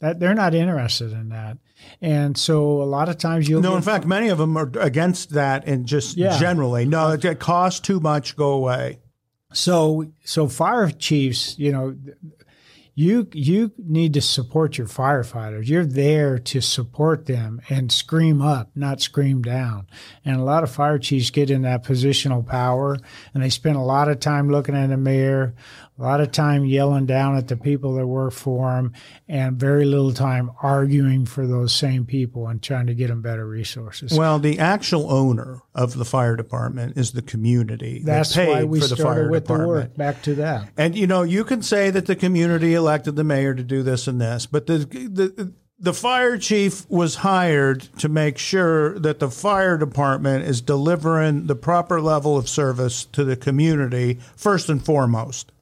that 0.00 0.20
they're 0.20 0.34
not 0.34 0.54
interested 0.54 1.12
in 1.12 1.30
that, 1.30 1.58
and 2.00 2.36
so 2.36 2.82
a 2.82 2.84
lot 2.84 3.08
of 3.08 3.18
times 3.18 3.48
you'll 3.48 3.60
No, 3.62 3.76
in 3.76 3.82
fact, 3.82 4.06
many 4.06 4.28
of 4.28 4.38
them 4.38 4.56
are 4.56 4.70
against 4.78 5.30
that 5.30 5.66
and 5.66 5.86
just 5.86 6.16
Yeah. 6.16 6.38
generally, 6.38 6.84
no, 6.84 7.10
it, 7.10 7.24
it 7.24 7.38
costs 7.38 7.80
too 7.80 8.00
much, 8.00 8.36
go 8.36 8.52
away. 8.52 8.98
So 9.52 10.12
so 10.24 10.46
fire 10.48 10.90
chiefs, 10.90 11.58
you 11.58 11.72
know, 11.72 11.96
you 12.94 13.28
you 13.32 13.70
need 13.78 14.12
to 14.14 14.20
support 14.20 14.76
your 14.76 14.88
firefighters. 14.88 15.68
You're 15.68 15.86
there 15.86 16.36
to 16.38 16.60
support 16.60 17.26
them 17.26 17.60
and 17.68 17.92
scream 17.92 18.42
up, 18.42 18.70
not 18.74 19.00
scream 19.00 19.40
down. 19.40 19.86
And 20.24 20.36
a 20.36 20.42
lot 20.42 20.64
of 20.64 20.70
fire 20.70 20.98
chiefs 20.98 21.30
get 21.30 21.48
in 21.48 21.62
that 21.62 21.84
positional 21.84 22.44
power 22.44 22.98
and 23.32 23.42
they 23.42 23.50
spend 23.50 23.76
a 23.76 23.80
lot 23.80 24.08
of 24.08 24.18
time 24.20 24.50
looking 24.50 24.74
at 24.74 24.88
the 24.88 24.96
mayor, 24.96 25.54
a 25.98 26.02
lot 26.02 26.20
of 26.20 26.30
time 26.30 26.64
yelling 26.64 27.06
down 27.06 27.36
at 27.36 27.48
the 27.48 27.56
people 27.56 27.94
that 27.94 28.06
work 28.06 28.32
for 28.32 28.70
them 28.70 28.92
and 29.28 29.58
very 29.58 29.84
little 29.84 30.12
time 30.12 30.50
arguing 30.62 31.26
for 31.26 31.46
those 31.46 31.74
same 31.74 32.06
people 32.06 32.46
and 32.46 32.62
trying 32.62 32.86
to 32.86 32.94
get 32.94 33.08
them 33.08 33.20
better 33.20 33.46
resources. 33.46 34.16
Well, 34.16 34.38
the 34.38 34.58
actual 34.60 35.10
owner 35.12 35.62
of 35.74 35.94
the 35.94 36.04
fire 36.04 36.36
department 36.36 36.96
is 36.96 37.12
the 37.12 37.22
community 37.22 38.02
That's 38.04 38.34
that 38.34 38.46
paid 38.46 38.48
why 38.48 38.64
we 38.64 38.80
for 38.80 38.86
the 38.86 38.96
started 38.96 39.22
fire 39.22 39.30
with 39.30 39.46
the 39.46 39.54
department. 39.54 39.88
work. 39.90 39.96
Back 39.96 40.22
to 40.22 40.34
that. 40.36 40.68
And 40.76 40.96
you 40.96 41.06
know, 41.06 41.22
you 41.22 41.44
can 41.44 41.62
say 41.62 41.90
that 41.90 42.06
the 42.06 42.16
community 42.16 42.74
elected 42.74 43.16
the 43.16 43.24
mayor 43.24 43.54
to 43.54 43.64
do 43.64 43.82
this 43.82 44.06
and 44.06 44.20
this, 44.20 44.46
but 44.46 44.66
the 44.66 44.78
the 44.78 45.52
the 45.80 45.94
fire 45.94 46.36
chief 46.38 46.88
was 46.90 47.16
hired 47.16 47.82
to 47.98 48.08
make 48.08 48.36
sure 48.36 48.98
that 48.98 49.20
the 49.20 49.30
fire 49.30 49.78
department 49.78 50.44
is 50.44 50.60
delivering 50.60 51.46
the 51.46 51.54
proper 51.54 52.00
level 52.00 52.36
of 52.36 52.48
service 52.48 53.04
to 53.04 53.24
the 53.24 53.36
community 53.36 54.18
first 54.36 54.68
and 54.68 54.84
foremost. 54.84 55.52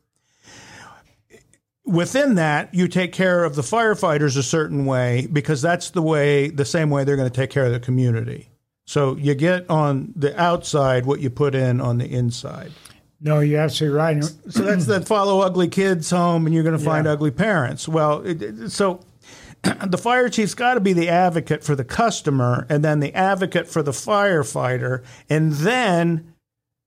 Within 1.86 2.34
that, 2.34 2.74
you 2.74 2.88
take 2.88 3.12
care 3.12 3.44
of 3.44 3.54
the 3.54 3.62
firefighters 3.62 4.36
a 4.36 4.42
certain 4.42 4.86
way 4.86 5.26
because 5.32 5.62
that's 5.62 5.90
the 5.90 6.02
way, 6.02 6.48
the 6.48 6.64
same 6.64 6.90
way 6.90 7.04
they're 7.04 7.16
going 7.16 7.30
to 7.30 7.34
take 7.34 7.50
care 7.50 7.64
of 7.64 7.72
the 7.72 7.78
community. 7.80 8.48
So 8.86 9.16
you 9.16 9.34
get 9.34 9.68
on 9.70 10.12
the 10.16 10.38
outside 10.40 11.06
what 11.06 11.20
you 11.20 11.30
put 11.30 11.54
in 11.54 11.80
on 11.80 11.98
the 11.98 12.06
inside. 12.06 12.72
No, 13.20 13.40
you're 13.40 13.60
absolutely 13.60 13.96
right. 13.98 14.24
So 14.24 14.62
that's 14.62 14.86
that 14.86 15.06
follow 15.06 15.40
ugly 15.40 15.68
kids 15.68 16.10
home 16.10 16.44
and 16.46 16.54
you're 16.54 16.64
going 16.64 16.76
to 16.78 16.84
find 16.84 17.06
Yeah. 17.06 17.12
ugly 17.12 17.30
parents. 17.30 17.88
Well, 17.88 18.20
it, 18.26 18.42
it- 18.42 18.70
so 18.70 19.00
the 19.86 19.98
fire 19.98 20.28
chief's 20.28 20.54
got 20.54 20.74
to 20.74 20.80
be 20.80 20.92
the 20.92 21.08
advocate 21.08 21.64
for 21.64 21.74
the 21.74 21.84
customer 21.84 22.66
and 22.68 22.84
then 22.84 23.00
the 23.00 23.14
advocate 23.14 23.68
for 23.68 23.82
the 23.82 23.92
firefighter. 23.92 25.02
And 25.30 25.52
then 25.52 26.34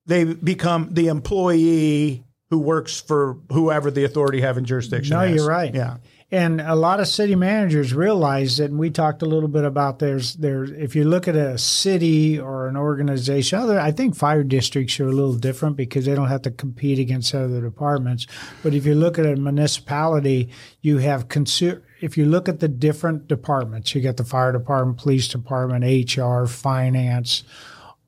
they 0.06 0.26
become 0.26 0.90
the 0.94 1.08
employee 1.08 2.24
who 2.50 2.58
works 2.60 3.00
for 3.00 3.38
whoever 3.52 3.92
the 3.92 4.04
authority 4.04 4.42
having 4.42 4.66
jurisdiction 4.66 5.16
No, 5.16 5.24
is. 5.24 5.36
you're 5.36 5.48
right. 5.48 5.74
Yeah. 5.74 5.98
And 6.32 6.62
a 6.62 6.76
lot 6.76 7.00
of 7.00 7.08
city 7.08 7.36
managers 7.36 7.92
realize 7.92 8.58
that, 8.58 8.66
and 8.70 8.78
we 8.78 8.92
talked 8.92 9.24
a 9.24 9.26
little 9.26 9.50
bit 9.50 9.64
about 9.66 9.98
there's 9.98 10.36
there's 10.36 10.70
if 10.72 10.96
you 10.96 11.04
look 11.04 11.28
at 11.28 11.36
a 11.36 11.58
city 11.58 12.40
or 12.40 12.68
an 12.68 12.78
organization, 12.78 13.58
other 13.58 13.80
I 13.80 13.92
think 13.92 14.16
fire 14.16 14.44
districts 14.44 15.00
are 15.00 15.08
a 15.08 15.12
little 15.12 15.34
different 15.34 15.76
because 15.76 16.06
they 16.06 16.14
don't 16.14 16.28
have 16.28 16.44
to 16.44 16.52
compete 16.52 17.00
against 17.00 17.34
other 17.34 17.62
departments. 17.62 18.28
But 18.62 18.76
if 18.76 18.86
you 18.86 18.94
look 18.94 19.18
at 19.18 19.26
a 19.26 19.36
municipality, 19.38 20.50
you 20.82 21.00
have 21.00 21.30
consu- 21.30 21.82
if 22.00 22.16
you 22.16 22.26
look 22.26 22.48
at 22.48 22.60
the 22.60 22.68
different 22.68 23.28
departments, 23.28 23.96
you 23.96 24.02
got 24.02 24.18
the 24.18 24.24
fire 24.24 24.52
department, 24.52 25.00
police 25.00 25.28
department, 25.28 25.84
HR, 26.16 26.46
finance, 26.46 27.42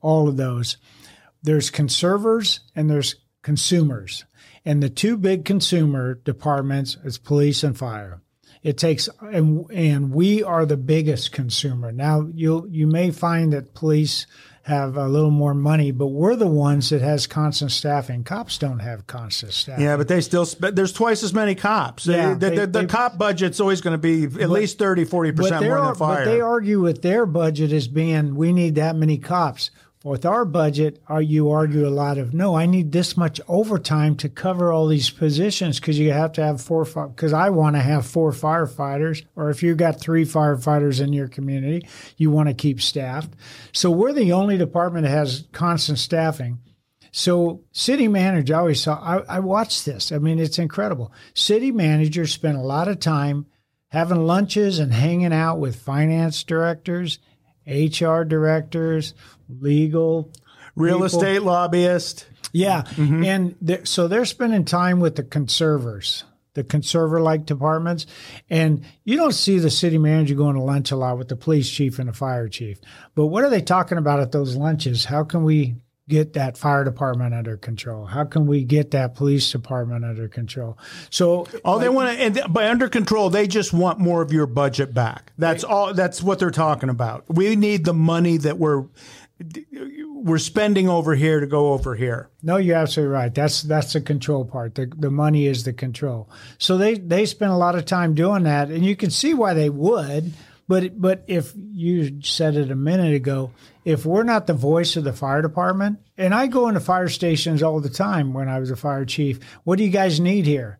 all 0.00 0.28
of 0.28 0.36
those. 0.36 0.76
There's 1.42 1.70
conservers 1.70 2.60
and 2.76 2.88
there's 2.88 3.16
consumers. 3.42 4.24
And 4.64 4.82
the 4.82 4.90
two 4.90 5.16
big 5.16 5.44
consumer 5.44 6.14
departments 6.14 6.96
is 7.04 7.18
police 7.18 7.64
and 7.64 7.76
fire. 7.76 8.20
It 8.62 8.78
takes 8.78 9.08
and 9.20 9.68
and 9.72 10.12
we 10.12 10.42
are 10.44 10.64
the 10.64 10.76
biggest 10.76 11.32
consumer. 11.32 11.90
Now 11.90 12.28
you 12.32 12.68
you 12.70 12.86
may 12.86 13.10
find 13.10 13.52
that 13.52 13.74
police 13.74 14.26
have 14.64 14.96
a 14.96 15.08
little 15.08 15.32
more 15.32 15.54
money, 15.54 15.90
but 15.90 16.06
we're 16.06 16.36
the 16.36 16.46
ones 16.46 16.90
that 16.90 17.00
has 17.02 17.26
constant 17.26 17.72
staffing. 17.72 18.22
Cops 18.22 18.58
don't 18.58 18.78
have 18.78 19.08
constant 19.08 19.52
staffing. 19.52 19.82
Yeah, 19.84 19.96
but 19.96 20.06
they 20.06 20.20
still 20.20 20.46
spend, 20.46 20.76
there's 20.76 20.92
twice 20.92 21.24
as 21.24 21.34
many 21.34 21.56
cops. 21.56 22.06
Yeah, 22.06 22.34
the, 22.34 22.50
they- 22.50 22.56
the, 22.58 22.66
the 22.68 22.78
they- 22.82 22.86
cop 22.86 23.18
budget's 23.18 23.58
always 23.58 23.80
going 23.80 23.94
to 23.94 23.98
be 23.98 24.22
at 24.40 24.48
least 24.50 24.78
30, 24.78 25.06
40% 25.06 25.66
more 25.66 25.80
than 25.86 25.94
fire. 25.96 26.24
but 26.24 26.30
they 26.30 26.40
argue 26.40 26.80
with 26.80 27.02
their 27.02 27.26
budget 27.26 27.72
as 27.72 27.88
being 27.88 28.36
we 28.36 28.52
need 28.52 28.76
that 28.76 28.94
many 28.94 29.18
cops. 29.18 29.72
With 30.04 30.26
our 30.26 30.44
budget, 30.44 31.00
are 31.06 31.22
you 31.22 31.50
argue 31.50 31.86
a 31.86 31.90
lot 31.90 32.18
of 32.18 32.34
no. 32.34 32.56
I 32.56 32.66
need 32.66 32.90
this 32.90 33.16
much 33.16 33.40
overtime 33.46 34.16
to 34.16 34.28
cover 34.28 34.72
all 34.72 34.88
these 34.88 35.10
positions 35.10 35.78
because 35.78 35.96
you 35.96 36.10
have 36.10 36.32
to 36.32 36.42
have 36.42 36.60
four. 36.60 36.84
Because 36.84 37.32
I 37.32 37.50
want 37.50 37.76
to 37.76 37.80
have 37.80 38.04
four 38.04 38.32
firefighters, 38.32 39.24
or 39.36 39.50
if 39.50 39.62
you 39.62 39.76
got 39.76 40.00
three 40.00 40.24
firefighters 40.24 41.00
in 41.00 41.12
your 41.12 41.28
community, 41.28 41.86
you 42.16 42.32
want 42.32 42.48
to 42.48 42.54
keep 42.54 42.80
staffed. 42.80 43.32
So 43.70 43.92
we're 43.92 44.12
the 44.12 44.32
only 44.32 44.58
department 44.58 45.04
that 45.04 45.10
has 45.10 45.44
constant 45.52 46.00
staffing. 46.00 46.58
So 47.12 47.62
city 47.72 48.08
manager, 48.08 48.56
I 48.56 48.58
always 48.58 48.82
saw, 48.82 48.94
I, 48.94 49.36
I 49.36 49.40
watched 49.40 49.84
this. 49.84 50.10
I 50.10 50.18
mean, 50.18 50.38
it's 50.38 50.58
incredible. 50.58 51.12
City 51.34 51.70
managers 51.70 52.32
spend 52.32 52.56
a 52.56 52.62
lot 52.62 52.88
of 52.88 52.98
time 52.98 53.46
having 53.88 54.26
lunches 54.26 54.78
and 54.78 54.92
hanging 54.92 55.34
out 55.34 55.58
with 55.58 55.76
finance 55.76 56.42
directors, 56.42 57.18
HR 57.66 58.22
directors, 58.22 59.12
legal, 59.60 60.32
Real 60.74 60.94
people. 60.96 61.06
estate 61.06 61.42
lobbyist. 61.42 62.26
Yeah, 62.52 62.82
mm-hmm. 62.82 63.24
and 63.24 63.56
they're, 63.60 63.84
so 63.86 64.08
they're 64.08 64.24
spending 64.26 64.64
time 64.66 65.00
with 65.00 65.16
the 65.16 65.22
conservers, 65.22 66.24
the 66.54 66.62
conserver-like 66.62 67.46
departments, 67.46 68.04
and 68.50 68.84
you 69.04 69.16
don't 69.16 69.32
see 69.32 69.58
the 69.58 69.70
city 69.70 69.96
manager 69.96 70.34
going 70.34 70.56
to 70.56 70.62
lunch 70.62 70.90
a 70.90 70.96
lot 70.96 71.16
with 71.16 71.28
the 71.28 71.36
police 71.36 71.70
chief 71.70 71.98
and 71.98 72.08
the 72.08 72.12
fire 72.12 72.48
chief. 72.48 72.78
But 73.14 73.26
what 73.26 73.42
are 73.44 73.48
they 73.50 73.62
talking 73.62 73.96
about 73.96 74.20
at 74.20 74.32
those 74.32 74.54
lunches? 74.54 75.06
How 75.06 75.24
can 75.24 75.44
we 75.44 75.76
get 76.08 76.34
that 76.34 76.58
fire 76.58 76.84
department 76.84 77.32
under 77.32 77.56
control? 77.56 78.04
How 78.04 78.24
can 78.24 78.46
we 78.46 78.64
get 78.64 78.90
that 78.90 79.14
police 79.14 79.50
department 79.50 80.04
under 80.04 80.28
control? 80.28 80.76
So 81.08 81.46
Oh, 81.64 81.78
they 81.78 81.88
want 81.88 82.14
to, 82.14 82.22
and 82.22 82.34
th- 82.34 82.48
by 82.52 82.68
under 82.68 82.88
control, 82.90 83.30
they 83.30 83.46
just 83.46 83.72
want 83.72 83.98
more 83.98 84.20
of 84.20 84.30
your 84.30 84.46
budget 84.46 84.92
back. 84.92 85.32
That's 85.38 85.64
all. 85.64 85.94
That's 85.94 86.22
what 86.22 86.38
they're 86.38 86.50
talking 86.50 86.90
about. 86.90 87.24
We 87.28 87.56
need 87.56 87.84
the 87.86 87.94
money 87.94 88.36
that 88.38 88.58
we're 88.58 88.84
we're 90.22 90.38
spending 90.38 90.88
over 90.88 91.14
here 91.14 91.40
to 91.40 91.46
go 91.46 91.72
over 91.72 91.94
here. 91.94 92.30
No, 92.42 92.56
you're 92.56 92.76
absolutely 92.76 93.12
right. 93.12 93.34
That's 93.34 93.62
that's 93.62 93.92
the 93.92 94.00
control 94.00 94.44
part. 94.44 94.74
The 94.74 94.86
the 94.86 95.10
money 95.10 95.46
is 95.46 95.64
the 95.64 95.72
control. 95.72 96.30
So 96.58 96.78
they 96.78 96.94
they 96.94 97.26
spend 97.26 97.52
a 97.52 97.56
lot 97.56 97.74
of 97.74 97.84
time 97.84 98.14
doing 98.14 98.44
that, 98.44 98.68
and 98.68 98.84
you 98.84 98.96
can 98.96 99.10
see 99.10 99.34
why 99.34 99.54
they 99.54 99.70
would. 99.70 100.32
But 100.68 101.00
but 101.00 101.24
if 101.26 101.52
you 101.56 102.22
said 102.22 102.56
it 102.56 102.70
a 102.70 102.76
minute 102.76 103.14
ago, 103.14 103.50
if 103.84 104.06
we're 104.06 104.22
not 104.22 104.46
the 104.46 104.54
voice 104.54 104.96
of 104.96 105.04
the 105.04 105.12
fire 105.12 105.42
department, 105.42 105.98
and 106.16 106.34
I 106.34 106.46
go 106.46 106.68
into 106.68 106.80
fire 106.80 107.08
stations 107.08 107.62
all 107.62 107.80
the 107.80 107.90
time 107.90 108.32
when 108.32 108.48
I 108.48 108.58
was 108.58 108.70
a 108.70 108.76
fire 108.76 109.04
chief, 109.04 109.40
what 109.64 109.76
do 109.76 109.84
you 109.84 109.90
guys 109.90 110.20
need 110.20 110.46
here? 110.46 110.78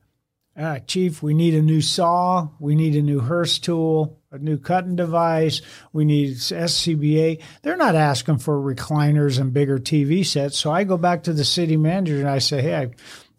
Uh, 0.56 0.78
chief, 0.80 1.22
we 1.22 1.32
need 1.32 1.54
a 1.54 1.62
new 1.62 1.80
saw. 1.80 2.48
We 2.60 2.74
need 2.74 2.94
a 2.94 3.02
new 3.02 3.20
Hurst 3.20 3.64
tool, 3.64 4.20
a 4.30 4.38
new 4.38 4.58
cutting 4.58 4.96
device. 4.96 5.62
We 5.92 6.04
need 6.04 6.36
SCBA. 6.36 7.40
They're 7.62 7.76
not 7.76 7.94
asking 7.94 8.38
for 8.38 8.60
recliners 8.60 9.40
and 9.40 9.54
bigger 9.54 9.78
TV 9.78 10.26
sets. 10.26 10.58
So 10.58 10.70
I 10.70 10.84
go 10.84 10.98
back 10.98 11.22
to 11.22 11.32
the 11.32 11.44
city 11.44 11.78
manager 11.78 12.18
and 12.18 12.28
I 12.28 12.38
say, 12.38 12.60
hey, 12.60 12.90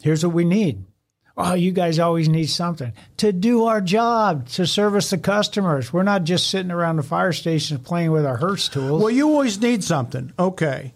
here's 0.01 0.25
what 0.25 0.33
we 0.33 0.43
need. 0.43 0.85
Oh, 1.35 1.53
you 1.53 1.71
guys 1.71 1.97
always 1.97 2.29
need 2.29 2.47
something 2.47 2.93
to 3.17 3.31
do 3.31 3.65
our 3.65 3.81
job, 3.81 4.47
to 4.49 4.67
service 4.67 5.09
the 5.09 5.17
customers. 5.17 5.91
We're 5.91 6.03
not 6.03 6.25
just 6.25 6.49
sitting 6.49 6.71
around 6.71 6.97
the 6.97 7.03
fire 7.03 7.31
stations 7.31 7.79
playing 7.81 8.11
with 8.11 8.25
our 8.25 8.37
Hurst 8.37 8.73
tools. 8.73 9.01
Well, 9.01 9.11
you 9.11 9.29
always 9.29 9.59
need 9.59 9.83
something. 9.83 10.31
Okay. 10.37 10.93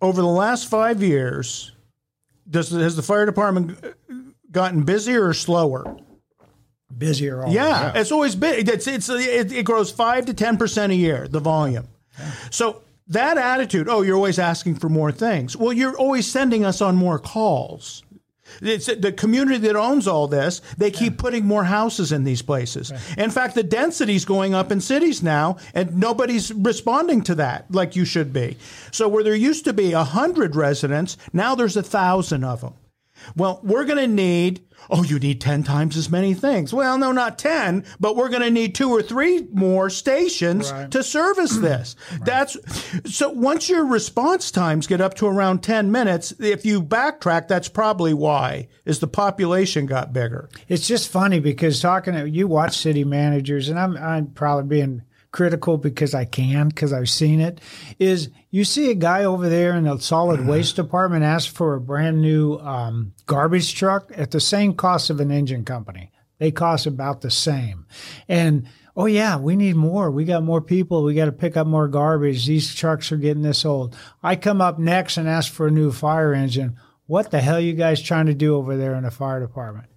Over 0.00 0.22
the 0.22 0.26
last 0.26 0.70
five 0.70 1.02
years, 1.02 1.72
does 2.48 2.70
has 2.70 2.96
the 2.96 3.02
fire 3.02 3.26
department 3.26 3.78
gotten 4.52 4.84
busier 4.84 5.26
or 5.26 5.34
slower? 5.34 5.96
busier. 6.96 7.42
All 7.44 7.52
Yeah, 7.52 7.92
it's 7.94 8.12
always 8.12 8.34
been. 8.34 8.68
It's 8.68 8.86
it's 8.86 9.08
it, 9.08 9.52
it 9.52 9.64
grows 9.64 9.90
five 9.90 10.26
to 10.26 10.34
ten 10.34 10.56
percent 10.56 10.92
a 10.92 10.96
year. 10.96 11.28
The 11.28 11.40
volume. 11.40 11.88
So 12.50 12.82
that 13.08 13.38
attitude. 13.38 13.88
Oh, 13.88 14.02
you're 14.02 14.16
always 14.16 14.38
asking 14.38 14.76
for 14.76 14.88
more 14.88 15.12
things. 15.12 15.56
Well, 15.56 15.72
you're 15.72 15.96
always 15.96 16.30
sending 16.30 16.64
us 16.64 16.80
on 16.80 16.96
more 16.96 17.18
calls. 17.18 18.02
It's 18.60 18.86
the 18.86 19.12
community 19.12 19.58
that 19.58 19.76
owns 19.76 20.08
all 20.08 20.26
this. 20.26 20.60
They 20.76 20.90
keep 20.90 21.18
putting 21.18 21.46
more 21.46 21.62
houses 21.62 22.10
in 22.10 22.24
these 22.24 22.42
places. 22.42 22.92
In 23.16 23.30
fact, 23.30 23.54
the 23.54 23.62
density's 23.62 24.24
going 24.24 24.54
up 24.54 24.72
in 24.72 24.80
cities 24.80 25.22
now, 25.22 25.58
and 25.72 25.96
nobody's 25.96 26.52
responding 26.52 27.22
to 27.22 27.36
that 27.36 27.66
like 27.70 27.94
you 27.94 28.04
should 28.04 28.32
be. 28.32 28.56
So 28.90 29.06
where 29.06 29.22
there 29.22 29.36
used 29.36 29.64
to 29.66 29.72
be 29.72 29.92
a 29.92 30.02
hundred 30.02 30.56
residents, 30.56 31.16
now 31.32 31.54
there's 31.54 31.76
a 31.76 31.82
thousand 31.82 32.42
of 32.42 32.60
them. 32.60 32.74
Well, 33.36 33.60
we're 33.62 33.84
going 33.84 33.98
to 33.98 34.06
need, 34.06 34.62
oh, 34.88 35.02
you 35.02 35.18
need 35.18 35.40
10 35.40 35.62
times 35.62 35.96
as 35.96 36.10
many 36.10 36.34
things. 36.34 36.72
Well, 36.72 36.98
no, 36.98 37.12
not 37.12 37.38
10, 37.38 37.84
but 37.98 38.16
we're 38.16 38.28
going 38.28 38.42
to 38.42 38.50
need 38.50 38.74
two 38.74 38.90
or 38.90 39.02
three 39.02 39.46
more 39.52 39.90
stations 39.90 40.70
Right. 40.72 40.90
to 40.90 41.02
service 41.02 41.56
this. 41.58 41.96
That's 42.24 42.56
so 43.14 43.30
once 43.30 43.68
your 43.68 43.84
response 43.86 44.50
times 44.50 44.86
get 44.86 45.00
up 45.00 45.14
to 45.14 45.26
around 45.26 45.62
10 45.62 45.90
minutes, 45.92 46.32
if 46.38 46.64
you 46.64 46.82
backtrack, 46.82 47.48
that's 47.48 47.68
probably 47.68 48.14
why 48.14 48.68
is 48.84 48.98
the 49.00 49.06
population 49.08 49.86
got 49.86 50.12
bigger. 50.12 50.48
It's 50.68 50.86
just 50.88 51.08
funny 51.10 51.40
because 51.40 51.80
talking 51.80 52.14
to 52.14 52.28
you 52.28 52.48
watch 52.48 52.76
city 52.76 53.04
managers, 53.04 53.68
and 53.68 53.78
I'm 53.78 53.96
I'm 53.96 54.26
probably 54.28 54.68
being 54.68 55.02
critical 55.32 55.76
because 55.78 56.14
I 56.14 56.24
can 56.24 56.68
because 56.68 56.92
I've 56.92 57.08
seen 57.08 57.40
it. 57.40 57.60
Is 57.98 58.30
you 58.50 58.64
see 58.64 58.90
a 58.90 58.94
guy 58.94 59.24
over 59.24 59.48
there 59.48 59.74
in 59.76 59.84
the 59.84 59.98
solid 59.98 60.46
waste 60.46 60.76
department 60.76 61.24
ask 61.24 61.52
for 61.52 61.74
a 61.74 61.80
brand 61.80 62.20
new 62.20 62.56
um, 62.58 63.12
garbage 63.26 63.74
truck 63.74 64.10
at 64.16 64.32
the 64.32 64.40
same 64.40 64.74
cost 64.74 65.10
of 65.10 65.20
an 65.20 65.30
engine 65.30 65.64
company. 65.64 66.10
They 66.38 66.50
cost 66.50 66.86
about 66.86 67.20
the 67.20 67.30
same, 67.30 67.86
and 68.26 68.66
oh 68.96 69.06
yeah, 69.06 69.36
we 69.36 69.56
need 69.56 69.76
more. 69.76 70.10
We 70.10 70.24
got 70.24 70.42
more 70.42 70.62
people. 70.62 71.04
We 71.04 71.14
got 71.14 71.26
to 71.26 71.32
pick 71.32 71.56
up 71.56 71.66
more 71.66 71.86
garbage. 71.86 72.46
These 72.46 72.74
trucks 72.74 73.12
are 73.12 73.18
getting 73.18 73.42
this 73.42 73.64
old. 73.64 73.94
I 74.22 74.36
come 74.36 74.62
up 74.62 74.78
next 74.78 75.18
and 75.18 75.28
ask 75.28 75.52
for 75.52 75.66
a 75.66 75.70
new 75.70 75.92
fire 75.92 76.32
engine. 76.32 76.76
What 77.06 77.30
the 77.30 77.40
hell 77.40 77.56
are 77.56 77.60
you 77.60 77.74
guys 77.74 78.00
trying 78.00 78.26
to 78.26 78.34
do 78.34 78.56
over 78.56 78.76
there 78.76 78.94
in 78.94 79.04
the 79.04 79.10
fire 79.10 79.40
department? 79.40 79.90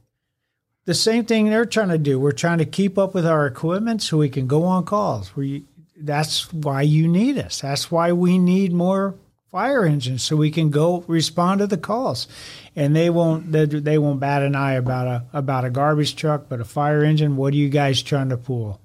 the 0.85 0.93
same 0.93 1.25
thing 1.25 1.49
they're 1.49 1.65
trying 1.65 1.89
to 1.89 1.97
do. 1.97 2.19
We're 2.19 2.31
trying 2.31 2.57
to 2.57 2.65
keep 2.65 2.97
up 2.97 3.13
with 3.13 3.25
our 3.25 3.45
equipment 3.45 4.01
so 4.01 4.17
we 4.17 4.29
can 4.29 4.47
go 4.47 4.63
on 4.63 4.83
calls. 4.85 5.35
We 5.35 5.65
that's 5.95 6.51
why 6.53 6.81
you 6.81 7.07
need 7.07 7.37
us. 7.37 7.61
That's 7.61 7.91
why 7.91 8.11
we 8.11 8.37
need 8.37 8.73
more 8.73 9.15
fire 9.51 9.85
engines 9.85 10.23
so 10.23 10.35
we 10.35 10.49
can 10.49 10.71
go 10.71 11.03
respond 11.07 11.59
to 11.59 11.67
the 11.67 11.77
calls. 11.77 12.27
And 12.75 12.95
they 12.95 13.09
won't 13.09 13.51
they, 13.51 13.65
they 13.65 13.97
won't 13.97 14.19
bat 14.19 14.41
an 14.41 14.55
eye 14.55 14.73
about 14.73 15.07
a 15.07 15.25
about 15.31 15.65
a 15.65 15.69
garbage 15.69 16.15
truck, 16.15 16.45
but 16.49 16.59
a 16.59 16.65
fire 16.65 17.03
engine. 17.03 17.37
What 17.37 17.53
are 17.53 17.57
you 17.57 17.69
guys 17.69 18.01
trying 18.01 18.29
to 18.29 18.37
pull? 18.37 18.81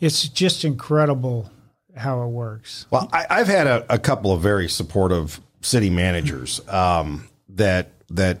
It's 0.00 0.28
just 0.28 0.64
incredible 0.64 1.50
how 1.96 2.22
it 2.22 2.28
works. 2.28 2.86
Well, 2.90 3.08
I, 3.12 3.26
I've 3.30 3.46
had 3.46 3.66
a, 3.66 3.86
a 3.88 3.98
couple 3.98 4.32
of 4.32 4.40
very 4.40 4.68
supportive 4.68 5.40
city 5.60 5.90
managers 5.90 6.66
um, 6.68 7.28
that 7.48 7.92
that 8.10 8.38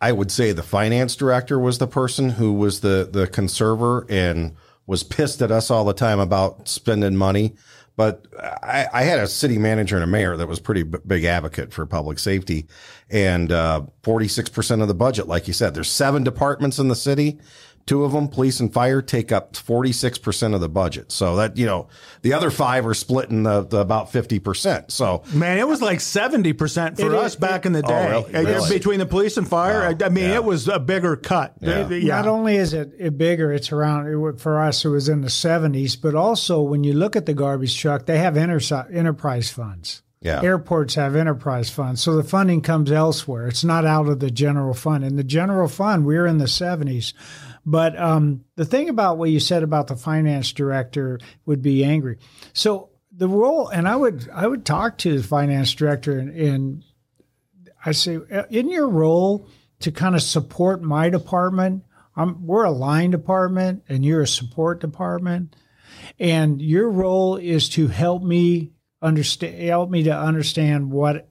I 0.00 0.12
would 0.12 0.30
say 0.30 0.52
the 0.52 0.62
finance 0.62 1.16
director 1.16 1.58
was 1.58 1.78
the 1.78 1.88
person 1.88 2.30
who 2.30 2.52
was 2.52 2.80
the 2.80 3.08
the 3.10 3.26
conserver 3.26 4.06
and 4.08 4.54
was 4.88 5.04
pissed 5.04 5.40
at 5.42 5.52
us 5.52 5.70
all 5.70 5.84
the 5.84 5.92
time 5.92 6.18
about 6.18 6.66
spending 6.66 7.14
money. 7.14 7.54
But 7.94 8.26
I, 8.62 8.86
I 8.92 9.02
had 9.02 9.18
a 9.18 9.26
city 9.26 9.58
manager 9.58 9.96
and 9.96 10.04
a 10.04 10.06
mayor 10.06 10.36
that 10.36 10.46
was 10.46 10.60
pretty 10.60 10.84
b- 10.84 10.98
big 11.04 11.24
advocate 11.24 11.72
for 11.72 11.84
public 11.84 12.20
safety, 12.20 12.66
and 13.10 13.50
uh, 13.50 13.82
forty 14.04 14.28
six 14.28 14.48
percent 14.48 14.82
of 14.82 14.88
the 14.88 14.94
budget, 14.94 15.26
like 15.26 15.48
you 15.48 15.52
said, 15.52 15.74
there's 15.74 15.90
seven 15.90 16.22
departments 16.22 16.78
in 16.78 16.88
the 16.88 16.96
city. 16.96 17.38
Two 17.88 18.04
of 18.04 18.12
them, 18.12 18.28
police 18.28 18.60
and 18.60 18.72
fire, 18.72 19.02
take 19.02 19.32
up 19.32 19.54
46% 19.54 20.54
of 20.54 20.60
the 20.60 20.68
budget. 20.68 21.10
So 21.10 21.36
that, 21.36 21.56
you 21.56 21.66
know, 21.66 21.88
the 22.22 22.34
other 22.34 22.50
five 22.50 22.86
are 22.86 22.94
splitting 22.94 23.42
the, 23.42 23.62
the 23.64 23.78
about 23.78 24.12
50%. 24.12 24.90
So 24.92 25.22
Man, 25.32 25.58
it 25.58 25.66
was 25.66 25.82
like 25.82 25.98
70% 25.98 26.96
for 27.00 27.06
It 27.06 27.14
us 27.14 27.32
is- 27.32 27.36
back 27.36 27.66
in 27.66 27.72
the 27.72 27.82
Oh, 27.84 27.88
day. 27.88 28.08
really? 28.10 28.34
Uh, 28.34 28.42
Really? 28.42 28.68
Between 28.78 28.98
the 29.00 29.06
police 29.06 29.36
and 29.36 29.48
fire, 29.48 29.82
I 29.82 30.04
I 30.04 30.08
mean, 30.10 30.24
yeah. 30.30 30.34
it 30.36 30.44
was 30.44 30.68
a 30.68 30.78
bigger 30.78 31.16
cut. 31.16 31.54
Yeah. 31.60 31.88
Yeah. 31.88 32.16
Not 32.16 32.28
only 32.28 32.56
is 32.56 32.72
it, 32.74 32.92
it 32.98 33.16
bigger, 33.18 33.52
it's 33.52 33.72
around 33.72 34.06
it, 34.06 34.40
for 34.40 34.60
us. 34.60 34.84
It 34.84 34.88
was 34.88 35.08
in 35.08 35.22
the 35.22 35.30
seventies, 35.30 35.96
but 35.96 36.14
also 36.14 36.60
when 36.60 36.84
you 36.84 36.92
look 36.92 37.16
at 37.16 37.26
the 37.26 37.34
garbage 37.34 37.76
truck, 37.78 38.06
they 38.06 38.18
have 38.18 38.36
enter, 38.36 38.60
enterprise 38.92 39.50
funds. 39.50 40.02
Yeah. 40.20 40.42
Airports 40.42 40.96
have 40.96 41.14
enterprise 41.14 41.70
funds, 41.70 42.02
so 42.02 42.16
the 42.16 42.24
funding 42.24 42.60
comes 42.60 42.90
elsewhere. 42.90 43.46
It's 43.46 43.62
not 43.64 43.86
out 43.86 44.08
of 44.08 44.18
the 44.18 44.30
general 44.32 44.74
fund. 44.74 45.04
In 45.04 45.14
the 45.16 45.22
general 45.22 45.68
fund, 45.68 46.04
we're 46.04 46.26
in 46.26 46.38
the 46.38 46.48
seventies. 46.48 47.14
But 47.64 47.98
um, 47.98 48.44
the 48.56 48.64
thing 48.64 48.88
about 48.88 49.18
what 49.18 49.30
you 49.30 49.40
said 49.40 49.62
about 49.62 49.88
the 49.88 49.96
finance 49.96 50.52
director 50.52 51.18
would 51.46 51.62
be 51.62 51.84
angry. 51.84 52.18
So 52.52 52.90
the 53.12 53.28
role, 53.28 53.68
and 53.68 53.88
I 53.88 53.96
would 53.96 54.28
I 54.32 54.46
would 54.46 54.64
talk 54.64 54.98
to 54.98 55.18
the 55.18 55.26
finance 55.26 55.74
director 55.74 56.18
and, 56.18 56.30
and 56.30 56.84
I 57.84 57.92
say, 57.92 58.16
"Uh, 58.16 58.44
in 58.50 58.70
your 58.70 58.88
role 58.88 59.48
to 59.80 59.92
kind 59.92 60.14
of 60.14 60.22
support 60.22 60.82
my 60.82 61.08
department, 61.08 61.84
I'm, 62.18 62.46
we're 62.46 62.64
a 62.64 62.70
line 62.70 63.10
department 63.10 63.84
and 63.88 64.04
you're 64.04 64.22
a 64.22 64.26
support 64.26 64.80
department. 64.80 65.54
And 66.18 66.60
your 66.60 66.90
role 66.90 67.36
is 67.36 67.68
to 67.70 67.86
help 67.86 68.22
me 68.22 68.72
understand, 69.00 69.62
help 69.62 69.88
me 69.88 70.02
to 70.04 70.16
understand 70.16 70.90
what, 70.90 71.28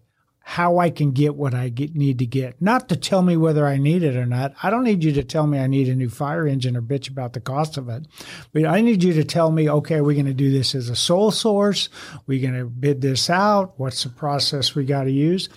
how 0.49 0.77
I 0.77 0.91
can 0.91 1.11
get 1.11 1.35
what 1.35 1.53
I 1.53 1.67
get, 1.67 1.93
need 1.93 2.19
to 2.19 2.25
get. 2.25 2.61
Not 2.61 2.87
to 2.87 2.95
tell 2.95 3.21
me 3.21 3.35
whether 3.35 3.67
I 3.67 3.75
need 3.75 4.01
it 4.01 4.15
or 4.15 4.25
not. 4.25 4.53
I 4.63 4.69
don't 4.69 4.85
need 4.85 5.03
you 5.03 5.11
to 5.11 5.23
tell 5.23 5.45
me 5.45 5.59
I 5.59 5.67
need 5.67 5.89
a 5.89 5.95
new 5.95 6.07
fire 6.07 6.47
engine 6.47 6.77
or 6.77 6.81
bitch 6.81 7.09
about 7.09 7.33
the 7.33 7.41
cost 7.41 7.75
of 7.75 7.89
it. 7.89 8.07
But 8.53 8.65
I 8.65 8.79
need 8.79 9.03
you 9.03 9.11
to 9.11 9.25
tell 9.25 9.51
me, 9.51 9.69
okay, 9.69 9.99
we're 9.99 10.13
going 10.13 10.25
to 10.25 10.33
do 10.33 10.49
this 10.49 10.73
as 10.73 10.87
a 10.87 10.95
sole 10.95 11.31
source. 11.31 11.89
We're 12.27 12.41
going 12.41 12.57
to 12.57 12.65
bid 12.65 13.01
this 13.01 13.29
out. 13.29 13.73
What's 13.75 14.03
the 14.03 14.09
process 14.09 14.73
we 14.73 14.85
got 14.85 15.03
to 15.03 15.11
use? 15.11 15.49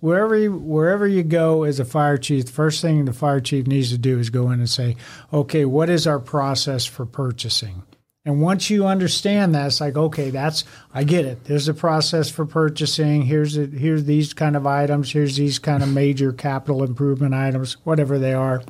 wherever 0.00 0.36
you, 0.36 0.52
wherever 0.52 1.08
you 1.08 1.22
go 1.22 1.64
as 1.64 1.80
a 1.80 1.84
fire 1.84 2.18
chief, 2.18 2.44
the 2.46 2.52
first 2.52 2.82
thing 2.82 3.06
the 3.06 3.12
fire 3.12 3.40
chief 3.40 3.66
needs 3.66 3.90
to 3.90 3.98
do 3.98 4.18
is 4.18 4.30
go 4.30 4.50
in 4.50 4.60
and 4.60 4.70
say, 4.70 4.94
okay, 5.32 5.64
what 5.64 5.90
is 5.90 6.06
our 6.06 6.20
process 6.20 6.84
for 6.86 7.04
purchasing? 7.04 7.82
And 8.24 8.42
once 8.42 8.68
you 8.68 8.86
understand 8.86 9.54
that, 9.54 9.68
it's 9.68 9.80
like, 9.80 9.96
okay, 9.96 10.30
that's 10.30 10.64
I 10.92 11.04
get 11.04 11.24
it. 11.24 11.44
There's 11.44 11.68
a 11.68 11.74
process 11.74 12.30
for 12.30 12.44
purchasing. 12.44 13.22
Here's 13.22 13.56
a, 13.56 13.66
here's 13.66 14.04
these 14.04 14.34
kind 14.34 14.56
of 14.56 14.66
items. 14.66 15.12
Here's 15.12 15.36
these 15.36 15.58
kind 15.58 15.82
of 15.82 15.88
major 15.88 16.32
capital 16.32 16.84
improvement 16.84 17.34
items, 17.34 17.74
whatever 17.84 18.18
they 18.18 18.34
are. 18.34 18.62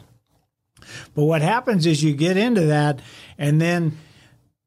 But 1.15 1.25
what 1.25 1.43
happens 1.43 1.87
is 1.87 2.05
you 2.05 2.15
get 2.15 2.37
into 2.37 2.67
that, 2.67 3.01
and 3.37 3.61
then 3.61 3.99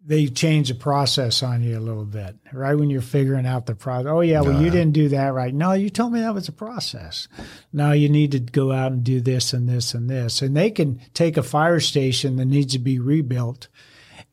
they 0.04 0.28
change 0.28 0.70
the 0.70 0.76
process 0.76 1.44
on 1.44 1.62
you 1.62 1.78
a 1.78 1.80
little 1.80 2.06
bit, 2.06 2.36
right? 2.52 2.76
When 2.76 2.90
you're 2.90 3.02
figuring 3.02 3.46
out 3.46 3.68
the 3.68 3.76
process. 3.76 4.08
Oh, 4.10 4.22
yeah, 4.22 4.42
well, 4.42 4.62
you 4.62 4.70
didn't 4.70 4.94
do 4.94 5.10
that 5.10 5.34
right. 5.34 5.54
No, 5.54 5.74
you 5.74 5.90
told 5.90 6.12
me 6.12 6.22
that 6.22 6.34
was 6.34 6.48
a 6.48 6.52
process. 6.54 7.28
Now 7.72 7.92
you 7.92 8.10
need 8.10 8.32
to 8.32 8.40
go 8.40 8.72
out 8.72 8.92
and 8.92 9.04
do 9.04 9.22
this 9.22 9.54
and 9.54 9.70
this 9.70 9.94
and 9.94 10.10
this. 10.10 10.42
And 10.42 10.58
they 10.58 10.72
can 10.72 11.00
take 11.14 11.38
a 11.38 11.44
fire 11.44 11.80
station 11.80 12.38
that 12.38 12.46
needs 12.46 12.74
to 12.74 12.80
be 12.80 13.00
rebuilt 13.00 13.68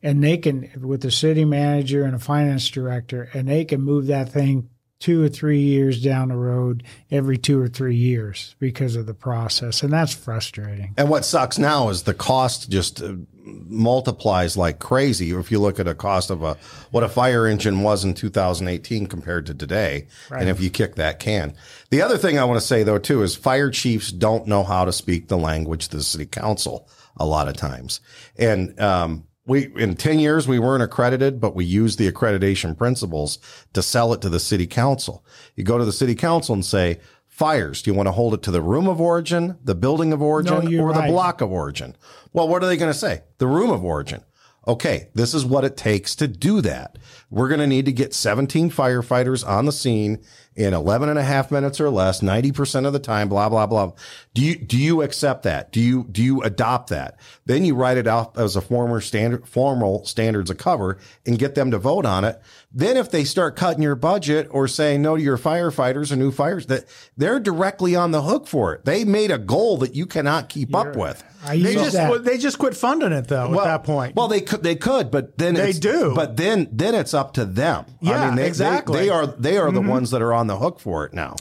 and 0.01 0.23
they 0.23 0.37
can, 0.37 0.69
with 0.81 1.01
the 1.01 1.11
city 1.11 1.45
manager 1.45 2.03
and 2.03 2.15
a 2.15 2.19
finance 2.19 2.69
director, 2.69 3.29
and 3.33 3.47
they 3.47 3.65
can 3.65 3.81
move 3.81 4.07
that 4.07 4.29
thing 4.29 4.69
two 4.99 5.23
or 5.23 5.29
three 5.29 5.61
years 5.61 6.03
down 6.03 6.27
the 6.27 6.35
road 6.35 6.83
every 7.09 7.37
two 7.37 7.59
or 7.59 7.67
three 7.69 7.95
years 7.95 8.55
because 8.59 8.95
of 8.95 9.05
the 9.05 9.13
process. 9.13 9.81
And 9.81 9.93
that's 9.93 10.13
frustrating. 10.13 10.93
And 10.97 11.09
what 11.09 11.23
sucks 11.23 11.57
now 11.57 11.89
is 11.89 12.03
the 12.03 12.13
cost 12.13 12.69
just 12.69 13.01
uh, 13.01 13.13
multiplies 13.45 14.57
like 14.57 14.79
crazy. 14.79 15.31
If 15.31 15.51
you 15.51 15.59
look 15.59 15.79
at 15.79 15.87
a 15.87 15.95
cost 15.95 16.29
of 16.29 16.43
a 16.43 16.57
what 16.91 17.03
a 17.03 17.09
fire 17.09 17.47
engine 17.47 17.81
was 17.81 18.03
in 18.03 18.13
2018 18.13 19.07
compared 19.07 19.45
to 19.45 19.53
today, 19.53 20.07
right. 20.29 20.41
and 20.41 20.49
if 20.49 20.59
you 20.59 20.69
kick 20.69 20.95
that 20.95 21.19
can. 21.19 21.53
The 21.91 22.01
other 22.01 22.17
thing 22.17 22.37
I 22.37 22.43
want 22.43 22.59
to 22.59 22.65
say 22.65 22.83
though 22.83 22.99
too 22.99 23.23
is 23.23 23.35
fire 23.35 23.71
chiefs 23.71 24.11
don't 24.11 24.47
know 24.47 24.63
how 24.63 24.83
to 24.83 24.91
speak 24.91 25.29
the 25.29 25.37
language 25.37 25.85
of 25.85 25.91
the 25.91 26.03
city 26.03 26.25
council 26.25 26.89
a 27.15 27.25
lot 27.25 27.47
of 27.47 27.55
times, 27.55 28.01
and 28.37 28.79
um, 28.79 29.23
we 29.49 29.71
in 29.75 29.95
10 29.95 30.19
years 30.19 30.47
we 30.47 30.59
weren't 30.59 30.83
accredited 30.83 31.41
but 31.41 31.55
we 31.55 31.65
used 31.65 31.97
the 31.97 32.09
accreditation 32.09 32.77
principles 32.77 33.39
to 33.73 33.81
sell 33.81 34.13
it 34.13 34.21
to 34.21 34.29
the 34.29 34.39
city 34.39 34.67
council. 34.67 35.25
You 35.55 35.63
go 35.63 35.77
to 35.77 35.85
the 35.85 35.91
city 35.91 36.15
council 36.15 36.53
and 36.53 36.63
say 36.63 36.99
fires 37.27 37.81
do 37.81 37.91
you 37.91 37.95
want 37.95 38.07
to 38.07 38.11
hold 38.11 38.33
it 38.33 38.43
to 38.43 38.51
the 38.51 38.61
room 38.61 38.87
of 38.87 39.01
origin 39.01 39.57
the 39.63 39.75
building 39.75 40.13
of 40.13 40.21
origin 40.21 40.65
no, 40.65 40.83
or 40.83 40.89
right. 40.91 41.07
the 41.07 41.11
block 41.11 41.41
of 41.41 41.51
origin? 41.51 41.95
Well 42.31 42.47
what 42.47 42.63
are 42.63 42.67
they 42.67 42.77
going 42.77 42.93
to 42.93 42.97
say? 42.97 43.23
The 43.39 43.47
room 43.47 43.71
of 43.71 43.83
origin. 43.83 44.23
Okay 44.67 45.09
this 45.15 45.33
is 45.33 45.43
what 45.43 45.65
it 45.65 45.75
takes 45.75 46.15
to 46.15 46.27
do 46.27 46.61
that. 46.61 46.99
We're 47.31 47.49
going 47.49 47.59
to 47.59 47.67
need 47.67 47.85
to 47.85 47.91
get 47.91 48.13
17 48.13 48.69
firefighters 48.69 49.47
on 49.47 49.65
the 49.65 49.71
scene 49.71 50.23
in 50.55 50.73
11 50.73 51.09
and 51.09 51.17
a 51.17 51.23
half 51.23 51.51
minutes 51.51 51.79
or 51.79 51.89
less, 51.89 52.21
90% 52.21 52.85
of 52.85 52.93
the 52.93 52.99
time, 52.99 53.29
blah, 53.29 53.47
blah, 53.49 53.65
blah. 53.65 53.91
Do 54.33 54.43
you, 54.43 54.55
do 54.55 54.77
you 54.77 55.01
accept 55.01 55.43
that? 55.43 55.71
Do 55.71 55.79
you, 55.79 56.05
do 56.11 56.21
you 56.21 56.41
adopt 56.41 56.89
that? 56.89 57.17
Then 57.45 57.63
you 57.63 57.75
write 57.75 57.97
it 57.97 58.07
out 58.07 58.37
as 58.37 58.55
a 58.55 58.61
former 58.61 58.99
standard, 58.99 59.47
formal 59.47 60.05
standards 60.05 60.49
of 60.49 60.57
cover 60.57 60.97
and 61.25 61.39
get 61.39 61.55
them 61.55 61.71
to 61.71 61.77
vote 61.77 62.05
on 62.05 62.25
it. 62.25 62.41
Then 62.71 62.97
if 62.97 63.09
they 63.09 63.23
start 63.23 63.55
cutting 63.55 63.81
your 63.81 63.95
budget 63.95 64.47
or 64.51 64.67
saying 64.67 65.01
no 65.01 65.17
to 65.17 65.23
your 65.23 65.39
firefighters 65.39 66.11
or 66.11 66.15
new 66.15 66.31
fires, 66.31 66.67
that 66.67 66.85
they're 67.17 67.39
directly 67.39 67.95
on 67.95 68.11
the 68.11 68.21
hook 68.21 68.45
for 68.45 68.73
it. 68.73 68.85
They 68.85 69.03
made 69.03 69.31
a 69.31 69.39
goal 69.39 69.77
that 69.77 69.95
you 69.95 70.05
cannot 70.05 70.49
keep 70.49 70.69
You're, 70.69 70.89
up 70.89 70.95
with. 70.95 71.23
they 71.47 71.73
just 71.73 71.93
that. 71.93 72.23
they 72.23 72.37
just 72.37 72.59
quit 72.59 72.75
funding 72.75 73.11
it 73.11 73.27
though 73.27 73.49
well, 73.49 73.61
at 73.61 73.63
that 73.65 73.83
point. 73.85 74.15
Well, 74.15 74.27
they 74.27 74.41
could 74.41 74.61
they 74.61 74.75
could, 74.75 75.09
but 75.09 75.37
then 75.37 75.55
they 75.55 75.71
do. 75.71 76.13
But 76.13 76.37
then 76.37 76.67
then 76.71 76.93
it's 76.93 77.15
up 77.15 77.33
to 77.33 77.45
them. 77.45 77.85
Yeah, 78.01 78.21
I 78.21 78.27
mean, 78.27 78.35
they, 78.35 78.47
exactly. 78.47 78.99
They, 78.99 79.05
they 79.05 79.09
are 79.09 79.25
they 79.25 79.57
are 79.57 79.67
mm-hmm. 79.67 79.75
the 79.75 79.81
ones 79.81 80.11
that 80.11 80.21
are 80.21 80.33
on 80.33 80.45
the 80.45 80.57
hook 80.57 80.79
for 80.79 81.05
it 81.05 81.13
now. 81.13 81.37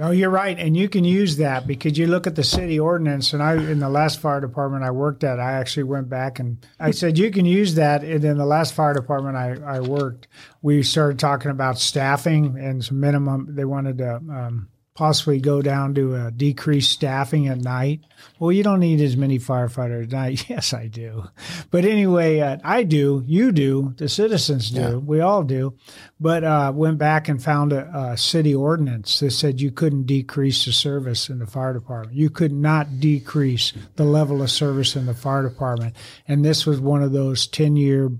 Oh, 0.00 0.10
you're 0.10 0.30
right, 0.30 0.58
and 0.58 0.76
you 0.76 0.88
can 0.88 1.04
use 1.04 1.36
that 1.36 1.66
because 1.66 1.96
you 1.98 2.06
look 2.06 2.26
at 2.26 2.34
the 2.34 2.44
city 2.44 2.78
ordinance. 2.78 3.32
And 3.32 3.42
I, 3.42 3.54
in 3.54 3.78
the 3.78 3.88
last 3.88 4.20
fire 4.20 4.40
department 4.40 4.84
I 4.84 4.90
worked 4.90 5.24
at, 5.24 5.38
I 5.38 5.52
actually 5.52 5.84
went 5.84 6.08
back 6.08 6.38
and 6.38 6.64
I 6.78 6.90
said 6.90 7.18
you 7.18 7.30
can 7.30 7.46
use 7.46 7.74
that. 7.74 8.02
And 8.02 8.24
in 8.24 8.38
the 8.38 8.46
last 8.46 8.74
fire 8.74 8.94
department 8.94 9.36
I, 9.36 9.56
I 9.64 9.80
worked, 9.80 10.28
we 10.62 10.82
started 10.82 11.18
talking 11.18 11.50
about 11.50 11.78
staffing 11.78 12.56
and 12.58 12.84
some 12.84 13.00
minimum. 13.00 13.48
They 13.50 13.64
wanted 13.64 13.98
to 13.98 14.16
um, 14.16 14.68
possibly 14.94 15.40
go 15.40 15.60
down 15.60 15.92
to 15.92 16.14
a 16.14 16.30
decreased 16.30 16.92
staffing 16.92 17.48
at 17.48 17.58
night. 17.58 18.00
Well, 18.38 18.52
you 18.52 18.62
don't 18.62 18.78
need 18.78 19.00
as 19.00 19.16
many 19.16 19.40
firefighters 19.40 20.04
at 20.04 20.12
night. 20.12 20.48
Yes, 20.54 20.72
I 20.72 20.86
do. 20.86 21.24
But 21.70 21.84
anyway, 21.84 22.38
uh, 22.38 22.58
I 22.62 22.84
do. 22.84 23.24
You 23.26 23.50
do. 23.50 23.94
The 23.96 24.08
citizens 24.08 24.70
do. 24.70 24.80
Yeah. 24.80 24.94
We 24.96 25.20
all 25.20 25.42
do. 25.42 25.74
But 26.20 26.44
uh, 26.44 26.72
went 26.74 26.98
back 26.98 27.28
and 27.28 27.42
found 27.42 27.72
a, 27.72 28.12
a, 28.12 28.16
city 28.16 28.54
ordinance 28.54 29.18
that 29.18 29.32
said 29.32 29.60
you 29.60 29.72
couldn't 29.72 30.04
decrease 30.04 30.64
the 30.64 30.72
service 30.72 31.28
in 31.28 31.40
the 31.40 31.46
fire 31.46 31.72
department. 31.72 32.16
You 32.16 32.30
could 32.30 32.52
not 32.52 33.00
decrease 33.00 33.72
the 33.96 34.04
level 34.04 34.42
of 34.42 34.50
service 34.50 34.94
in 34.94 35.06
the 35.06 35.14
fire 35.14 35.42
department. 35.42 35.96
And 36.28 36.44
this 36.44 36.66
was 36.66 36.78
one 36.78 37.02
of 37.02 37.12
those 37.12 37.48
10 37.48 37.74
year 37.74 38.10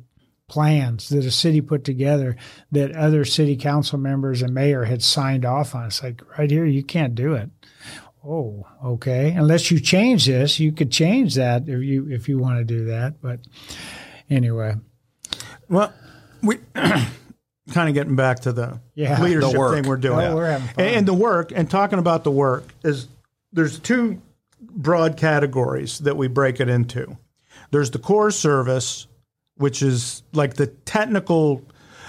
plans 0.49 1.09
that 1.09 1.25
a 1.25 1.31
city 1.31 1.61
put 1.61 1.85
together 1.85 2.37
that 2.71 2.95
other 2.95 3.25
city 3.25 3.57
council 3.57 3.99
members 3.99 4.43
and 4.43 4.55
mayor 4.55 4.85
had 4.85 5.03
signed 5.03 5.45
off 5.45 5.75
on. 5.75 5.87
It's 5.87 6.03
like 6.03 6.23
right 6.39 6.51
here, 6.51 6.67
you 6.67 6.83
can't 6.83 7.15
do 7.15 7.35
it. 7.35 7.51
Oh, 8.27 8.67
okay. 8.85 9.33
Unless 9.33 9.71
you 9.71 9.81
change 9.81 10.27
this, 10.27 10.59
you 10.59 10.73
could 10.73 10.91
change 10.91 11.35
that 11.35 11.69
if 11.69 11.83
you 11.83 12.09
if 12.11 12.29
you 12.29 12.39
want 12.39 12.59
to 12.59 12.65
do 12.65 12.87
that. 12.87 13.21
But 13.21 13.41
anyway, 14.31 14.77
well, 15.69 15.93
we 16.43 16.59
kind 16.75 17.89
of 17.89 17.95
getting 17.95 18.17
back 18.17 18.41
to 18.41 18.53
the 18.53 18.81
yeah, 18.95 19.21
leadership 19.21 19.53
the 19.53 19.71
thing 19.71 19.89
we're 19.89 19.97
doing, 19.97 20.27
oh, 20.27 20.37
we're 20.37 20.51
having 20.51 20.69
fun. 20.69 20.85
and 20.85 21.07
the 21.07 21.15
work. 21.15 21.53
And 21.55 21.71
talking 21.71 21.99
about 21.99 22.25
the 22.25 22.31
work 22.31 22.73
is 22.83 23.09
there's 23.53 23.79
two 23.79 24.21
broad 24.61 25.17
categories 25.17 25.99
that 26.01 26.17
we 26.17 26.29
break 26.29 26.61
it 26.61 26.69
into. 26.69 27.17
There's 27.71 27.91
the 27.91 27.99
core 27.99 28.31
service, 28.31 29.07
which 29.57 29.83
is 29.83 30.23
like 30.33 30.55
the 30.55 30.67
technical. 30.67 31.63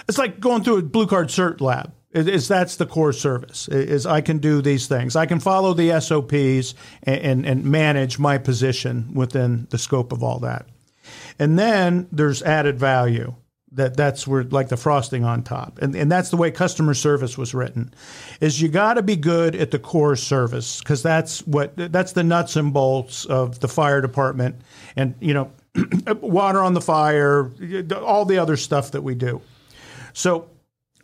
It's 0.08 0.18
like 0.18 0.40
going 0.40 0.64
through 0.64 0.78
a 0.78 0.82
blue 0.82 1.08
card 1.08 1.30
cert 1.30 1.62
lab. 1.62 1.94
Is 2.12 2.48
that's 2.48 2.78
the 2.78 2.86
core 2.86 3.12
service? 3.12 3.68
Is 3.68 4.06
I 4.06 4.22
can 4.22 4.38
do 4.38 4.62
these 4.62 4.88
things. 4.88 5.18
I 5.18 5.26
can 5.26 5.42
follow 5.42 5.74
the 5.74 6.00
SOPs 6.00 6.74
and, 7.04 7.20
and, 7.20 7.46
and 7.46 7.66
manage 7.66 8.18
my 8.18 8.38
position 8.38 9.14
within 9.14 9.68
the 9.70 9.78
scope 9.78 10.14
of 10.14 10.24
all 10.24 10.40
that. 10.40 10.66
And 11.40 11.60
then 11.60 12.08
there's 12.14 12.42
added 12.42 12.80
value. 12.80 13.36
That 13.74 13.98
that's 13.98 14.26
where 14.26 14.46
like 14.46 14.70
the 14.70 14.78
frosting 14.78 15.26
on 15.26 15.44
top, 15.44 15.80
and 15.82 15.94
and 15.96 16.10
that's 16.10 16.30
the 16.30 16.38
way 16.38 16.50
customer 16.50 16.94
service 16.94 17.38
was 17.38 17.54
written. 17.54 17.94
Is 18.40 18.62
you 18.62 18.70
got 18.70 18.94
to 18.94 19.04
be 19.04 19.18
good 19.18 19.54
at 19.54 19.72
the 19.72 19.80
core 19.80 20.16
service 20.16 20.80
because 20.80 21.04
that's 21.04 21.46
what 21.46 21.74
that's 21.76 22.14
the 22.14 22.24
nuts 22.24 22.56
and 22.56 22.72
bolts 22.72 23.26
of 23.26 23.60
the 23.60 23.68
fire 23.68 24.00
department, 24.00 24.62
and 24.96 25.16
you 25.20 25.34
know 25.34 25.52
water 26.22 26.60
on 26.60 26.74
the 26.74 26.82
fire, 26.82 27.52
all 27.94 28.26
the 28.26 28.38
other 28.38 28.58
stuff 28.58 28.92
that 28.92 29.02
we 29.02 29.16
do. 29.16 29.42
So, 30.14 30.50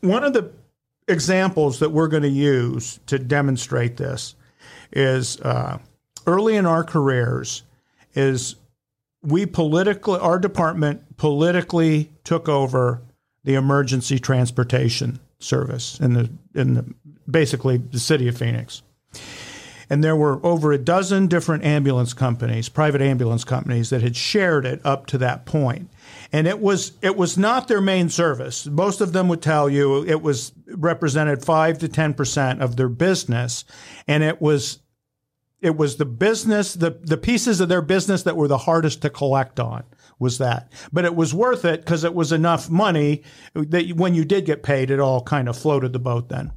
one 0.02 0.24
of 0.24 0.34
the 0.34 0.52
examples 1.08 1.80
that 1.80 1.92
we're 1.92 2.08
going 2.08 2.24
to 2.24 2.30
use 2.30 3.00
to 3.08 3.20
demonstrate 3.20 3.98
this 3.98 4.36
is 4.92 5.40
uh, 5.42 5.78
early 6.26 6.56
in 6.56 6.66
our 6.66 6.84
careers 6.84 7.64
is 8.14 8.56
we 9.22 9.46
politically 9.46 10.20
our 10.20 10.40
department 10.40 11.18
politically 11.18 12.12
took 12.24 12.50
over 12.50 13.02
the 13.44 13.54
emergency 13.54 14.20
transportation 14.20 15.20
service 15.40 16.00
in 16.00 16.14
the 16.14 16.30
in 16.56 16.74
the 16.74 16.86
basically 17.30 17.78
the 17.78 18.00
city 18.00 18.28
of 18.28 18.38
Phoenix 18.38 18.82
and 19.92 20.02
there 20.02 20.16
were 20.16 20.40
over 20.46 20.72
a 20.72 20.78
dozen 20.78 21.28
different 21.28 21.66
ambulance 21.66 22.14
companies, 22.14 22.70
private 22.70 23.02
ambulance 23.02 23.44
companies 23.44 23.90
that 23.90 24.02
had 24.02 24.16
shared 24.16 24.66
it 24.66 24.80
up 24.86 25.06
to 25.08 25.18
that 25.18 25.46
point. 25.46 25.90
And 26.32 26.48
it 26.48 26.62
was 26.62 26.94
it 27.02 27.18
was 27.18 27.38
not 27.38 27.68
their 27.68 27.82
main 27.82 28.08
service. 28.08 28.66
Most 28.66 29.02
of 29.02 29.12
them 29.12 29.28
would 29.28 29.42
tell 29.42 29.70
you 29.70 30.06
it 30.06 30.22
was 30.22 30.54
represented 30.66 31.44
5 31.44 31.80
to 31.80 31.90
10% 31.90 32.62
of 32.62 32.78
their 32.78 32.88
business 32.88 33.66
and 34.08 34.24
it 34.24 34.42
was 34.42 34.80
it 35.60 35.76
was 35.76 35.98
the 35.98 36.06
business 36.06 36.74
the 36.74 36.92
the 37.02 37.18
pieces 37.18 37.60
of 37.60 37.68
their 37.68 37.82
business 37.82 38.24
that 38.24 38.38
were 38.38 38.48
the 38.48 38.60
hardest 38.60 39.02
to 39.02 39.10
collect 39.10 39.60
on 39.60 39.84
was 40.20 40.38
that. 40.38 40.72
But 40.94 41.04
it 41.04 41.18
was 41.18 41.34
worth 41.34 41.66
it 41.66 41.82
because 41.82 42.06
it 42.06 42.16
was 42.16 42.32
enough 42.32 42.70
money 42.70 43.24
that 43.54 43.90
when 43.98 44.16
you 44.16 44.24
did 44.24 44.46
get 44.46 44.64
paid 44.64 44.90
it 44.90 45.02
all 45.02 45.22
kind 45.22 45.50
of 45.50 45.58
floated 45.58 45.92
the 45.92 46.00
boat 46.00 46.30
then. 46.30 46.54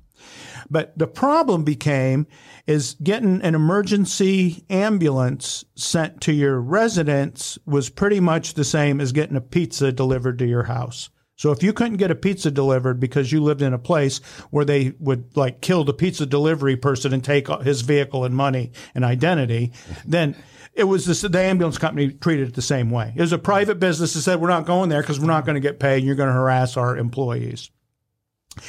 But 0.71 0.97
the 0.99 1.07
problem 1.07 1.65
became 1.65 2.27
is 2.67 2.97
getting 3.03 3.43
an 3.43 3.55
emergency 3.55 4.65
ambulance 4.71 5.65
sent 5.75 6.21
to 6.23 6.33
your 6.33 6.61
residence 6.61 7.59
was 7.67 7.91
pretty 7.91 8.21
much 8.21 8.55
the 8.55 8.65
same 8.65 9.01
as 9.01 9.13
getting 9.13 9.37
a 9.37 9.41
pizza 9.41 9.93
delivered 9.93 10.39
to 10.39 10.47
your 10.47 10.65
house. 10.65 11.11
So 11.37 11.51
if 11.51 11.63
you 11.63 11.73
couldn't 11.73 11.97
get 11.97 12.13
a 12.13 12.15
pizza 12.15 12.51
delivered 12.51 13.01
because 13.01 13.33
you 13.33 13.43
lived 13.43 13.61
in 13.61 13.75
a 13.75 13.79
place 13.79 14.19
where 14.51 14.65
they 14.65 14.95
would 15.01 15.37
like 15.37 15.61
kill 15.61 15.83
the 15.83 15.93
pizza 15.93 16.27
delivery 16.27 16.77
person 16.77 17.13
and 17.13 17.25
take 17.25 17.49
his 17.63 17.81
vehicle 17.81 18.25
and 18.25 18.37
money 18.37 18.71
and 18.95 19.05
identity, 19.05 19.73
then 20.07 20.37
it 20.75 20.85
was 20.85 21.07
this, 21.07 21.23
the 21.23 21.41
ambulance 21.41 21.79
company 21.79 22.13
treated 22.13 22.49
it 22.49 22.55
the 22.55 22.63
same 22.63 22.91
way. 22.91 23.13
It 23.17 23.21
was 23.21 23.33
a 23.33 23.39
private 23.39 23.81
business 23.81 24.15
that 24.15 24.23
said, 24.23 24.41
we're 24.41 24.49
not 24.49 24.67
going 24.67 24.91
there 24.91 25.01
because 25.01 25.19
we're 25.19 25.27
not 25.27 25.45
going 25.45 25.55
to 25.55 25.61
get 25.61 25.81
paid 25.81 25.99
and 25.99 26.07
you're 26.07 26.15
going 26.15 26.29
to 26.29 26.35
harass 26.35 26.77
our 26.77 26.97
employees. 26.97 27.71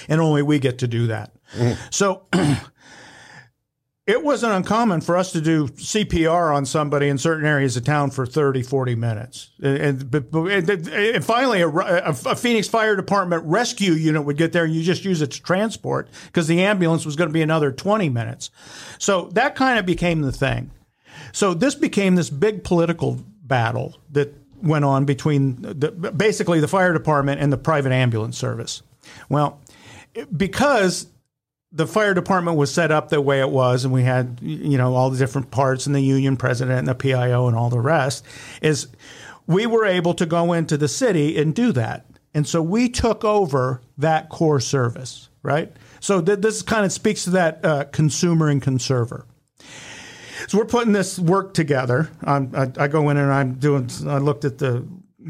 And 0.08 0.22
only 0.22 0.42
we 0.42 0.60
get 0.60 0.80
to 0.80 0.88
do 0.88 1.08
that. 1.08 1.32
Mm. 1.56 1.78
So 1.92 2.28
it 4.08 4.24
wasn't 4.24 4.54
uncommon 4.54 5.02
for 5.02 5.18
us 5.18 5.32
to 5.32 5.42
do 5.42 5.68
CPR 5.68 6.54
on 6.54 6.66
somebody 6.66 7.08
in 7.08 7.18
certain 7.18 7.46
areas 7.46 7.76
of 7.76 7.84
town 7.84 8.12
for 8.12 8.26
30, 8.26 8.62
40 8.62 8.96
minutes. 8.96 9.50
And, 9.62 10.14
and, 10.14 10.88
and 10.88 11.26
finally, 11.26 11.62
a, 11.62 11.70
a, 11.70 12.14
Phoenix 12.14 12.68
Fire 12.68 12.96
Department 12.96 13.44
rescue 13.46 13.94
unit 13.94 14.24
would 14.24 14.38
get 14.38 14.54
there 14.54 14.66
and 14.66 14.76
you 14.76 14.84
just 14.84 15.06
use 15.06 15.22
it 15.22 15.32
to 15.32 15.42
transport 15.42 16.10
because 16.28 16.48
the 16.48 16.62
ambulance 16.62 17.06
was 17.06 17.16
going 17.16 17.30
to 17.30 17.34
be 17.34 17.42
another 17.42 17.72
20 17.72 18.10
minutes. 18.10 18.52
So 19.00 19.30
that 19.34 19.56
kind 19.56 19.80
of 19.80 19.86
became 19.86 20.22
the 20.22 20.32
thing. 20.32 20.70
So 21.32 21.54
this 21.54 21.74
became 21.74 22.16
this 22.16 22.30
big 22.30 22.64
political 22.64 23.20
battle 23.44 23.98
that 24.12 24.34
went 24.62 24.86
on 24.86 25.06
between 25.06 25.62
the, 25.62 25.92
basically 25.92 26.60
the 26.60 26.68
fire 26.68 26.94
department 26.94 27.42
and 27.42 27.52
the 27.52 27.58
private 27.58 27.92
ambulance 27.92 28.38
service. 28.38 28.84
Well, 29.30 29.60
because 30.36 31.08
the 31.72 31.86
fire 31.86 32.14
department 32.14 32.58
was 32.58 32.74
set 32.74 32.92
up 32.92 33.10
the 33.10 33.20
way 33.20 33.42
it 33.42 33.50
was, 33.50 33.84
and 33.84 33.94
we 33.94 34.04
had 34.04 34.40
you 34.42 34.78
know 34.78 34.96
all 34.96 35.10
the 35.10 35.18
different 35.18 35.52
parts 35.52 35.86
and 35.86 35.94
the 35.94 36.02
union 36.02 36.38
president 36.38 36.80
and 36.80 36.88
the 36.88 36.96
PIO 36.96 37.48
and 37.48 37.56
all 37.56 37.70
the 37.70 37.80
rest. 37.80 38.26
Is 38.62 38.88
we 39.46 39.68
were 39.68 39.86
able 39.86 40.14
to 40.16 40.26
go 40.26 40.54
into 40.54 40.78
the 40.78 40.88
city 40.88 41.38
and 41.38 41.54
do 41.54 41.72
that, 41.74 42.06
and 42.34 42.48
so 42.48 42.62
we 42.62 42.90
took 42.90 43.24
over 43.24 43.82
that 43.98 44.30
core 44.30 44.60
service, 44.60 45.30
right? 45.44 45.72
So 46.00 46.22
th- 46.22 46.40
this 46.40 46.62
kind 46.62 46.86
of 46.86 46.92
speaks 46.92 47.26
to 47.26 47.32
that 47.32 47.66
uh, 47.66 47.84
consumer 47.86 48.48
and 48.48 48.62
conserver. 48.62 49.26
So 50.48 50.58
we're 50.58 50.66
putting 50.66 50.94
this 50.94 51.18
work 51.18 51.54
together. 51.54 52.10
I, 52.24 52.72
I 52.78 52.88
go 52.88 53.10
in 53.10 53.18
and 53.18 53.32
I'm 53.32 53.56
doing. 53.56 53.90
I 54.08 54.20
looked 54.20 54.46
at 54.46 54.60
the 54.60 54.86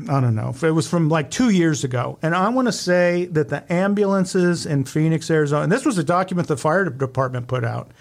I 0.10 0.20
don't 0.20 0.36
know. 0.36 0.54
It 0.62 0.72
was 0.72 0.90
from 0.90 1.08
like 1.08 1.32
two 1.32 1.50
years 1.50 1.84
ago. 1.84 2.20
And 2.22 2.36
I 2.36 2.50
want 2.50 2.68
to 2.68 2.74
say 2.74 3.26
that 3.28 3.50
the 3.50 3.72
ambulances 3.72 4.66
in 4.66 4.84
Phoenix, 4.84 5.32
Arizona, 5.32 5.64
and 5.64 5.72
this 5.72 5.86
was 5.86 5.98
a 5.98 6.04
document 6.04 6.48
the 6.50 6.58
fire 6.58 6.90
department 6.90 7.48
put 7.48 7.64
out, 7.64 7.92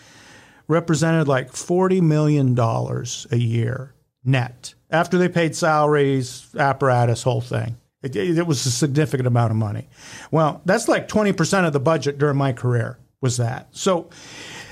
represented 0.67 1.29
like 1.29 1.53
$40 1.53 2.01
million 2.03 2.59
a 2.59 3.37
year 3.37 3.95
net 4.25 4.75
after 4.91 5.19
they 5.19 5.29
paid 5.29 5.55
salaries, 5.55 6.47
apparatus, 6.59 7.23
whole 7.23 7.41
thing. 7.41 7.77
It, 8.03 8.17
it 8.17 8.47
was 8.47 8.67
a 8.67 8.71
significant 8.71 9.27
amount 9.27 9.53
of 9.53 9.57
money. 9.57 9.89
Well, 10.31 10.63
that's 10.65 10.89
like 10.89 11.09
20% 11.09 11.67
of 11.67 11.73
the 11.73 11.81
budget 11.81 12.19
during 12.19 12.37
my 12.37 12.53
career 12.53 12.99
was 13.21 13.37
that. 13.37 13.69
So 13.71 14.11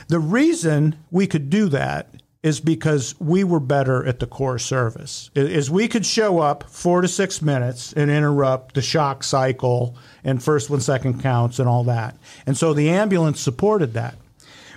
the 0.08 0.18
reason 0.18 0.96
we 1.10 1.26
could 1.26 1.48
do 1.48 1.68
that 1.68 2.08
is 2.42 2.60
because 2.60 3.14
we 3.20 3.44
were 3.44 3.60
better 3.60 4.04
at 4.04 4.18
the 4.18 4.26
core 4.26 4.58
service. 4.58 5.30
Is 5.34 5.70
we 5.70 5.86
could 5.86 6.04
show 6.04 6.40
up 6.40 6.64
four 6.64 7.00
to 7.00 7.08
six 7.08 7.40
minutes 7.40 7.92
and 7.92 8.10
interrupt 8.10 8.74
the 8.74 8.82
shock 8.82 9.22
cycle 9.22 9.96
and 10.24 10.42
first 10.42 10.68
one 10.68 10.80
second 10.80 11.22
counts 11.22 11.58
and 11.58 11.68
all 11.68 11.84
that. 11.84 12.16
And 12.44 12.56
so 12.56 12.74
the 12.74 12.90
ambulance 12.90 13.40
supported 13.40 13.94
that. 13.94 14.16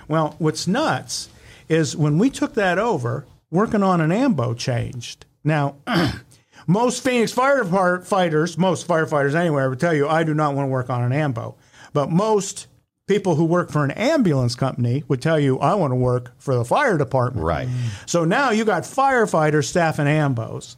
Well, 0.06 0.36
what's 0.38 0.68
nuts 0.68 1.28
is 1.68 1.96
when 1.96 2.18
we 2.18 2.30
took 2.30 2.54
that 2.54 2.78
over, 2.78 3.26
working 3.50 3.82
on 3.82 4.00
an 4.00 4.12
AMBO 4.12 4.54
changed. 4.54 5.24
Now, 5.42 5.76
most 6.68 7.02
Phoenix 7.02 7.34
firefighters, 7.34 8.56
most 8.56 8.86
firefighters 8.86 9.34
anywhere, 9.34 9.68
would 9.68 9.80
tell 9.80 9.94
you 9.94 10.08
I 10.08 10.22
do 10.22 10.34
not 10.34 10.54
want 10.54 10.66
to 10.66 10.70
work 10.70 10.88
on 10.88 11.02
an 11.02 11.12
AMBO. 11.12 11.56
But 11.92 12.10
most 12.10 12.68
people 13.06 13.36
who 13.36 13.44
work 13.44 13.70
for 13.70 13.84
an 13.84 13.92
ambulance 13.92 14.54
company 14.54 15.04
would 15.08 15.22
tell 15.22 15.38
you, 15.38 15.58
I 15.60 15.74
want 15.74 15.92
to 15.92 15.96
work 15.96 16.32
for 16.38 16.54
the 16.54 16.64
fire 16.64 16.98
department. 16.98 17.46
Right. 17.46 17.68
So 18.06 18.24
now 18.24 18.50
you 18.50 18.64
got 18.64 18.82
firefighters 18.82 19.64
staffing 19.64 20.06
ambos. 20.06 20.76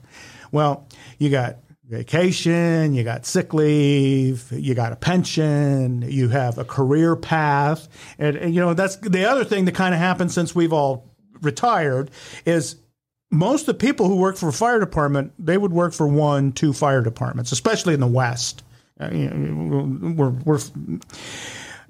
Well, 0.52 0.86
you 1.18 1.30
got 1.30 1.58
vacation, 1.88 2.92
you 2.92 3.02
got 3.02 3.24
sick 3.24 3.54
leave, 3.54 4.52
you 4.52 4.74
got 4.74 4.92
a 4.92 4.96
pension, 4.96 6.02
you 6.02 6.28
have 6.28 6.58
a 6.58 6.64
career 6.64 7.16
path. 7.16 7.88
And, 8.18 8.36
and 8.36 8.54
you 8.54 8.60
know, 8.60 8.74
that's 8.74 8.96
the 8.96 9.24
other 9.24 9.44
thing 9.44 9.64
that 9.64 9.74
kind 9.74 9.94
of 9.94 10.00
happened 10.00 10.30
since 10.30 10.54
we've 10.54 10.72
all 10.72 11.06
retired 11.40 12.10
is 12.44 12.76
most 13.30 13.62
of 13.62 13.78
the 13.78 13.86
people 13.86 14.06
who 14.06 14.16
work 14.16 14.36
for 14.36 14.48
a 14.48 14.52
fire 14.52 14.80
department, 14.80 15.32
they 15.38 15.56
would 15.56 15.72
work 15.72 15.94
for 15.94 16.06
one, 16.06 16.52
two 16.52 16.74
fire 16.74 17.02
departments, 17.02 17.52
especially 17.52 17.94
in 17.94 18.00
the 18.00 18.06
West. 18.06 18.62
Uh, 19.00 19.10
you 19.12 19.30
know, 19.30 20.14
we're, 20.16 20.30
we're 20.30 20.60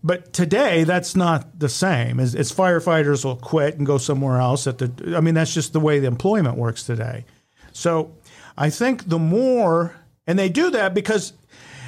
but 0.03 0.33
today, 0.33 0.85
that's 0.85 1.17
not 1.17 1.59
the 1.59 1.69
same. 1.69 2.21
As, 2.21 2.35
as, 2.35 2.53
firefighters 2.53 3.25
will 3.25 3.37
quit 3.37 3.77
and 3.77 3.87
go 3.87 3.99
somewhere 3.99 4.39
else. 4.39 4.67
At 4.67 4.79
the, 4.79 5.15
I 5.17 5.21
mean, 5.21 5.35
that's 5.35 5.53
just 5.53 5.73
the 5.73 5.81
way 5.81 5.99
the 5.99 6.07
employment 6.07 6.57
works 6.57 6.85
today. 6.85 7.25
So, 7.73 8.15
I 8.57 8.71
think 8.71 9.09
the 9.09 9.19
more, 9.19 9.97
and 10.27 10.39
they 10.39 10.49
do 10.49 10.71
that 10.71 10.95
because 10.95 11.33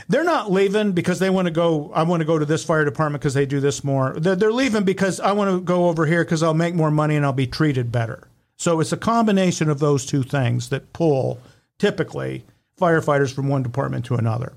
they're 0.09 0.25
not 0.25 0.51
leaving 0.51 0.91
because 0.93 1.21
they 1.21 1.31
want 1.31 1.47
to 1.47 1.53
go. 1.53 1.93
I 1.95 2.03
want 2.03 2.21
to 2.21 2.25
go 2.25 2.37
to 2.39 2.45
this 2.45 2.65
fire 2.65 2.85
department 2.85 3.23
because 3.23 3.35
they 3.35 3.47
do 3.47 3.61
this 3.61 3.85
more. 3.85 4.15
They're, 4.19 4.35
they're 4.35 4.53
leaving 4.53 4.83
because 4.83 5.21
I 5.21 5.33
want 5.33 5.51
to 5.51 5.61
go 5.61 5.89
over 5.89 6.05
here 6.05 6.25
because 6.25 6.43
I'll 6.43 6.53
make 6.53 6.75
more 6.75 6.91
money 6.91 7.15
and 7.15 7.25
I'll 7.25 7.33
be 7.33 7.47
treated 7.47 7.93
better. 7.93 8.27
So 8.57 8.81
it's 8.81 8.93
a 8.93 8.97
combination 8.97 9.71
of 9.71 9.79
those 9.79 10.05
two 10.05 10.25
things 10.25 10.69
that 10.71 10.93
pull 10.93 11.41
typically 11.79 12.45
firefighters 12.79 13.33
from 13.33 13.49
one 13.49 13.63
department 13.63 14.05
to 14.07 14.17
another. 14.17 14.53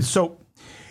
so 0.00 0.38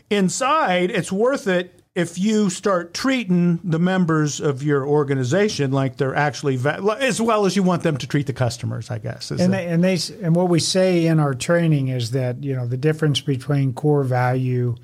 Inside, 0.09 0.91
it's 0.91 1.11
worth 1.11 1.47
it 1.47 1.77
if 1.97 2.19
you 2.19 2.51
start 2.51 2.93
treating 2.93 3.59
the 3.63 3.79
members 3.79 4.39
of 4.39 4.61
your 4.61 4.85
organization 4.85 5.71
like 5.71 5.97
they're 5.97 6.13
actually 6.13 6.55
va- 6.55 6.97
as 6.99 7.19
well 7.19 7.47
as 7.47 7.55
you 7.55 7.63
want 7.63 7.81
them 7.81 7.97
to 7.97 8.05
treat 8.05 8.27
the 8.27 8.33
customers, 8.33 8.91
I 8.91 8.99
guess. 8.99 9.31
And 9.31 9.51
they, 9.51 9.65
and 9.65 9.83
they 9.83 9.97
and 10.21 10.35
what 10.35 10.47
we 10.47 10.59
say 10.59 11.07
in 11.07 11.19
our 11.19 11.33
training 11.33 11.87
is 11.87 12.11
that 12.11 12.43
you 12.43 12.55
know 12.55 12.67
the 12.67 12.77
difference 12.77 13.19
between 13.19 13.73
core 13.73 14.03
value 14.03 14.75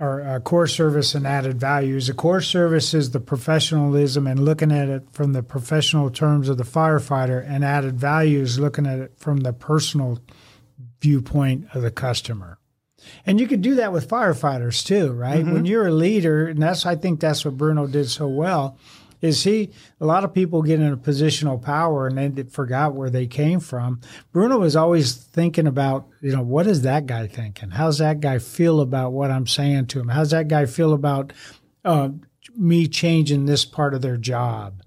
or 0.00 0.22
uh, 0.22 0.40
core 0.40 0.66
service 0.66 1.14
and 1.14 1.26
added 1.26 1.60
values. 1.60 2.06
The 2.06 2.14
core 2.14 2.40
service 2.40 2.94
is 2.94 3.10
the 3.10 3.20
professionalism 3.20 4.26
and 4.26 4.42
looking 4.42 4.72
at 4.72 4.88
it 4.88 5.02
from 5.12 5.34
the 5.34 5.42
professional 5.42 6.08
terms 6.08 6.48
of 6.48 6.56
the 6.56 6.64
firefighter, 6.64 7.44
and 7.46 7.62
added 7.62 8.00
values 8.00 8.58
looking 8.58 8.86
at 8.86 8.98
it 8.98 9.12
from 9.18 9.40
the 9.40 9.52
personal 9.52 10.20
viewpoint 11.02 11.66
of 11.74 11.82
the 11.82 11.90
customer. 11.90 12.58
And 13.26 13.40
you 13.40 13.46
could 13.46 13.62
do 13.62 13.76
that 13.76 13.92
with 13.92 14.08
firefighters 14.08 14.84
too, 14.84 15.12
right? 15.12 15.44
Mm-hmm. 15.44 15.52
When 15.52 15.66
you're 15.66 15.86
a 15.86 15.92
leader, 15.92 16.48
and 16.48 16.62
that's 16.62 16.86
I 16.86 16.96
think 16.96 17.20
that's 17.20 17.44
what 17.44 17.56
Bruno 17.56 17.86
did 17.86 18.08
so 18.08 18.26
well, 18.26 18.78
is 19.20 19.44
he 19.44 19.70
a 20.00 20.06
lot 20.06 20.24
of 20.24 20.34
people 20.34 20.62
get 20.62 20.80
in 20.80 20.92
a 20.92 20.96
position 20.96 21.48
of 21.48 21.62
power 21.62 22.06
and 22.06 22.36
they 22.36 22.42
forgot 22.42 22.94
where 22.94 23.10
they 23.10 23.26
came 23.26 23.60
from. 23.60 24.00
Bruno 24.32 24.58
was 24.58 24.76
always 24.76 25.14
thinking 25.14 25.66
about, 25.66 26.06
you 26.20 26.32
know, 26.34 26.42
what 26.42 26.66
is 26.66 26.82
that 26.82 27.06
guy 27.06 27.26
thinking? 27.26 27.70
How's 27.70 27.98
that 27.98 28.20
guy 28.20 28.38
feel 28.38 28.80
about 28.80 29.12
what 29.12 29.30
I'm 29.30 29.46
saying 29.46 29.86
to 29.86 30.00
him? 30.00 30.08
How's 30.08 30.30
that 30.30 30.48
guy 30.48 30.66
feel 30.66 30.92
about 30.92 31.32
uh, 31.84 32.10
me 32.56 32.86
changing 32.86 33.46
this 33.46 33.64
part 33.64 33.94
of 33.94 34.02
their 34.02 34.18
job? 34.18 34.82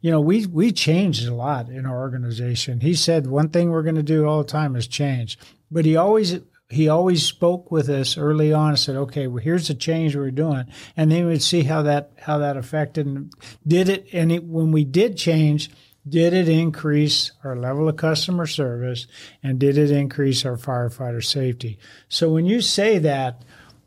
you 0.00 0.10
know, 0.10 0.20
we 0.20 0.46
we 0.46 0.70
changed 0.72 1.26
a 1.26 1.34
lot 1.34 1.68
in 1.68 1.84
our 1.84 1.98
organization. 1.98 2.80
He 2.80 2.94
said 2.94 3.26
one 3.26 3.48
thing 3.48 3.70
we're 3.70 3.82
going 3.82 3.96
to 3.96 4.02
do 4.02 4.26
all 4.26 4.38
the 4.38 4.48
time 4.48 4.76
is 4.76 4.86
change, 4.86 5.38
but 5.70 5.84
he 5.84 5.96
always 5.96 6.38
he 6.70 6.88
always 6.88 7.22
spoke 7.22 7.70
with 7.70 7.88
us 7.88 8.18
early 8.18 8.52
on 8.52 8.70
and 8.70 8.78
said, 8.78 8.96
"Okay, 8.96 9.26
well, 9.26 9.42
here's 9.42 9.68
the 9.68 9.74
change 9.74 10.14
we're 10.14 10.30
doing," 10.30 10.66
and 10.96 11.10
then 11.10 11.26
we'd 11.26 11.42
see 11.42 11.62
how 11.62 11.82
that 11.82 12.12
how 12.22 12.38
that 12.38 12.56
affected. 12.56 13.06
And 13.06 13.32
did 13.66 13.88
it? 13.88 14.06
And 14.12 14.30
it, 14.30 14.44
when 14.44 14.70
we 14.70 14.84
did 14.84 15.16
change, 15.16 15.70
did 16.06 16.32
it 16.32 16.48
increase 16.48 17.32
our 17.42 17.56
level 17.56 17.88
of 17.88 17.96
customer 17.96 18.46
service, 18.46 19.06
and 19.42 19.58
did 19.58 19.78
it 19.78 19.90
increase 19.90 20.44
our 20.44 20.56
firefighter 20.56 21.24
safety? 21.24 21.78
So 22.08 22.30
when 22.30 22.44
you 22.44 22.60
say 22.60 22.98
that, 22.98 23.42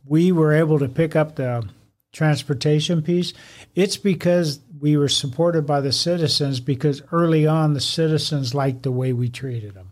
we 0.06 0.32
were 0.32 0.54
able 0.54 0.80
to 0.80 0.88
pick 0.88 1.16
up 1.16 1.36
the 1.36 1.68
transportation 2.12 3.02
piece. 3.02 3.34
It's 3.76 3.98
because 3.98 4.60
we 4.80 4.98
were 4.98 5.08
supported 5.08 5.66
by 5.66 5.82
the 5.82 5.92
citizens 5.92 6.60
because 6.60 7.04
early 7.12 7.46
on 7.46 7.74
the 7.74 7.80
citizens 7.80 8.56
liked 8.56 8.84
the 8.84 8.92
way 8.92 9.14
we 9.14 9.30
treated 9.30 9.76
them. 9.76 9.91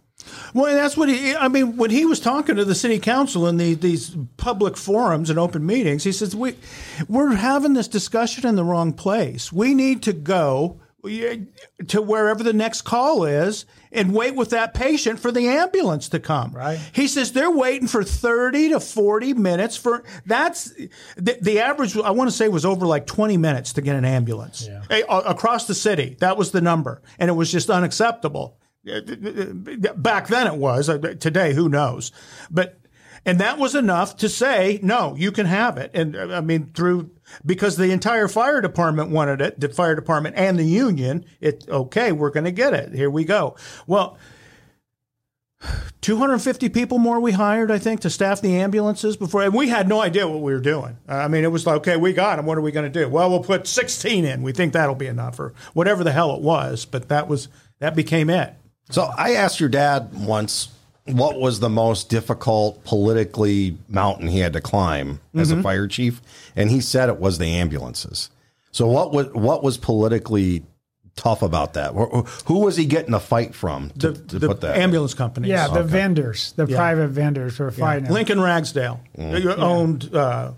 Well, 0.54 0.74
that's 0.74 0.98
what 0.98 1.10
he. 1.10 1.36
I 1.36 1.48
mean, 1.48 1.78
when 1.78 1.92
he 1.92 2.06
was 2.06 2.20
talking 2.20 2.56
to 2.56 2.66
the 2.66 2.76
city 2.76 3.00
council 3.00 3.48
in 3.48 3.58
the, 3.58 3.74
these 3.74 4.16
public 4.38 4.78
forums 4.78 5.30
and 5.30 5.38
open 5.38 5.66
meetings, 5.66 6.04
he 6.04 6.12
says 6.12 6.36
we 6.36 6.56
we're 7.08 7.36
having 7.36 7.74
this 7.74 7.88
discussion 7.88 8.48
in 8.48 8.56
the 8.56 8.64
wrong 8.64 8.94
place. 8.94 9.52
We 9.52 9.74
need 9.74 10.04
to 10.04 10.14
go 10.14 10.80
to 11.02 12.02
wherever 12.02 12.44
the 12.44 12.54
next 12.54 12.82
call 12.82 13.24
is 13.24 13.66
and 13.92 14.14
wait 14.14 14.36
with 14.36 14.50
that 14.50 14.74
patient 14.74 15.20
for 15.20 15.32
the 15.32 15.48
ambulance 15.48 16.10
to 16.10 16.20
come. 16.20 16.52
Right. 16.52 16.80
He 16.92 17.08
says 17.08 17.32
they're 17.32 17.50
waiting 17.50 17.88
for 17.88 18.04
30 18.04 18.70
to 18.70 18.80
40 18.80 19.34
minutes 19.36 19.78
for 19.78 20.04
that's 20.26 20.74
the, 21.16 21.38
the 21.42 21.60
average 21.60 21.96
I 21.98 22.12
want 22.12 22.30
to 22.30 22.36
say 22.36 22.50
was 22.50 22.66
over 22.66 22.86
like 22.86 23.06
20 23.06 23.38
minutes 23.38 23.74
to 23.74 23.82
get 23.82 23.96
an 23.96 24.06
ambulance 24.06 24.68
yeah. 24.68 25.04
across 25.08 25.68
the 25.68 25.76
city. 25.76 26.18
That 26.20 26.38
was 26.38 26.52
the 26.52 26.62
number 26.62 27.02
and 27.18 27.30
it 27.30 27.34
was 27.34 27.52
just 27.52 27.70
unacceptable. 27.70 28.58
Back 28.86 30.28
then 30.28 30.48
it 30.48 30.56
was. 30.56 30.90
Uh, 30.90 30.98
today, 30.98 31.54
who 31.54 31.70
knows? 31.70 32.12
But 32.50 32.80
and 33.26 33.40
that 33.40 33.58
was 33.58 33.76
enough 33.76 34.16
to 34.18 34.30
say 34.30 34.80
no, 34.82 35.16
you 35.16 35.32
can 35.32 35.46
have 35.46 35.78
it. 35.78 35.92
And 35.94 36.16
uh, 36.16 36.30
I 36.36 36.42
mean, 36.42 36.72
through 36.74 37.12
because 37.46 37.78
the 37.78 37.92
entire 37.92 38.28
fire 38.28 38.62
department 38.62 39.10
wanted 39.10 39.42
it, 39.42 39.60
the 39.60 39.70
fire 39.70 39.96
department 39.96 40.36
and 40.38 40.58
the 40.58 40.64
union. 40.64 41.26
It 41.42 41.66
okay, 41.68 42.12
we're 42.12 42.32
going 42.32 42.46
to 42.46 42.52
get 42.52 42.74
it. 42.74 42.94
Here 42.94 43.10
we 43.10 43.26
go. 43.26 43.56
Well, 43.86 44.18
250 46.02 46.70
people 46.70 46.98
more 46.98 47.20
we 47.20 47.34
hired, 47.34 47.70
I 47.70 47.78
think, 47.78 48.00
to 48.02 48.10
staff 48.10 48.40
the 48.40 48.56
ambulances 48.56 49.18
before. 49.18 49.44
And 49.44 49.54
we 49.54 49.68
had 49.68 49.90
no 49.90 50.00
idea 50.00 50.28
what 50.28 50.42
we 50.42 50.54
were 50.54 50.62
doing. 50.62 50.98
I 51.08 51.28
mean, 51.28 51.44
it 51.44 51.52
was 51.52 51.68
like, 51.68 51.78
okay, 51.78 51.98
we 51.98 52.14
got 52.14 52.38
them. 52.38 52.46
What 52.46 52.58
are 52.58 52.62
we 52.62 52.72
going 52.72 52.92
to 52.92 53.00
do? 53.00 53.10
Well, 53.10 53.30
we'll 53.30 53.44
put 53.44 53.68
16 53.68 54.24
in. 54.24 54.42
We 54.42 54.54
think 54.54 54.72
that'll 54.72 54.96
be 54.96 55.08
enough, 55.08 55.38
or 55.40 55.54
whatever 55.74 56.06
the 56.06 56.14
hell 56.14 56.34
it 56.34 56.42
was. 56.42 56.86
But 56.86 57.10
that 57.10 57.28
was 57.28 57.50
that 57.80 57.96
became 57.96 58.30
it. 58.30 58.54
So 58.90 59.04
I 59.18 59.34
asked 59.34 59.60
your 59.60 59.70
dad 59.70 60.10
once 60.14 60.70
what 61.06 61.40
was 61.40 61.60
the 61.60 61.70
most 61.70 62.10
difficult 62.10 62.84
politically 62.84 63.78
mountain 63.88 64.28
he 64.28 64.40
had 64.40 64.54
to 64.54 64.62
climb 64.62 65.20
as 65.36 65.52
a 65.52 65.62
fire 65.62 65.88
chief, 65.88 66.22
and 66.56 66.70
he 66.70 66.82
said 66.82 67.10
it 67.10 67.20
was 67.20 67.38
the 67.38 67.48
ambulances. 67.48 68.30
So 68.72 68.88
what 68.88 69.12
was 69.12 69.28
what 69.34 69.64
was 69.64 69.78
politically 69.78 70.64
tough 71.16 71.42
about 71.42 71.74
that? 71.74 71.94
Who 71.94 72.26
who 72.46 72.60
was 72.60 72.78
he 72.78 72.86
getting 72.86 73.14
a 73.16 73.20
fight 73.20 73.56
from 73.56 73.90
to, 74.00 74.12
The, 74.12 74.28
to 74.28 74.40
the 74.40 74.48
put 74.48 74.62
that? 74.62 74.78
ambulance 74.78 75.14
companies. 75.16 75.50
Yeah, 75.50 75.68
the 75.68 75.84
vendors, 75.84 76.52
the 76.54 76.68
private 76.68 77.08
vendors 77.10 77.58
were 77.60 77.72
fighting. 77.72 78.12
Lincoln 78.12 78.40
Ragsdale 78.40 79.00
owned 79.18 80.14
uh, 80.16 80.52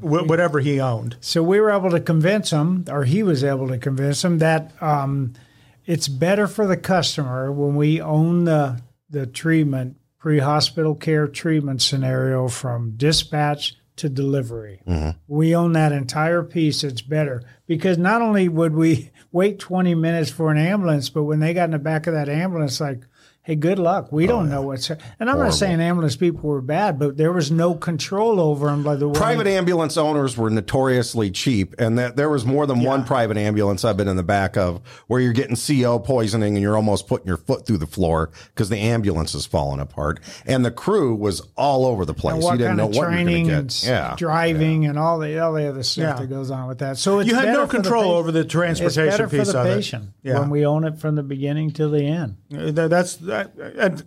wh- 0.00 0.26
whatever 0.28 0.58
he 0.60 0.80
owned. 0.80 1.16
So 1.20 1.42
we 1.42 1.60
were 1.60 1.70
able 1.70 1.90
to 1.90 2.00
convince 2.00 2.50
him, 2.50 2.84
or 2.90 3.04
he 3.04 3.22
was 3.22 3.44
able 3.44 3.68
to 3.68 3.78
convince 3.78 4.24
him 4.24 4.38
that 4.38 4.72
um, 4.82 5.34
it's 5.86 6.08
better 6.08 6.46
for 6.46 6.66
the 6.66 6.76
customer 6.76 7.50
when 7.50 7.76
we 7.76 8.00
own 8.00 8.44
the 8.44 8.80
the 9.10 9.26
treatment 9.26 9.96
pre-hospital 10.18 10.94
care 10.94 11.26
treatment 11.26 11.82
scenario 11.82 12.48
from 12.48 12.92
dispatch 12.96 13.74
to 13.96 14.08
delivery. 14.08 14.80
Mm-hmm. 14.86 15.18
We 15.26 15.54
own 15.54 15.72
that 15.72 15.92
entire 15.92 16.42
piece. 16.42 16.84
It's 16.84 17.02
better 17.02 17.42
because 17.66 17.98
not 17.98 18.22
only 18.22 18.48
would 18.48 18.74
we 18.74 19.10
wait 19.32 19.58
20 19.58 19.94
minutes 19.94 20.30
for 20.30 20.50
an 20.50 20.58
ambulance, 20.58 21.10
but 21.10 21.24
when 21.24 21.40
they 21.40 21.52
got 21.52 21.64
in 21.64 21.70
the 21.72 21.78
back 21.78 22.06
of 22.06 22.14
that 22.14 22.28
ambulance, 22.28 22.80
like, 22.80 23.02
hey, 23.44 23.56
good 23.56 23.78
luck. 23.78 24.12
We 24.12 24.24
oh, 24.24 24.28
don't 24.28 24.50
know 24.50 24.62
what's. 24.62 24.88
And 24.90 25.28
I'm 25.28 25.38
not 25.38 25.54
saying 25.54 25.80
ambulance 25.80 26.14
people 26.16 26.48
were 26.48 26.60
bad, 26.60 26.98
but 26.98 27.16
there 27.16 27.32
was 27.32 27.50
no 27.50 27.74
control 27.74 28.40
over 28.40 28.66
them 28.68 28.82
by 28.82 28.94
the 28.96 29.08
way. 29.08 29.14
Private 29.14 29.46
ambulance 29.46 29.96
owners 29.96 30.36
were 30.36 30.48
notoriously 30.50 31.30
cheap, 31.30 31.74
and 31.78 31.98
that 31.98 32.16
there 32.16 32.28
was 32.30 32.44
more 32.44 32.66
than 32.66 32.80
one 32.82 33.04
private 33.04 33.36
ambulance 33.36 33.84
I've 33.84 33.96
been 33.96 34.08
in 34.08 34.16
the 34.16 34.22
back 34.22 34.56
of 34.56 34.80
where 35.08 35.20
you're 35.20 35.32
getting 35.32 35.56
CO 35.56 35.98
poisoning 35.98 36.54
and 36.54 36.62
you're 36.62 36.76
almost 36.76 37.08
putting 37.08 37.26
your 37.26 37.36
foot 37.36 37.66
through 37.66 37.78
the 37.78 37.86
floor 37.86 38.30
because 38.54 38.68
the 38.68 38.78
ambulance 38.78 39.34
is 39.34 39.44
falling 39.46 39.80
apart, 39.80 40.20
and 40.46 40.64
the 40.64 40.70
crew 40.70 41.14
was 41.14 41.42
all 41.56 41.84
over 41.86 42.04
the 42.04 42.14
place. 42.14 42.42
you 42.44 42.56
didn't 42.56 42.76
know 42.76 42.84
of 42.88 42.94
what 42.96 43.10
you're 43.10 43.24
going 43.24 43.46
to 43.48 43.62
get. 43.62 43.82
Yeah, 43.84 44.14
driving 44.16 44.86
and 44.86 44.98
all 44.98 45.18
the 45.18 45.38
all 45.40 45.52
the 45.52 45.68
other 45.68 45.82
stuff 45.82 46.16
Yeah. 46.18 46.20
that 46.20 46.26
goes 46.28 46.50
on 46.50 46.68
with 46.68 46.78
that. 46.78 46.96
So 46.98 47.18
it's 47.18 47.28
You 47.28 47.34
had 47.36 47.48
no 47.48 47.66
for 47.66 47.76
the 47.78 47.82
control 47.82 48.12
over 48.12 48.30
the 48.30 48.40
It's 48.40 48.52
transportation 48.52 49.28
for 49.28 49.36
piece 49.36 49.52
the 49.52 49.58
of 49.60 49.66
it. 49.66 49.94
Yeah. 50.22 50.38
when 50.38 50.50
we 50.50 50.64
own 50.64 50.84
it 50.84 50.98
from 50.98 51.16
the 51.16 51.22
beginning 51.22 51.72
till 51.72 51.90
the 51.90 52.04
end. 52.04 52.36
That- 52.50 52.90
That's 52.90 53.16
that, 53.16 53.31
and 53.32 54.04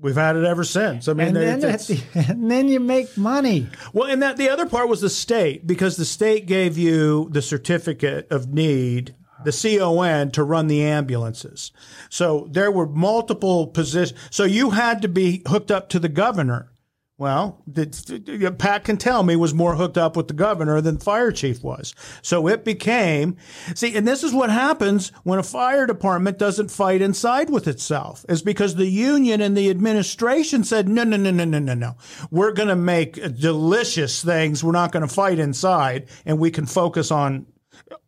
we've 0.00 0.14
had 0.14 0.36
it 0.36 0.44
ever 0.44 0.64
since. 0.64 1.08
I 1.08 1.14
mean, 1.14 1.28
And 1.28 1.36
then, 1.36 1.60
the, 1.60 2.02
and 2.28 2.50
then 2.50 2.68
you 2.68 2.80
make 2.80 3.16
money. 3.16 3.68
Well, 3.92 4.10
and 4.10 4.22
that 4.22 4.36
the 4.36 4.50
other 4.50 4.66
part 4.66 4.88
was 4.88 5.00
the 5.00 5.10
state 5.10 5.66
because 5.66 5.96
the 5.96 6.04
state 6.04 6.46
gave 6.46 6.76
you 6.76 7.28
the 7.30 7.42
certificate 7.42 8.30
of 8.30 8.52
need, 8.52 9.14
the 9.44 9.52
CON 9.52 10.30
to 10.32 10.42
run 10.42 10.66
the 10.66 10.82
ambulances. 10.82 11.72
So 12.10 12.48
there 12.50 12.70
were 12.70 12.86
multiple 12.86 13.66
positions. 13.66 14.18
So 14.30 14.44
you 14.44 14.70
had 14.70 15.02
to 15.02 15.08
be 15.08 15.42
hooked 15.46 15.70
up 15.70 15.88
to 15.90 15.98
the 15.98 16.08
governor. 16.08 16.70
Well, 17.16 17.62
Pat 17.72 18.84
Cantelme 18.84 19.36
was 19.36 19.54
more 19.54 19.76
hooked 19.76 19.96
up 19.96 20.16
with 20.16 20.26
the 20.26 20.34
governor 20.34 20.80
than 20.80 20.96
the 20.96 21.04
fire 21.04 21.30
chief 21.30 21.62
was. 21.62 21.94
So 22.22 22.48
it 22.48 22.64
became, 22.64 23.36
see, 23.76 23.96
and 23.96 24.06
this 24.06 24.24
is 24.24 24.34
what 24.34 24.50
happens 24.50 25.12
when 25.22 25.38
a 25.38 25.44
fire 25.44 25.86
department 25.86 26.38
doesn't 26.38 26.72
fight 26.72 27.00
inside 27.00 27.50
with 27.50 27.68
itself, 27.68 28.24
is 28.28 28.42
because 28.42 28.74
the 28.74 28.86
union 28.86 29.40
and 29.40 29.56
the 29.56 29.70
administration 29.70 30.64
said, 30.64 30.88
no, 30.88 31.04
no, 31.04 31.16
no, 31.16 31.30
no, 31.30 31.44
no, 31.44 31.60
no, 31.60 31.74
no. 31.74 31.96
We're 32.32 32.52
going 32.52 32.68
to 32.68 32.74
make 32.74 33.14
delicious 33.38 34.24
things. 34.24 34.64
We're 34.64 34.72
not 34.72 34.90
going 34.90 35.06
to 35.06 35.14
fight 35.14 35.38
inside, 35.38 36.08
and 36.26 36.40
we 36.40 36.50
can 36.50 36.66
focus 36.66 37.12
on 37.12 37.46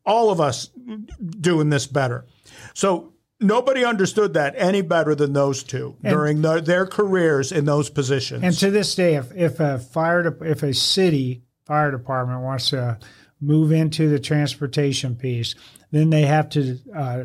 all 0.04 0.30
of 0.30 0.40
us 0.40 0.70
doing 1.40 1.70
this 1.70 1.86
better. 1.86 2.26
So 2.74 3.12
nobody 3.40 3.84
understood 3.84 4.34
that 4.34 4.54
any 4.56 4.82
better 4.82 5.14
than 5.14 5.32
those 5.32 5.62
two 5.62 5.96
during 6.02 6.42
the, 6.42 6.60
their 6.60 6.86
careers 6.86 7.52
in 7.52 7.64
those 7.64 7.90
positions. 7.90 8.42
And 8.42 8.56
to 8.58 8.70
this 8.70 8.94
day, 8.94 9.16
if, 9.16 9.34
if 9.36 9.60
a 9.60 9.78
fire 9.78 10.30
de- 10.30 10.50
if 10.50 10.62
a 10.62 10.74
city 10.74 11.42
fire 11.64 11.90
department 11.90 12.42
wants 12.42 12.70
to 12.70 12.98
move 13.40 13.72
into 13.72 14.08
the 14.08 14.18
transportation 14.18 15.16
piece, 15.16 15.54
then 15.90 16.10
they 16.10 16.22
have 16.22 16.48
to 16.50 16.78
uh, 16.94 17.24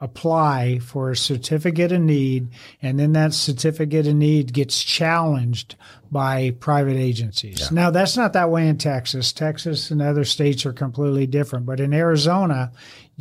apply 0.00 0.78
for 0.78 1.10
a 1.10 1.16
certificate 1.16 1.92
of 1.92 2.00
need, 2.00 2.48
and 2.80 2.98
then 2.98 3.12
that 3.12 3.34
certificate 3.34 4.06
of 4.06 4.14
need 4.14 4.52
gets 4.52 4.82
challenged 4.82 5.76
by 6.10 6.50
private 6.58 6.96
agencies. 6.96 7.70
Now, 7.70 7.90
that's 7.90 8.16
not 8.16 8.32
that 8.32 8.50
way 8.50 8.66
in 8.66 8.78
Texas. 8.78 9.32
Texas 9.32 9.90
and 9.90 10.00
other 10.00 10.24
states 10.24 10.64
are 10.64 10.72
completely 10.72 11.26
different, 11.26 11.66
but 11.66 11.80
in 11.80 11.92
Arizona, 11.92 12.72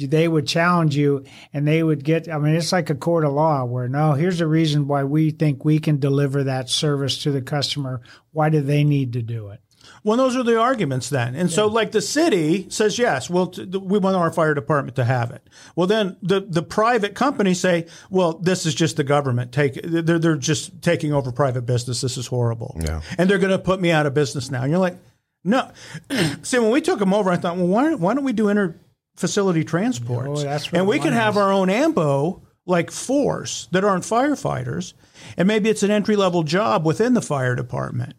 they 0.07 0.27
would 0.27 0.47
challenge 0.47 0.95
you 0.95 1.23
and 1.53 1.67
they 1.67 1.83
would 1.83 2.03
get 2.03 2.29
i 2.29 2.37
mean 2.37 2.55
it's 2.55 2.71
like 2.71 2.89
a 2.89 2.95
court 2.95 3.25
of 3.25 3.33
law 3.33 3.63
where 3.65 3.87
no 3.87 4.13
here's 4.13 4.39
the 4.39 4.47
reason 4.47 4.87
why 4.87 5.03
we 5.03 5.31
think 5.31 5.63
we 5.65 5.79
can 5.79 5.99
deliver 5.99 6.43
that 6.43 6.69
service 6.69 7.17
to 7.23 7.31
the 7.31 7.41
customer 7.41 8.01
why 8.31 8.49
do 8.49 8.61
they 8.61 8.83
need 8.83 9.13
to 9.13 9.21
do 9.21 9.49
it 9.49 9.59
Well, 10.03 10.17
those 10.17 10.35
are 10.37 10.43
the 10.43 10.57
arguments 10.59 11.09
then. 11.09 11.35
And 11.35 11.51
so, 11.51 11.67
like 11.67 11.91
the 11.91 12.01
city 12.01 12.67
says, 12.69 12.97
yes, 12.99 13.29
well, 13.29 13.47
t- 13.47 13.65
we 13.65 13.97
want 13.99 14.15
our 14.15 14.31
fire 14.31 14.53
department 14.53 14.95
to 14.95 15.03
have 15.03 15.31
it. 15.31 15.41
Well, 15.75 15.87
then 15.87 16.15
the, 16.21 16.39
the 16.41 16.61
private 16.61 17.15
companies 17.15 17.59
say, 17.59 17.85
well, 18.09 18.33
this 18.33 18.65
is 18.65 18.75
just 18.75 18.95
the 18.97 19.03
government 19.03 19.51
take. 19.51 19.73
They're 19.83 20.19
they're 20.19 20.37
just 20.37 20.81
taking 20.81 21.11
over 21.13 21.31
private 21.31 21.65
business. 21.65 22.01
This 22.01 22.17
is 22.17 22.27
horrible. 22.27 22.77
Yeah. 22.79 23.01
And 23.17 23.29
they're 23.29 23.39
going 23.39 23.51
to 23.51 23.59
put 23.59 23.81
me 23.81 23.91
out 23.91 24.05
of 24.05 24.13
business 24.13 24.49
now. 24.51 24.61
And 24.61 24.71
you're 24.71 24.79
like, 24.79 24.97
no. 25.43 25.69
See, 26.43 26.59
when 26.59 26.71
we 26.71 26.81
took 26.81 26.99
them 26.99 27.13
over, 27.13 27.29
I 27.31 27.37
thought, 27.37 27.57
well, 27.57 27.67
why 27.67 27.93
why 27.95 28.13
don't 28.13 28.25
we 28.25 28.33
do 28.33 28.47
inter 28.49 28.75
facility 29.19 29.65
transports? 29.65 30.43
Oh, 30.43 30.77
and 30.77 30.87
we 30.87 30.97
could 30.97 31.13
have 31.13 31.35
our 31.35 31.51
own 31.51 31.69
AMBO 31.69 32.41
like 32.65 32.89
force 32.89 33.67
that 33.71 33.83
aren't 33.83 34.05
firefighters, 34.05 34.93
and 35.35 35.47
maybe 35.47 35.69
it's 35.69 35.83
an 35.83 35.91
entry 35.91 36.15
level 36.15 36.43
job 36.43 36.85
within 36.85 37.13
the 37.15 37.21
fire 37.21 37.53
department. 37.53 38.13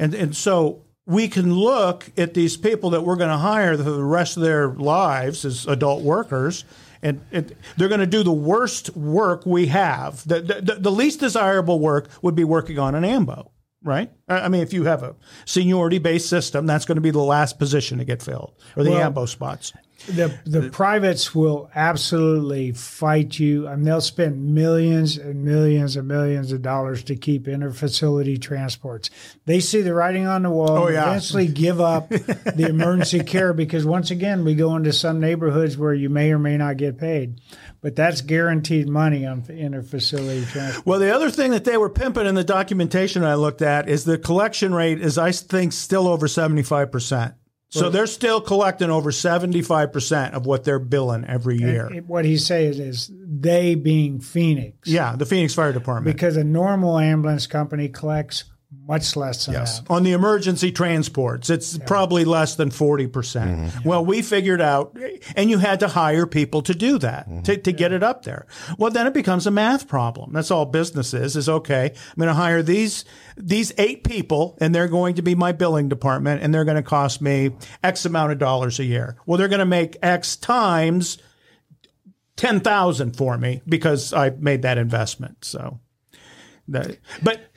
And 0.00 0.14
and 0.14 0.34
so 0.34 0.82
we 1.06 1.28
can 1.28 1.54
look 1.54 2.10
at 2.16 2.34
these 2.34 2.56
people 2.56 2.90
that 2.90 3.02
we're 3.02 3.16
going 3.16 3.30
to 3.30 3.36
hire 3.36 3.76
for 3.76 3.84
the 3.84 4.02
rest 4.02 4.36
of 4.36 4.42
their 4.42 4.68
lives 4.68 5.44
as 5.44 5.64
adult 5.66 6.02
workers, 6.02 6.64
and 7.02 7.20
it, 7.30 7.56
they're 7.76 7.88
going 7.88 8.00
to 8.00 8.06
do 8.06 8.24
the 8.24 8.32
worst 8.32 8.96
work 8.96 9.46
we 9.46 9.66
have. 9.66 10.26
The, 10.26 10.40
the, 10.40 10.76
the 10.80 10.90
least 10.90 11.20
desirable 11.20 11.78
work 11.78 12.08
would 12.20 12.34
be 12.34 12.44
working 12.44 12.80
on 12.80 12.96
an 12.96 13.04
AMBO, 13.04 13.51
right? 13.84 14.10
I 14.28 14.40
I 14.40 14.48
mean, 14.48 14.62
if 14.62 14.72
you 14.72 14.84
have 14.84 15.02
a 15.02 15.14
seniority 15.44 15.98
based 15.98 16.28
system, 16.28 16.66
that's 16.66 16.84
going 16.84 16.96
to 16.96 17.02
be 17.02 17.10
the 17.10 17.18
last 17.20 17.58
position 17.58 17.98
to 17.98 18.04
get 18.04 18.22
filled, 18.22 18.52
or 18.76 18.84
the 18.84 18.90
Well- 18.90 19.00
AMBO 19.12 19.26
spots. 19.26 19.72
the 20.08 20.36
the 20.44 20.68
privates 20.70 21.32
will 21.32 21.70
absolutely 21.76 22.72
fight 22.72 23.38
you 23.38 23.68
and 23.68 23.86
they'll 23.86 24.00
spend 24.00 24.52
millions 24.52 25.16
and 25.16 25.44
millions 25.44 25.94
and 25.94 26.08
millions 26.08 26.50
of 26.50 26.60
dollars 26.60 27.04
to 27.04 27.14
keep 27.14 27.44
interfacility 27.46 28.40
transports 28.40 29.10
they 29.46 29.60
see 29.60 29.80
the 29.80 29.94
writing 29.94 30.26
on 30.26 30.42
the 30.42 30.50
wall 30.50 30.70
Oh, 30.76 30.86
and 30.86 30.94
yeah. 30.94 31.08
eventually 31.08 31.46
give 31.46 31.80
up 31.80 32.08
the 32.08 32.66
emergency 32.68 33.22
care 33.22 33.52
because 33.52 33.86
once 33.86 34.10
again 34.10 34.44
we 34.44 34.56
go 34.56 34.74
into 34.74 34.92
some 34.92 35.20
neighborhoods 35.20 35.78
where 35.78 35.94
you 35.94 36.08
may 36.10 36.32
or 36.32 36.38
may 36.40 36.56
not 36.56 36.78
get 36.78 36.98
paid 36.98 37.40
but 37.82 37.96
that's 37.96 38.20
guaranteed 38.22 38.88
money 38.88 39.26
on 39.26 39.42
interfacility 39.42 40.48
transport 40.48 40.86
Well, 40.86 41.00
the 41.00 41.14
other 41.14 41.30
thing 41.30 41.50
that 41.50 41.64
they 41.64 41.76
were 41.76 41.90
pimping 41.90 42.26
in 42.26 42.34
the 42.34 42.44
documentation 42.44 43.24
I 43.24 43.34
looked 43.34 43.60
at 43.60 43.88
is 43.88 44.04
the 44.04 44.16
collection 44.16 44.72
rate 44.74 45.00
is, 45.00 45.18
I 45.18 45.32
think, 45.32 45.72
still 45.72 46.08
over 46.08 46.26
75%. 46.26 47.34
So 47.68 47.88
they're 47.88 48.06
still 48.06 48.42
collecting 48.42 48.90
over 48.90 49.10
75% 49.10 50.32
of 50.34 50.44
what 50.44 50.62
they're 50.62 50.78
billing 50.78 51.24
every 51.24 51.56
year. 51.56 51.88
It- 51.90 52.06
what 52.06 52.26
he 52.26 52.36
says 52.36 52.78
is 52.78 53.10
they 53.14 53.74
being 53.74 54.20
phoenix 54.20 54.88
yeah, 54.88 55.16
the 55.16 55.24
Phoenix 55.24 55.54
Fire 55.54 55.72
Department. 55.72 56.14
because 56.14 56.36
a 56.36 56.44
normal 56.44 56.98
ambulance 56.98 57.46
company 57.46 57.88
collects 57.88 58.44
much 58.86 59.16
less 59.16 59.46
than 59.46 59.54
Yes. 59.54 59.80
that 59.80 59.90
on 59.90 60.02
the 60.02 60.12
emergency 60.12 60.72
transports, 60.72 61.50
it's 61.50 61.78
probably 61.78 62.24
less 62.24 62.56
than 62.56 62.70
40%. 62.70 63.12
percent 63.12 63.50
mm-hmm. 63.50 63.88
Well, 63.88 64.04
we 64.04 64.22
figured 64.22 64.60
out, 64.60 64.96
and 65.36 65.50
you 65.50 65.58
had 65.58 65.80
to 65.80 65.88
hire 65.88 66.26
people 66.26 66.62
to 66.62 66.74
do 66.74 66.98
that, 66.98 67.28
mm-hmm. 67.28 67.42
to, 67.42 67.56
to 67.58 67.72
get 67.72 67.92
it 67.92 68.02
up 68.02 68.24
there. 68.24 68.46
Well, 68.78 68.90
then 68.90 69.06
it 69.06 69.14
becomes 69.14 69.46
a 69.46 69.50
math 69.50 69.86
problem. 69.86 70.32
That's 70.32 70.50
all 70.50 70.66
business 70.66 71.14
is, 71.14 71.36
is 71.36 71.48
okay, 71.48 71.92
I'm 71.94 72.16
going 72.16 72.28
to 72.28 72.34
hire 72.34 72.62
these, 72.62 73.04
these 73.36 73.72
eight 73.78 74.04
people, 74.04 74.58
and 74.60 74.74
they're 74.74 74.88
going 74.88 75.14
to 75.16 75.22
be 75.22 75.34
my 75.34 75.52
billing 75.52 75.88
department, 75.88 76.42
and 76.42 76.52
they're 76.52 76.64
going 76.64 76.76
to 76.76 76.82
cost 76.82 77.20
me 77.20 77.50
X 77.82 78.04
amount 78.04 78.32
of 78.32 78.38
dollars 78.38 78.78
a 78.80 78.84
year. 78.84 79.16
Well, 79.26 79.38
they're 79.38 79.48
going 79.48 79.60
to 79.60 79.66
make 79.66 79.96
X 80.02 80.36
times 80.36 81.18
10,000 82.36 83.16
for 83.16 83.38
me 83.38 83.62
because 83.68 84.12
I 84.12 84.30
made 84.30 84.62
that 84.62 84.78
investment. 84.78 85.44
So, 85.44 85.80
that, 86.68 86.98
but 87.22 87.50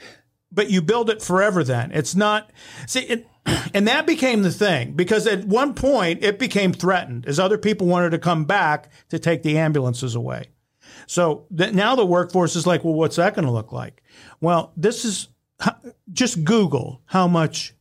but 0.56 0.72
you 0.72 0.82
build 0.82 1.10
it 1.10 1.22
forever 1.22 1.64
then 1.64 1.92
it's 1.92 2.16
not 2.16 2.50
see 2.88 3.02
it, 3.02 3.28
and 3.74 3.88
that 3.88 4.08
became 4.08 4.42
the 4.42 4.52
thing 4.52 4.94
because 4.94 5.28
at 5.28 5.46
one 5.46 5.74
point 5.74 6.24
it 6.24 6.40
became 6.40 6.74
threatened 6.74 7.28
as 7.28 7.40
other 7.40 7.58
people 7.58 7.86
wanted 7.86 8.10
to 8.10 8.18
come 8.18 8.46
back 8.46 8.90
to 9.10 9.20
take 9.20 9.44
the 9.44 9.58
ambulances 9.58 10.16
away 10.16 10.46
So 11.08 11.46
th- 11.56 11.74
now 11.74 11.96
the 11.96 12.06
workforce 12.06 12.56
is 12.56 12.66
like, 12.66 12.84
well, 12.84 12.94
what's 12.94 13.18
that 13.18 13.36
going 13.36 13.46
to 13.46 13.52
look 13.52 13.72
like? 13.72 14.02
Well, 14.42 14.74
this 14.76 15.06
is 15.06 15.28
just 16.12 16.44
Google 16.44 17.02
how 17.06 17.28
much 17.28 17.74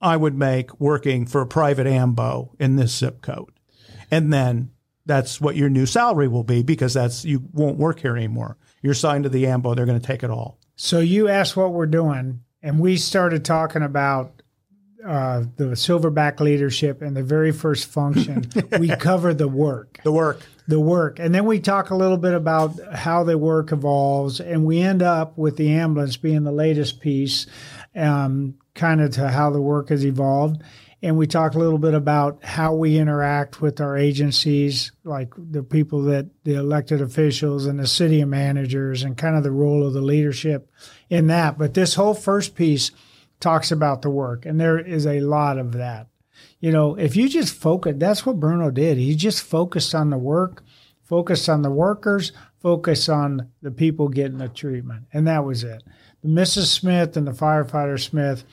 I 0.00 0.16
would 0.16 0.34
make 0.36 0.80
working 0.80 1.26
for 1.26 1.40
a 1.40 1.46
private 1.46 1.86
AMBO 1.86 2.56
in 2.58 2.76
this 2.76 2.96
zip 2.96 3.22
code. 3.22 3.52
And 4.10 4.32
then 4.32 4.70
that's 5.06 5.40
what 5.40 5.56
your 5.56 5.68
new 5.68 5.86
salary 5.86 6.28
will 6.28 6.44
be 6.44 6.62
because 6.62 6.94
that's 6.94 7.24
you 7.24 7.42
won't 7.52 7.78
work 7.78 8.00
here 8.00 8.16
anymore. 8.16 8.56
You're 8.82 8.94
signed 8.94 9.24
to 9.24 9.30
the 9.30 9.46
AMBO, 9.46 9.74
they're 9.74 9.86
going 9.86 10.00
to 10.00 10.06
take 10.06 10.22
it 10.22 10.30
all. 10.30 10.58
So 10.82 11.00
you 11.00 11.28
asked 11.28 11.58
what 11.58 11.74
we're 11.74 11.84
doing, 11.84 12.40
and 12.62 12.80
we 12.80 12.96
started 12.96 13.44
talking 13.44 13.82
about 13.82 14.40
uh, 15.06 15.40
the 15.56 15.76
silverback 15.76 16.40
leadership 16.40 17.02
and 17.02 17.14
the 17.14 17.22
very 17.22 17.52
first 17.52 17.86
function. 17.86 18.48
we 18.78 18.88
cover 18.88 19.34
the 19.34 19.46
work. 19.46 20.00
The 20.04 20.10
work. 20.10 20.40
The 20.68 20.80
work. 20.80 21.18
And 21.18 21.34
then 21.34 21.44
we 21.44 21.60
talk 21.60 21.90
a 21.90 21.94
little 21.94 22.16
bit 22.16 22.32
about 22.32 22.80
how 22.94 23.24
the 23.24 23.36
work 23.36 23.72
evolves, 23.72 24.40
and 24.40 24.64
we 24.64 24.80
end 24.80 25.02
up 25.02 25.36
with 25.36 25.58
the 25.58 25.68
ambulance 25.74 26.16
being 26.16 26.44
the 26.44 26.50
latest 26.50 27.02
piece, 27.02 27.46
um, 27.94 28.54
kind 28.74 29.02
of 29.02 29.10
to 29.12 29.28
how 29.28 29.50
the 29.50 29.60
work 29.60 29.90
has 29.90 30.02
evolved. 30.02 30.62
And 31.02 31.16
we 31.16 31.26
talk 31.26 31.54
a 31.54 31.58
little 31.58 31.78
bit 31.78 31.94
about 31.94 32.44
how 32.44 32.74
we 32.74 32.98
interact 32.98 33.62
with 33.62 33.80
our 33.80 33.96
agencies, 33.96 34.92
like 35.02 35.32
the 35.36 35.62
people 35.62 36.02
that 36.02 36.26
the 36.44 36.54
elected 36.54 37.00
officials 37.00 37.64
and 37.64 37.78
the 37.78 37.86
city 37.86 38.22
managers, 38.24 39.02
and 39.02 39.16
kind 39.16 39.34
of 39.34 39.42
the 39.42 39.50
role 39.50 39.86
of 39.86 39.94
the 39.94 40.02
leadership 40.02 40.70
in 41.08 41.28
that. 41.28 41.56
But 41.56 41.72
this 41.72 41.94
whole 41.94 42.14
first 42.14 42.54
piece 42.54 42.90
talks 43.40 43.72
about 43.72 44.02
the 44.02 44.10
work, 44.10 44.44
and 44.44 44.60
there 44.60 44.78
is 44.78 45.06
a 45.06 45.20
lot 45.20 45.58
of 45.58 45.72
that. 45.72 46.08
You 46.60 46.70
know, 46.70 46.96
if 46.96 47.16
you 47.16 47.28
just 47.28 47.54
focus, 47.54 47.94
that's 47.96 48.26
what 48.26 48.40
Bruno 48.40 48.70
did. 48.70 48.98
He 48.98 49.14
just 49.16 49.42
focused 49.42 49.94
on 49.94 50.10
the 50.10 50.18
work, 50.18 50.62
focused 51.02 51.48
on 51.48 51.62
the 51.62 51.70
workers, 51.70 52.32
focused 52.60 53.08
on 53.08 53.48
the 53.62 53.70
people 53.70 54.08
getting 54.08 54.38
the 54.38 54.48
treatment, 54.48 55.04
and 55.12 55.26
that 55.26 55.44
was 55.44 55.64
it. 55.64 55.82
The 56.22 56.28
Mrs. 56.28 56.66
Smith 56.66 57.16
and 57.16 57.26
the 57.26 57.32
firefighter 57.32 57.98
Smith 57.98 58.44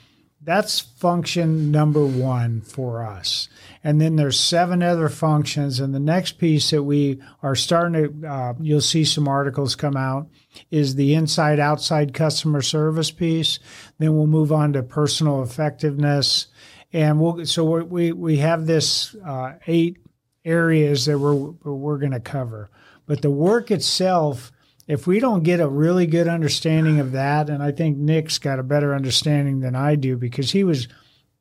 that's 0.47 0.79
function 0.79 1.71
number 1.71 2.05
one 2.05 2.61
for 2.61 3.05
us. 3.05 3.49
And 3.83 3.99
then 3.99 4.15
there's 4.15 4.39
seven 4.39 4.81
other 4.81 5.09
functions. 5.09 5.81
And 5.81 5.93
the 5.93 5.99
next 5.99 6.37
piece 6.37 6.69
that 6.69 6.83
we 6.83 7.21
are 7.43 7.53
starting 7.53 8.21
to, 8.21 8.27
uh, 8.27 8.53
you'll 8.61 8.79
see 8.79 9.03
some 9.03 9.27
articles 9.27 9.75
come 9.75 9.97
out, 9.97 10.29
is 10.71 10.95
the 10.95 11.15
inside 11.15 11.59
outside 11.59 12.13
customer 12.13 12.61
service 12.61 13.11
piece. 13.11 13.59
Then 13.97 14.15
we'll 14.15 14.25
move 14.25 14.53
on 14.53 14.71
to 14.71 14.83
personal 14.83 15.43
effectiveness. 15.43 16.47
And 16.93 17.19
we'll, 17.19 17.45
so 17.45 17.83
we, 17.83 18.13
we 18.13 18.37
have 18.37 18.67
this 18.67 19.17
uh, 19.25 19.55
eight 19.67 19.97
areas 20.45 21.07
that 21.07 21.19
we're, 21.19 21.33
we're 21.33 21.97
going 21.97 22.13
to 22.13 22.21
cover. 22.21 22.69
But 23.05 23.21
the 23.21 23.31
work 23.31 23.69
itself, 23.69 24.53
if 24.87 25.05
we 25.05 25.19
don't 25.19 25.43
get 25.43 25.59
a 25.59 25.67
really 25.67 26.07
good 26.07 26.27
understanding 26.27 26.99
of 26.99 27.11
that, 27.11 27.49
and 27.49 27.61
I 27.61 27.71
think 27.71 27.97
Nick's 27.97 28.39
got 28.39 28.59
a 28.59 28.63
better 28.63 28.95
understanding 28.95 29.59
than 29.59 29.75
I 29.75 29.95
do 29.95 30.17
because 30.17 30.51
he 30.51 30.63
was 30.63 30.87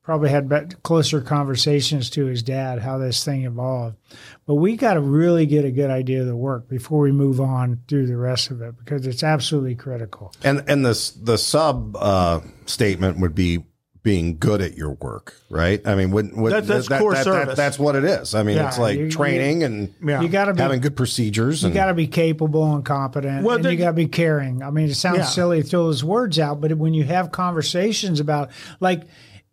probably 0.07 0.29
had 0.29 0.81
closer 0.83 1.19
conversations 1.19 2.09
to 2.09 2.25
his 2.27 2.41
dad 2.41 2.79
how 2.79 2.97
this 2.97 3.25
thing 3.25 3.43
evolved. 3.43 3.97
But 4.45 4.55
we 4.55 4.77
got 4.77 4.93
to 4.93 5.01
really 5.01 5.45
get 5.45 5.65
a 5.65 5.71
good 5.71 5.89
idea 5.89 6.21
of 6.21 6.27
the 6.27 6.35
work 6.35 6.69
before 6.69 7.01
we 7.01 7.11
move 7.11 7.41
on 7.41 7.81
through 7.89 8.07
the 8.07 8.15
rest 8.15 8.49
of 8.49 8.61
it 8.61 8.77
because 8.77 9.05
it's 9.05 9.21
absolutely 9.21 9.75
critical. 9.75 10.33
And 10.43 10.63
and 10.67 10.85
this 10.85 11.11
the 11.11 11.37
sub 11.37 11.97
uh, 11.97 12.39
statement 12.65 13.19
would 13.19 13.35
be 13.35 13.65
being 14.07 14.37
good 14.37 14.61
at 14.61 14.77
your 14.77 14.91
work, 14.91 15.35
right? 15.49 15.85
I 15.85 15.93
mean, 15.93 16.11
when, 16.11 16.27
when 16.41 16.53
That- 16.53 16.65
that's 16.65 16.87
core 16.87 17.13
service. 17.17 17.57
that's 17.57 17.77
what 17.77 17.93
it 17.97 18.05
is. 18.05 18.33
I 18.35 18.41
mean, 18.41 18.55
Yeah, 18.55 18.69
it's 18.69 18.79
like 18.79 18.97
you- 18.97 19.11
training 19.11 19.63
and 19.63 19.93
Yeah. 20.01 20.21
You 20.21 20.29
got 20.29 20.45
to 20.45 20.53
be 20.53 20.61
having 20.61 20.79
good 20.79 20.95
procedures. 20.95 21.61
You 21.61 21.67
And 21.67 21.75
got 21.75 21.87
to 21.87 21.93
be 21.93 22.07
capable 22.07 22.73
and 22.73 22.85
competent, 22.85 23.43
Well, 23.43 23.57
and 23.57 23.65
the- 23.65 23.73
you 23.73 23.77
got 23.77 23.87
to 23.87 23.93
be 23.93 24.07
caring. 24.07 24.63
I 24.63 24.69
mean, 24.69 24.87
it 24.89 24.95
sounds 24.95 25.17
Yeah. 25.17 25.23
silly 25.25 25.61
to 25.61 25.67
throw 25.67 25.83
those 25.87 26.05
words 26.05 26.39
out, 26.39 26.61
but 26.61 26.71
when 26.77 26.93
you 26.93 27.03
have 27.03 27.33
conversations 27.33 28.21
about, 28.21 28.49
like, 28.79 29.01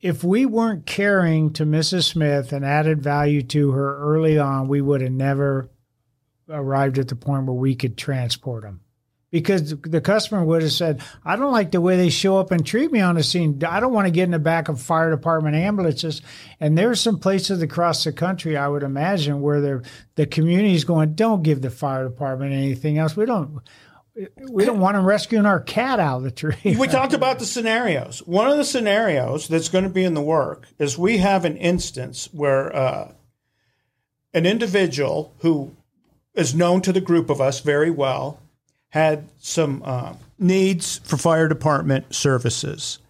if 0.00 0.22
we 0.22 0.46
weren't 0.46 0.86
caring 0.86 1.50
to 1.54 1.66
Mrs. 1.66 2.04
Smith 2.04 2.52
and 2.52 2.64
added 2.64 3.02
value 3.02 3.42
to 3.42 3.72
her 3.72 3.98
early 3.98 4.38
on, 4.38 4.68
we 4.68 4.80
would 4.80 5.00
have 5.00 5.10
never 5.10 5.68
arrived 6.48 6.96
at 7.00 7.08
the 7.08 7.16
point 7.16 7.44
where 7.46 7.54
we 7.56 7.74
could 7.74 7.96
transport 7.96 8.62
them. 8.62 8.82
Because 9.34 9.76
the 9.80 10.00
customer 10.00 10.44
would 10.44 10.62
have 10.62 10.70
said, 10.70 11.02
I 11.24 11.34
don't 11.34 11.50
like 11.50 11.72
the 11.72 11.80
way 11.80 11.96
they 11.96 12.08
show 12.08 12.38
up 12.38 12.52
and 12.52 12.64
treat 12.64 12.92
me 12.92 13.00
on 13.00 13.16
the 13.16 13.24
scene. 13.24 13.60
I 13.64 13.80
don't 13.80 13.92
want 13.92 14.06
to 14.06 14.12
get 14.12 14.22
in 14.22 14.30
the 14.30 14.38
back 14.38 14.68
of 14.68 14.80
fire 14.80 15.10
department 15.10 15.56
ambulances. 15.56 16.22
And 16.60 16.78
there's 16.78 17.00
some 17.00 17.18
places 17.18 17.60
across 17.60 18.04
the 18.04 18.12
country, 18.12 18.56
I 18.56 18.68
would 18.68 18.84
imagine, 18.84 19.40
where 19.40 19.82
the 20.14 20.26
community 20.26 20.76
is 20.76 20.84
going, 20.84 21.14
don't 21.14 21.42
give 21.42 21.62
the 21.62 21.70
fire 21.70 22.04
department 22.04 22.52
anything 22.52 22.96
else. 22.96 23.16
We 23.16 23.26
don't 23.26 23.58
we 24.48 24.64
don't 24.64 24.78
want 24.78 24.94
them 24.94 25.04
rescuing 25.04 25.46
our 25.46 25.58
cat 25.58 25.98
out 25.98 26.18
of 26.18 26.22
the 26.22 26.30
tree. 26.30 26.76
we 26.78 26.86
talked 26.86 27.12
about 27.12 27.40
the 27.40 27.44
scenarios. 27.44 28.20
One 28.20 28.48
of 28.48 28.56
the 28.56 28.64
scenarios 28.64 29.48
that's 29.48 29.68
going 29.68 29.82
to 29.82 29.90
be 29.90 30.04
in 30.04 30.14
the 30.14 30.22
work 30.22 30.68
is 30.78 30.96
we 30.96 31.18
have 31.18 31.44
an 31.44 31.56
instance 31.56 32.28
where 32.32 32.72
uh, 32.72 33.12
an 34.32 34.46
individual 34.46 35.34
who 35.40 35.74
is 36.36 36.54
known 36.54 36.82
to 36.82 36.92
the 36.92 37.00
group 37.00 37.30
of 37.30 37.40
us 37.40 37.58
very 37.58 37.90
well 37.90 38.40
had 38.94 39.28
some 39.40 39.82
uh, 39.84 40.14
needs 40.38 41.00
for 41.02 41.16
fire 41.16 41.48
department 41.48 42.14
services. 42.14 43.00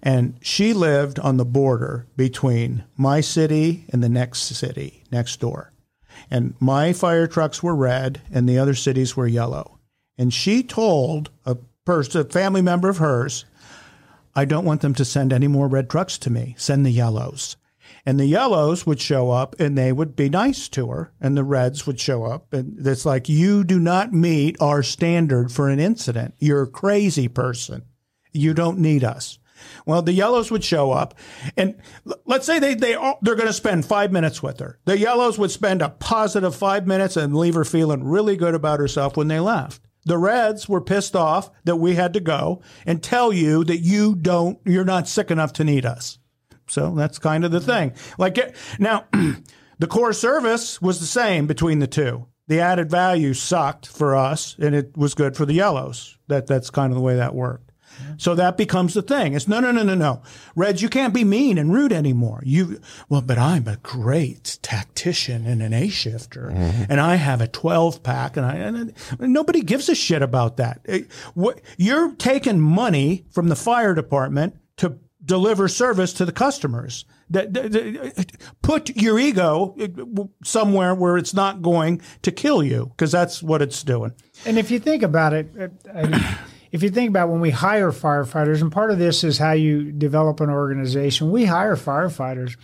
And 0.00 0.38
she 0.40 0.72
lived 0.72 1.18
on 1.18 1.38
the 1.38 1.44
border 1.44 2.06
between 2.16 2.84
my 2.96 3.20
city 3.20 3.84
and 3.88 4.00
the 4.00 4.08
next 4.08 4.42
city 4.42 5.02
next 5.10 5.40
door. 5.40 5.72
And 6.30 6.54
my 6.60 6.92
fire 6.92 7.26
trucks 7.26 7.64
were 7.64 7.74
red 7.74 8.20
and 8.32 8.48
the 8.48 8.58
other 8.58 8.74
cities 8.74 9.16
were 9.16 9.26
yellow. 9.26 9.80
And 10.16 10.32
she 10.32 10.62
told 10.62 11.30
a 11.44 11.56
person, 11.84 12.20
a 12.20 12.24
family 12.24 12.62
member 12.62 12.88
of 12.88 12.98
hers, 12.98 13.44
I 14.36 14.44
don't 14.44 14.64
want 14.64 14.82
them 14.82 14.94
to 14.94 15.04
send 15.04 15.32
any 15.32 15.48
more 15.48 15.66
red 15.66 15.90
trucks 15.90 16.16
to 16.18 16.30
me. 16.30 16.54
Send 16.56 16.86
the 16.86 16.92
yellows. 16.92 17.56
And 18.06 18.20
the 18.20 18.26
yellows 18.26 18.86
would 18.86 19.00
show 19.00 19.30
up 19.30 19.58
and 19.58 19.78
they 19.78 19.90
would 19.90 20.14
be 20.14 20.28
nice 20.28 20.68
to 20.70 20.88
her, 20.88 21.12
and 21.20 21.36
the 21.36 21.44
reds 21.44 21.86
would 21.86 21.98
show 21.98 22.24
up. 22.24 22.52
And 22.52 22.86
it's 22.86 23.06
like, 23.06 23.28
you 23.28 23.64
do 23.64 23.78
not 23.78 24.12
meet 24.12 24.56
our 24.60 24.82
standard 24.82 25.50
for 25.50 25.70
an 25.70 25.80
incident. 25.80 26.34
You're 26.38 26.62
a 26.62 26.70
crazy 26.70 27.28
person. 27.28 27.84
You 28.32 28.52
don't 28.52 28.78
need 28.78 29.04
us. 29.04 29.38
Well, 29.86 30.02
the 30.02 30.12
yellows 30.12 30.50
would 30.50 30.64
show 30.64 30.90
up, 30.92 31.14
and 31.56 31.76
let's 32.26 32.44
say 32.44 32.58
they 32.58 32.74
they 32.74 32.94
are, 32.94 33.16
they're 33.22 33.36
going 33.36 33.46
to 33.46 33.52
spend 33.52 33.86
five 33.86 34.12
minutes 34.12 34.42
with 34.42 34.58
her. 34.58 34.78
The 34.84 34.98
yellows 34.98 35.38
would 35.38 35.52
spend 35.52 35.80
a 35.80 35.88
positive 35.88 36.54
five 36.54 36.86
minutes 36.86 37.16
and 37.16 37.34
leave 37.36 37.54
her 37.54 37.64
feeling 37.64 38.04
really 38.04 38.36
good 38.36 38.54
about 38.54 38.80
herself 38.80 39.16
when 39.16 39.28
they 39.28 39.40
left. 39.40 39.80
The 40.04 40.18
reds 40.18 40.68
were 40.68 40.82
pissed 40.82 41.16
off 41.16 41.50
that 41.64 41.76
we 41.76 41.94
had 41.94 42.12
to 42.14 42.20
go 42.20 42.62
and 42.84 43.02
tell 43.02 43.32
you 43.32 43.64
that 43.64 43.78
you 43.78 44.14
don't, 44.14 44.58
you're 44.66 44.84
not 44.84 45.08
sick 45.08 45.30
enough 45.30 45.54
to 45.54 45.64
need 45.64 45.86
us. 45.86 46.18
So 46.68 46.94
that's 46.94 47.18
kind 47.18 47.44
of 47.44 47.50
the 47.50 47.58
mm-hmm. 47.58 47.66
thing. 47.66 47.92
Like 48.18 48.38
it, 48.38 48.56
now, 48.78 49.04
the 49.78 49.86
core 49.86 50.12
service 50.12 50.80
was 50.80 51.00
the 51.00 51.06
same 51.06 51.46
between 51.46 51.78
the 51.78 51.86
two. 51.86 52.26
The 52.46 52.60
added 52.60 52.90
value 52.90 53.32
sucked 53.32 53.86
for 53.86 54.14
us, 54.14 54.54
and 54.58 54.74
it 54.74 54.96
was 54.96 55.14
good 55.14 55.34
for 55.36 55.46
the 55.46 55.54
yellows. 55.54 56.18
That 56.28 56.46
that's 56.46 56.68
kind 56.68 56.92
of 56.92 56.96
the 56.96 57.02
way 57.02 57.16
that 57.16 57.34
worked. 57.34 57.72
Mm-hmm. 57.94 58.14
So 58.18 58.34
that 58.34 58.56
becomes 58.56 58.94
the 58.94 59.02
thing. 59.02 59.34
It's 59.34 59.48
no, 59.48 59.60
no, 59.60 59.70
no, 59.70 59.82
no, 59.82 59.94
no. 59.94 60.22
Reds, 60.54 60.82
you 60.82 60.88
can't 60.88 61.14
be 61.14 61.24
mean 61.24 61.58
and 61.58 61.72
rude 61.72 61.92
anymore. 61.92 62.42
You, 62.44 62.80
well, 63.08 63.22
but 63.22 63.38
I'm 63.38 63.68
a 63.68 63.76
great 63.76 64.58
tactician 64.62 65.46
and 65.46 65.62
an 65.62 65.72
A 65.72 65.88
shifter, 65.88 66.50
mm-hmm. 66.52 66.84
and 66.90 67.00
I 67.00 67.16
have 67.16 67.40
a 67.40 67.48
12 67.48 68.02
pack, 68.02 68.36
and 68.36 68.44
I, 68.44 68.54
and 68.56 68.94
nobody 69.20 69.62
gives 69.62 69.88
a 69.88 69.94
shit 69.94 70.22
about 70.22 70.56
that. 70.58 70.80
Eh, 70.86 71.02
What 71.34 71.60
you're 71.76 72.14
taking 72.14 72.60
money 72.60 73.24
from 73.30 73.48
the 73.48 73.56
fire 73.56 73.94
department 73.94 74.56
to 74.78 74.98
deliver 75.24 75.68
service 75.68 76.12
to 76.14 76.24
the 76.24 76.32
customers. 76.32 77.04
That, 77.30 78.36
put 78.62 78.94
your 78.96 79.18
ego 79.18 79.76
somewhere 80.44 80.94
where 80.94 81.16
it's 81.16 81.34
not 81.34 81.62
going 81.62 82.02
to 82.22 82.30
kill 82.30 82.62
you, 82.62 82.86
because 82.86 83.12
that's 83.12 83.42
what 83.42 83.62
it's 83.62 83.82
doing. 83.82 84.12
And 84.44 84.58
if 84.58 84.70
you 84.70 84.78
think 84.78 85.02
about 85.02 85.32
it, 85.32 85.48
uh, 85.58 86.36
if 86.72 86.82
you 86.82 86.90
think 86.90 87.08
about 87.08 87.30
when 87.30 87.40
we 87.40 87.50
hire 87.50 87.92
firefighters, 87.92 88.60
and 88.60 88.70
part 88.70 88.90
of 88.90 88.98
this 88.98 89.24
is 89.24 89.38
how 89.38 89.52
you 89.52 89.92
develop 89.92 90.40
an 90.40 90.50
organization. 90.50 91.30
We 91.30 91.44
hire 91.46 91.76
firefighters. 91.76 92.56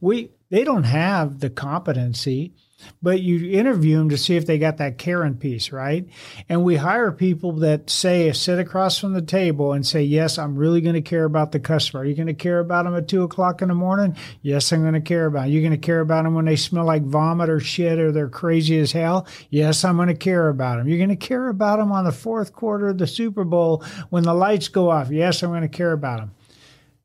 We 0.00 0.30
they 0.50 0.64
don't 0.64 0.84
have 0.84 1.40
the 1.40 1.50
competency, 1.50 2.54
but 3.02 3.20
you 3.20 3.50
interview 3.50 3.98
them 3.98 4.08
to 4.10 4.18
see 4.18 4.36
if 4.36 4.46
they 4.46 4.58
got 4.58 4.78
that 4.78 4.98
caring 4.98 5.36
piece, 5.36 5.72
right? 5.72 6.06
And 6.48 6.64
we 6.64 6.76
hire 6.76 7.12
people 7.12 7.52
that 7.54 7.90
say 7.90 8.32
sit 8.32 8.58
across 8.58 8.98
from 8.98 9.12
the 9.12 9.22
table 9.22 9.72
and 9.72 9.86
say, 9.86 10.02
"Yes, 10.02 10.38
I'm 10.38 10.56
really 10.56 10.80
going 10.80 10.94
to 10.94 11.02
care 11.02 11.24
about 11.24 11.52
the 11.52 11.60
customer. 11.60 12.02
Are 12.02 12.06
you 12.06 12.14
going 12.14 12.26
to 12.26 12.34
care 12.34 12.60
about 12.60 12.84
them 12.84 12.96
at 12.96 13.08
two 13.08 13.22
o'clock 13.22 13.62
in 13.62 13.68
the 13.68 13.74
morning? 13.74 14.16
Yes, 14.42 14.72
I'm 14.72 14.82
going 14.82 14.94
to 14.94 15.00
care 15.00 15.26
about. 15.26 15.42
Them. 15.44 15.52
You're 15.52 15.62
going 15.62 15.78
to 15.80 15.86
care 15.86 16.00
about 16.00 16.24
them 16.24 16.34
when 16.34 16.44
they 16.44 16.56
smell 16.56 16.84
like 16.84 17.02
vomit 17.02 17.48
or 17.50 17.60
shit 17.60 17.98
or 17.98 18.12
they're 18.12 18.28
crazy 18.28 18.78
as 18.78 18.92
hell? 18.92 19.26
Yes, 19.50 19.84
I'm 19.84 19.96
going 19.96 20.08
to 20.08 20.14
care 20.14 20.48
about 20.48 20.78
them. 20.78 20.88
You're 20.88 20.98
going 20.98 21.08
to 21.08 21.16
care 21.16 21.48
about 21.48 21.78
them 21.78 21.92
on 21.92 22.04
the 22.04 22.12
fourth 22.12 22.52
quarter 22.52 22.88
of 22.88 22.98
the 22.98 23.06
Super 23.06 23.44
Bowl 23.44 23.84
when 24.10 24.24
the 24.24 24.34
lights 24.34 24.68
go 24.68 24.90
off. 24.90 25.10
Yes, 25.10 25.42
I'm 25.42 25.50
going 25.50 25.62
to 25.62 25.68
care 25.68 25.92
about 25.92 26.18
them. 26.18 26.34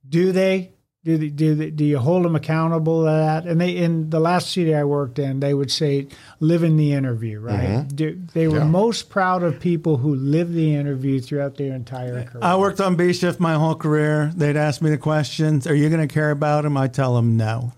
Do 0.08 0.32
they? 0.32 0.73
Do, 1.06 1.18
they- 1.18 1.28
do, 1.30 1.54
they- 1.56 1.70
do 1.70 1.84
you 1.84 2.00
hold 2.00 2.24
them 2.24 2.36
accountable 2.36 3.02
to 3.02 3.10
that? 3.12 3.46
And 3.46 3.60
they 3.60 3.72
in 3.76 4.10
the 4.10 4.20
last 4.22 4.52
city 4.52 4.74
I 4.74 4.86
worked 4.86 5.20
in, 5.20 5.42
they 5.42 5.54
would 5.54 5.70
say, 5.72 6.08
"Live 6.40 6.64
in 6.64 6.78
the 6.78 6.94
interview." 6.94 7.40
Right? 7.42 7.60
Mm-hmm. 7.60 7.88
Do, 7.90 8.22
they 8.34 8.48
were 8.48 8.64
most 8.64 9.10
proud 9.10 9.44
of 9.44 9.60
people 9.60 9.98
who 9.98 10.16
lived 10.16 10.54
the 10.54 10.74
interview 10.76 11.20
throughout 11.20 11.58
their 11.58 11.74
entire 11.74 12.24
career. 12.24 12.44
I 12.44 12.56
worked 12.56 12.80
on 12.80 12.96
B 12.96 13.12
shift 13.12 13.40
my 13.42 13.56
whole 13.56 13.76
career. 13.76 14.32
They'd 14.36 14.56
ask 14.56 14.82
me 14.82 14.90
the 14.92 14.98
questions. 14.98 15.68
Are 15.68 15.76
you 15.76 15.90
going 15.90 16.08
to 16.08 16.14
care 16.14 16.32
about 16.32 16.64
them? 16.64 16.78
I 16.78 16.88
tell 16.88 17.16
them 17.16 17.36
no. 17.36 17.74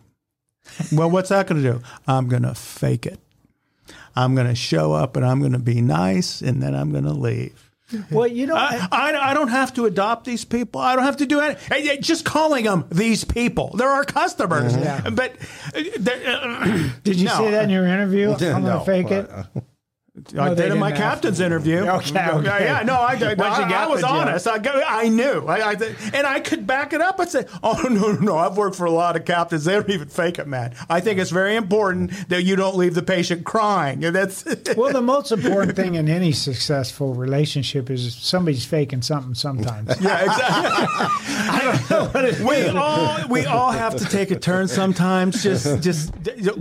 well, 0.91 1.09
what's 1.09 1.29
that 1.29 1.47
going 1.47 1.63
to 1.63 1.71
do? 1.73 1.81
I'm 2.07 2.27
going 2.27 2.43
to 2.43 2.53
fake 2.53 3.05
it. 3.07 3.19
I'm 4.15 4.33
going 4.35 4.47
to 4.47 4.55
show 4.55 4.93
up 4.93 5.15
and 5.17 5.25
I'm 5.25 5.39
going 5.39 5.51
to 5.53 5.59
be 5.59 5.81
nice, 5.81 6.41
and 6.41 6.61
then 6.61 6.73
I'm 6.75 6.91
going 6.91 7.03
to 7.03 7.11
leave. 7.13 7.64
Well, 8.11 8.27
you 8.27 8.47
know, 8.47 8.55
I, 8.55 8.87
I, 8.91 9.31
I 9.31 9.33
don't 9.33 9.49
have 9.49 9.73
to 9.75 9.85
adopt 9.85 10.25
these 10.25 10.43
people. 10.45 10.81
I 10.81 10.95
don't 10.95 11.05
have 11.05 11.17
to 11.17 11.25
do 11.25 11.39
anything. 11.39 12.01
Just 12.01 12.25
calling 12.25 12.65
them 12.65 12.85
these 12.91 13.23
people. 13.23 13.71
They're 13.77 13.89
our 13.89 14.03
customers. 14.05 14.75
But 14.75 15.35
uh, 15.75 15.81
they're, 15.99 16.27
uh, 16.27 16.89
did 17.03 17.17
you 17.17 17.25
no. 17.25 17.37
say 17.37 17.51
that 17.51 17.63
in 17.65 17.69
your 17.69 17.85
interview? 17.85 18.31
I'm 18.33 18.37
going 18.39 18.63
to 18.63 18.69
No, 18.69 18.79
fake 18.81 19.11
it. 19.11 19.29
I 20.37 20.53
did 20.53 20.71
in 20.71 20.79
my 20.79 20.93
captain's 20.93 21.41
interview. 21.41 21.79
Okay, 21.79 22.19
okay. 22.29 22.63
Yeah, 22.65 22.83
no, 22.83 22.93
I, 22.93 23.13
I, 23.13 23.15
you 23.15 23.35
I, 23.41 23.85
was 23.87 24.01
honest. 24.01 24.47
I, 24.47 24.61
I 24.87 25.09
knew, 25.09 25.45
I, 25.45 25.71
I, 25.71 25.73
and 26.13 26.25
I 26.25 26.39
could 26.39 26.65
back 26.65 26.93
it 26.93 27.01
up 27.01 27.19
and 27.19 27.29
say, 27.29 27.45
"Oh 27.63 27.85
no, 27.89 28.13
no, 28.13 28.19
no! 28.19 28.37
I've 28.37 28.55
worked 28.55 28.77
for 28.77 28.85
a 28.85 28.91
lot 28.91 29.17
of 29.17 29.25
captains. 29.25 29.65
They 29.65 29.73
don't 29.73 29.89
even 29.89 30.07
fake 30.07 30.39
it, 30.39 30.47
man. 30.47 30.73
I 30.89 31.01
think 31.01 31.19
it's 31.19 31.31
very 31.31 31.57
important 31.57 32.29
that 32.29 32.43
you 32.43 32.55
don't 32.55 32.77
leave 32.77 32.95
the 32.95 33.03
patient 33.03 33.43
crying. 33.45 33.99
That's 33.99 34.45
Well, 34.77 34.93
the 34.93 35.01
most 35.01 35.33
important 35.33 35.75
thing 35.75 35.95
in 35.95 36.07
any 36.07 36.31
successful 36.31 37.13
relationship 37.13 37.89
is 37.89 38.15
somebody's 38.15 38.65
faking 38.65 39.01
something 39.01 39.35
sometimes. 39.35 39.99
yeah, 40.01 40.23
exactly. 40.23 42.45
we 42.45 42.67
all 42.67 43.27
we 43.27 43.45
all 43.45 43.71
have 43.71 43.97
to 43.97 44.05
take 44.05 44.31
a 44.31 44.39
turn 44.39 44.69
sometimes. 44.69 45.43
Just 45.43 45.81
just 45.81 46.13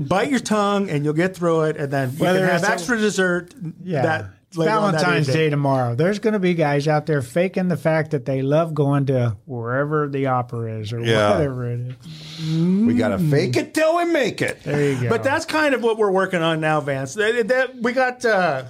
bite 0.09 0.31
your 0.31 0.41
tongue, 0.41 0.91
and 0.91 1.05
you'll 1.05 1.15
get 1.15 1.37
through 1.37 1.63
it. 1.63 1.77
And 1.77 1.93
then 1.93 2.11
you 2.13 2.19
Whether 2.19 2.41
can 2.41 2.49
have 2.49 2.65
extra 2.65 2.99
a- 2.99 3.05
extra 3.05 3.44
dessert. 3.49 3.75
Yeah. 3.83 4.03
that 4.03 4.31
later 4.57 4.71
on 4.73 4.93
that 4.93 5.01
Valentine's. 5.03 5.27
Day 5.27 5.51
tomorrow. 5.51 5.95
There's 5.95 6.19
going 6.21 6.35
to 6.35 6.39
be 6.39 6.55
guys 6.55 6.87
out 6.89 7.07
there 7.07 7.23
faking 7.23 7.69
the 7.69 7.77
fact 7.77 8.13
that 8.13 8.25
they 8.25 8.43
love 8.43 8.73
going 8.75 9.07
to 9.07 9.37
wherever 9.47 10.09
the 10.09 10.27
opera 10.27 10.81
is 10.81 10.93
or 10.93 11.01
Yeah. 11.01 11.33
whatever 11.33 11.71
it 11.73 11.81
is. 11.81 12.57
We 12.87 12.95
got 12.95 13.09
to 13.09 13.19
fake 13.19 13.57
it 13.57 13.75
till 13.75 13.97
we 13.97 14.05
make 14.05 14.41
it. 14.43 14.63
There 14.63 14.93
you 14.93 15.03
go. 15.03 15.09
But 15.09 15.23
that's 15.25 15.45
kind 15.45 15.75
of 15.75 15.83
what 15.83 15.99
we're 15.99 16.13
working 16.13 16.43
on 16.43 16.61
now, 16.61 16.81
Vance. 16.81 17.15
That, 17.15 17.49
that- 17.49 17.75
we 17.77 17.93
got 17.93 18.25
uh, 18.25 18.65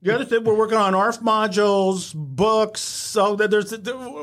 the 0.00 0.14
other 0.14 0.24
thing 0.24 0.44
we're 0.44 0.54
working 0.54 0.78
on 0.78 0.94
ARF 0.94 1.18
modules, 1.20 2.14
books. 2.14 2.80
So 2.80 3.34
that 3.36 3.50
there's 3.50 3.74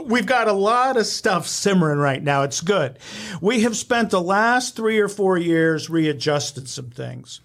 we've 0.06 0.26
got 0.26 0.48
a 0.48 0.54
lot 0.54 0.96
of 0.96 1.06
stuff 1.06 1.48
simmering 1.48 2.00
right 2.00 2.24
now. 2.24 2.44
It's 2.44 2.62
good. 2.62 2.98
We 3.42 3.62
have 3.62 3.76
spent 3.76 4.12
the 4.12 4.22
last 4.22 4.78
three 4.78 5.00
or 5.00 5.10
four 5.10 5.38
years 5.38 5.90
readjusted 5.90 6.70
some 6.70 6.92
things, 6.92 7.42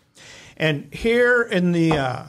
and 0.60 0.92
here 0.92 1.42
in 1.42 1.72
the 1.72 1.92
uh, 1.92 2.24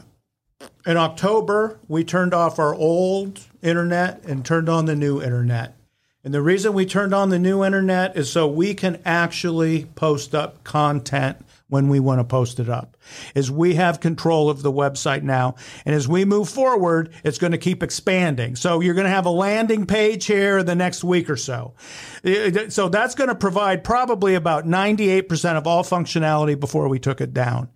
in 0.86 0.96
October 0.96 1.78
we 1.90 2.06
turned 2.06 2.34
off 2.34 2.58
our 2.58 2.74
old 2.74 3.42
internet 3.62 4.24
and 4.24 4.46
turned 4.46 4.70
on 4.70 4.86
the 4.86 4.96
new 4.96 5.22
internet. 5.22 5.76
And 6.24 6.34
the 6.34 6.42
reason 6.42 6.74
we 6.74 6.86
turned 6.86 7.14
on 7.14 7.30
the 7.30 7.40
new 7.40 7.64
internet 7.64 8.16
is 8.16 8.32
so 8.32 8.48
we 8.48 8.74
can 8.74 9.02
actually 9.06 9.86
post 9.96 10.34
up 10.34 10.64
content 10.64 11.38
when 11.68 11.90
we 11.90 12.00
want 12.00 12.20
to 12.20 12.24
post 12.24 12.60
it 12.60 12.70
up. 12.70 12.96
Is 13.34 13.50
we 13.50 13.76
have 13.76 14.00
control 14.00 14.50
of 14.50 14.62
the 14.62 14.72
website 14.72 15.24
now. 15.24 15.56
And 15.86 15.96
as 15.96 16.08
we 16.08 16.24
move 16.24 16.48
forward, 16.48 17.12
it's 17.24 17.38
going 17.38 17.54
to 17.54 17.58
keep 17.58 17.82
expanding. 17.82 18.56
So 18.56 18.82
you're 18.82 18.94
going 18.94 19.06
to 19.06 19.12
have 19.12 19.26
a 19.26 19.32
landing 19.32 19.86
page 19.86 20.26
here 20.26 20.64
the 20.64 20.76
next 20.76 21.04
week 21.04 21.30
or 21.30 21.38
so. 21.38 21.74
So 22.70 22.88
that's 22.88 23.16
going 23.16 23.30
to 23.30 23.36
provide 23.36 23.84
probably 23.84 24.36
about 24.36 24.66
98% 24.66 25.58
of 25.58 25.66
all 25.66 25.84
functionality 25.84 26.60
before 26.60 26.88
we 26.88 27.00
took 27.00 27.20
it 27.20 27.34
down. 27.34 27.70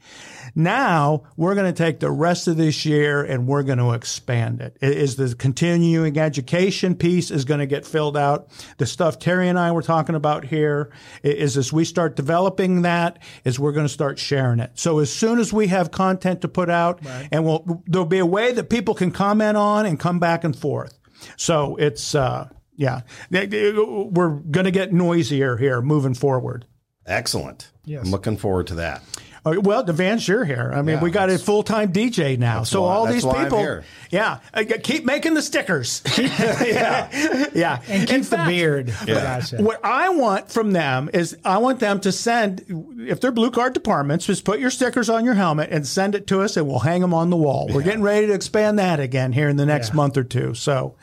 Now 0.56 1.24
we're 1.36 1.54
going 1.54 1.72
to 1.72 1.78
take 1.78 2.00
the 2.00 2.10
rest 2.10 2.48
of 2.48 2.56
this 2.56 2.86
year 2.86 3.24
and 3.24 3.46
we're 3.46 3.64
going 3.64 3.78
to 3.78 3.92
expand 3.92 4.62
it. 4.62 4.78
It 4.82 4.98
Is 4.98 5.18
the 5.18 5.36
continuing 5.36 6.18
education 6.18 6.96
piece 6.96 7.30
is 7.30 7.44
going 7.44 7.60
to 7.60 7.66
get 7.66 7.86
filled 7.86 8.16
out? 8.16 8.48
The 8.78 8.86
stuff 8.86 9.20
Terry 9.20 9.50
and 9.50 9.60
I 9.60 9.72
were 9.74 9.82
talking 9.82 10.16
about 10.16 10.46
here 10.46 10.92
is 11.24 11.58
as 11.58 11.74
we 11.74 11.84
start 11.84 12.16
developing 12.16 12.84
that, 12.84 13.20
is 13.44 13.60
we're 13.60 13.74
going 13.74 13.86
to 13.88 13.94
start 13.94 14.18
sharing 14.18 14.60
it. 14.60 14.72
So 14.76 15.00
as 15.00 15.12
soon 15.12 15.40
as 15.40 15.52
we 15.52 15.68
have 15.68 15.92
content 15.92 16.42
to 16.42 16.48
put 16.48 16.70
out, 16.70 17.02
and 17.32 17.44
we'll 17.44 17.84
there'll 17.88 18.06
be 18.08 18.20
a 18.20 18.26
way 18.26 18.54
that 18.54 18.70
people 18.70 18.94
can 18.96 19.12
comment 19.12 19.58
on 19.58 19.86
and 19.86 20.00
come 20.00 20.20
back 20.20 20.44
and 20.46 20.56
forth. 20.56 20.98
So 21.36 21.76
it's 21.76 22.16
uh, 22.16 22.48
yeah, 22.78 23.02
They- 23.30 23.46
they- 23.46 23.72
we're 23.74 24.30
going 24.30 24.66
to 24.66 24.72
get 24.72 24.94
noisier 24.94 25.58
here 25.58 25.82
moving 25.82 26.14
forward. 26.14 26.66
Excellent. 27.06 27.72
Yes. 27.86 28.04
I'm 28.06 28.12
looking 28.12 28.36
forward 28.38 28.68
to 28.68 28.76
that. 28.76 29.04
Oh, 29.48 29.60
Well, 29.60 29.84
the 29.84 29.94
Vance, 29.94 30.28
you're 30.28 30.44
here. 30.44 30.72
I 30.74 30.82
mean, 30.82 30.96
Yeah, 30.96 31.02
we 31.04 31.12
got 31.12 31.30
a 31.30 31.38
full 31.38 31.62
time 31.62 31.94
DJ 31.94 32.38
now. 32.38 32.64
So 32.64 32.82
why- 32.82 32.94
all 32.96 33.06
these 33.06 33.24
people, 33.26 33.82
yeah, 34.10 34.40
uh, 34.54 34.64
keep 34.82 35.06
making 35.06 35.36
the 35.36 35.42
stickers. 35.42 36.02
yeah, 36.18 37.50
yeah, 37.54 37.82
and 37.88 38.02
In 38.02 38.08
keep 38.08 38.30
the 38.30 38.38
fact, 38.38 38.50
beard. 38.50 38.92
for 38.92 39.06
God's. 39.06 39.52
What 39.54 39.84
I 39.86 40.10
want 40.10 40.50
from 40.52 40.72
them 40.72 41.10
is 41.14 41.38
I 41.46 41.60
want 41.60 41.80
them 41.80 42.00
to 42.02 42.12
send, 42.12 42.64
if 43.08 43.22
they're 43.22 43.32
blue 43.32 43.52
card 43.52 43.74
departments, 43.74 44.26
just 44.26 44.46
put 44.46 44.60
your 44.60 44.72
stickers 44.72 45.10
on 45.10 45.26
your 45.26 45.36
helmet 45.36 45.70
and 45.72 45.86
send 45.86 46.16
it 46.16 46.26
to 46.28 46.42
us, 46.42 46.58
and 46.58 46.68
we'll 46.68 46.80
hang 46.80 47.02
them 47.02 47.14
on 47.14 47.30
the 47.30 47.38
wall. 47.38 47.70
We're 47.72 47.84
getting 47.84 48.02
ready 48.02 48.28
to 48.28 48.34
expand 48.34 48.80
that 48.80 49.00
again 49.00 49.32
here 49.32 49.48
in 49.50 49.58
the 49.58 49.66
next 49.66 49.94
month 49.94 50.18
or 50.18 50.24
two. 50.24 50.56
So, 50.56 50.96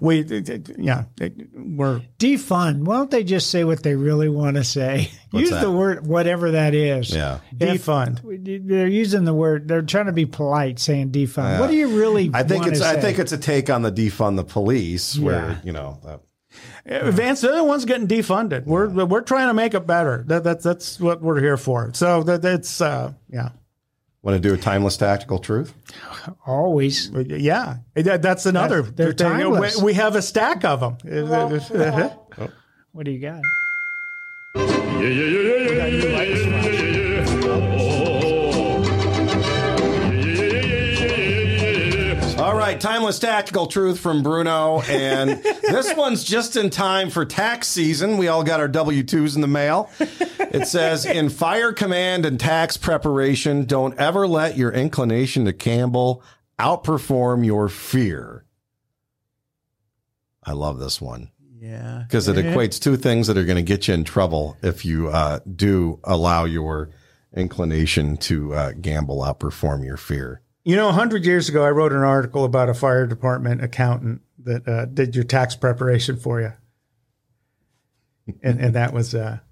we, 0.00 0.22
yeah, 0.78 1.04
we're 1.54 2.00
Defund. 2.18 2.84
Why 2.84 2.96
don't 2.96 3.10
they 3.10 3.24
just 3.24 3.50
say 3.50 3.64
what 3.64 3.82
they 3.82 3.94
really 3.94 4.28
want 4.28 4.56
to 4.56 4.64
say? 4.64 5.10
Use 5.32 5.50
that? 5.50 5.60
the 5.62 5.70
word 5.70 6.06
whatever 6.06 6.50
that 6.52 6.74
is. 6.74 7.14
Yeah. 7.14 7.38
defund. 7.56 8.20
They're 8.66 8.86
using 8.88 9.24
the 9.24 9.34
word. 9.34 9.68
They're 9.68 9.82
trying 9.82 10.06
to 10.06 10.12
be 10.12 10.26
polite, 10.26 10.78
saying 10.78 11.12
defund. 11.12 11.60
What 11.60 11.70
do 11.70 11.76
you 11.76 11.88
really? 11.96 12.30
I 12.34 12.42
think 12.42 12.62
wanna 12.62 12.72
it's 12.72 12.80
I 12.80 13.00
think 13.00 13.18
it's 13.18 13.32
a 13.32 13.38
take 13.38 13.70
on 13.70 13.82
the 13.82 13.92
defund 13.92 14.36
the 14.36 14.44
police, 14.44 15.18
where 15.18 15.60
you 15.64 15.72
know. 15.72 15.98
Uh, 16.04 16.18
Uh, 16.90 17.10
Vance, 17.12 17.42
they're 17.42 17.54
the 17.54 17.62
ones 17.62 17.84
getting 17.84 18.08
defunded. 18.08 18.64
We're 18.66 18.88
we're 19.06 19.20
trying 19.20 19.46
to 19.48 19.54
make 19.54 19.74
it 19.74 19.86
better. 19.86 20.24
That, 20.26 20.42
that's 20.42 20.64
that's 20.64 20.98
what 20.98 21.22
we're 21.22 21.38
here 21.40 21.56
for. 21.56 21.92
So 21.94 22.24
that 22.24 22.42
that's 22.42 22.80
uh, 22.80 23.12
yeah, 23.28 23.50
Want 24.22 24.34
to 24.42 24.48
do 24.48 24.52
a 24.52 24.58
timeless 24.58 24.96
tactical 24.96 25.38
truth? 25.38 25.72
always. 26.44 27.10
yeah. 27.10 27.76
That- 27.94 28.22
That's 28.22 28.46
another. 28.46 28.82
They're 28.82 29.12
thing. 29.12 29.28
timeless. 29.30 29.76
We, 29.78 29.84
we 29.84 29.92
have 29.94 30.16
a 30.16 30.22
stack 30.22 30.64
of 30.64 30.80
them. 30.80 30.96
What 32.92 33.04
do 33.06 33.12
you 33.12 33.20
got? 33.20 33.40
All 42.38 42.54
right, 42.54 42.78
timeless 42.78 43.18
tactical 43.18 43.66
truth 43.66 43.98
from 43.98 44.22
Bruno, 44.22 44.82
and 44.82 45.42
this 45.62 45.94
one's 45.96 46.22
just 46.22 46.56
in 46.56 46.68
time 46.68 47.08
for 47.08 47.24
tax 47.24 47.68
season. 47.68 48.18
We 48.18 48.28
all 48.28 48.44
got 48.44 48.60
our 48.60 48.68
W 48.68 49.02
twos 49.02 49.36
in 49.36 49.40
the 49.40 49.48
mail. 49.48 49.88
It 49.98 50.68
says 50.68 51.06
in 51.06 51.30
fire 51.30 51.72
command 51.72 52.26
and 52.26 52.38
tax 52.38 52.76
preparation, 52.76 53.64
don't 53.64 53.98
ever 53.98 54.26
let 54.28 54.58
your 54.58 54.70
inclination 54.70 55.46
to 55.46 55.52
gamble 55.52 56.22
outperform 56.58 57.46
your 57.46 57.70
fear. 57.70 58.44
I 60.44 60.52
love 60.52 60.78
this 60.78 61.00
one 61.00 61.30
Yeah. 61.60 62.04
because 62.06 62.26
it 62.26 62.36
equates 62.36 62.80
two 62.80 62.96
things 62.96 63.26
that 63.26 63.36
are 63.36 63.44
going 63.44 63.56
to 63.56 63.62
get 63.62 63.86
you 63.86 63.94
in 63.94 64.04
trouble 64.04 64.56
if 64.62 64.84
you 64.84 65.08
uh, 65.08 65.40
do 65.56 66.00
allow 66.04 66.44
your 66.44 66.90
inclination 67.36 68.16
to 68.16 68.54
uh, 68.54 68.72
gamble 68.80 69.18
outperform 69.20 69.84
your 69.84 69.98
fear. 69.98 70.40
You 70.64 70.76
know, 70.76 70.88
a 70.88 70.92
hundred 70.92 71.24
years 71.24 71.48
ago, 71.48 71.64
I 71.64 71.70
wrote 71.70 71.92
an 71.92 72.02
article 72.02 72.44
about 72.44 72.68
a 72.68 72.74
fire 72.74 73.06
department 73.06 73.62
accountant 73.62 74.22
that 74.42 74.66
uh, 74.66 74.86
did 74.86 75.14
your 75.14 75.24
tax 75.24 75.54
preparation 75.54 76.16
for 76.16 76.40
you, 76.40 76.52
and 78.42 78.60
and 78.60 78.74
that 78.74 78.92
was 78.92 79.14
uh, 79.14 79.18
Yeah. 79.18 79.49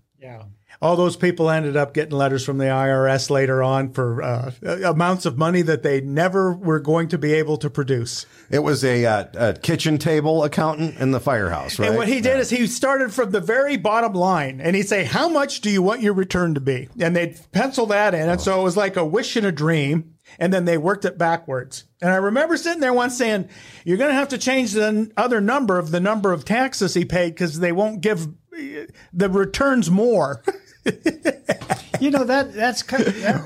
All 0.81 0.95
those 0.97 1.16
people 1.16 1.51
ended 1.51 1.76
up 1.76 1.93
getting 1.93 2.16
letters 2.16 2.45
from 2.45 2.59
the 2.59 2.66
IRS 2.66 3.31
later 3.31 3.62
on 3.62 3.93
for 3.93 4.22
uh, 4.22 4.53
amounts 4.85 5.26
of 5.26 5.37
money 5.37 5.61
that 5.62 5.83
they 5.83 6.01
never 6.01 6.53
were 6.53 6.79
going 6.79 7.09
to 7.09 7.18
be 7.18 7.33
able 7.33 7.57
to 7.57 7.68
produce. 7.68 8.26
It 8.49 8.61
was 8.61 8.85
a, 8.85 9.05
uh, 9.05 9.24
a 9.35 9.53
kitchen 9.55 9.99
table 9.99 10.45
accountant 10.45 10.97
in 10.99 11.11
the 11.11 11.18
firehouse, 11.18 11.79
right? 11.79 11.89
And 11.89 11.97
what 11.97 12.07
he 12.07 12.20
did 12.20 12.39
is 12.39 12.51
he 12.51 12.66
started 12.68 13.12
from 13.12 13.33
the 13.33 13.41
very 13.41 13.76
bottom 13.76 14.12
line 14.12 14.61
and 14.61 14.76
he'd 14.76 14.89
say, 14.89 15.05
How 15.05 15.29
much 15.29 15.61
do 15.62 15.70
you 15.70 15.83
want 15.83 16.01
your 16.01 16.14
return 16.14 16.55
to 16.55 16.61
be? 16.61 16.89
And 17.01 17.16
they'd 17.16 17.39
pencil 17.51 17.87
that 17.87 18.14
in. 18.14 18.29
And 18.29 18.41
so 18.41 18.61
it 18.61 18.64
was 18.64 18.76
like 18.76 18.97
a 18.97 19.05
wish 19.05 19.35
and 19.37 19.47
a 19.47 19.53
dream. 19.53 20.14
And 20.39 20.53
then 20.53 20.66
they 20.66 20.76
worked 20.76 21.07
it 21.07 21.16
backwards. 21.16 21.85
And 22.03 22.11
I 22.11 22.16
remember 22.16 22.57
sitting 22.59 22.81
there 22.81 22.93
once 22.93 23.16
saying, 23.16 23.49
You're 23.85 23.97
going 23.97 24.11
to 24.11 24.14
have 24.14 24.29
to 24.29 24.39
change 24.39 24.72
the 24.72 25.11
other 25.16 25.41
number 25.41 25.79
of 25.79 25.91
the 25.91 26.01
number 26.01 26.33
of 26.33 26.45
taxes 26.45 26.95
he 26.95 27.05
paid 27.05 27.31
because 27.31 27.59
they 27.59 27.72
won't 27.72 28.01
give 28.01 28.26
uh, 28.26 28.85
the 29.12 29.29
returns 29.29 29.91
more. 29.91 30.43
You 32.01 32.12
know 32.12 32.22
that 32.22 32.55
that's 32.55 32.84
kind 32.84 33.05
of, 33.05 33.20
that, 33.22 33.41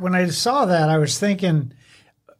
when 0.00 0.14
I 0.14 0.28
saw 0.28 0.64
that, 0.64 0.88
I 0.88 0.96
was 0.96 1.18
thinking, 1.18 1.74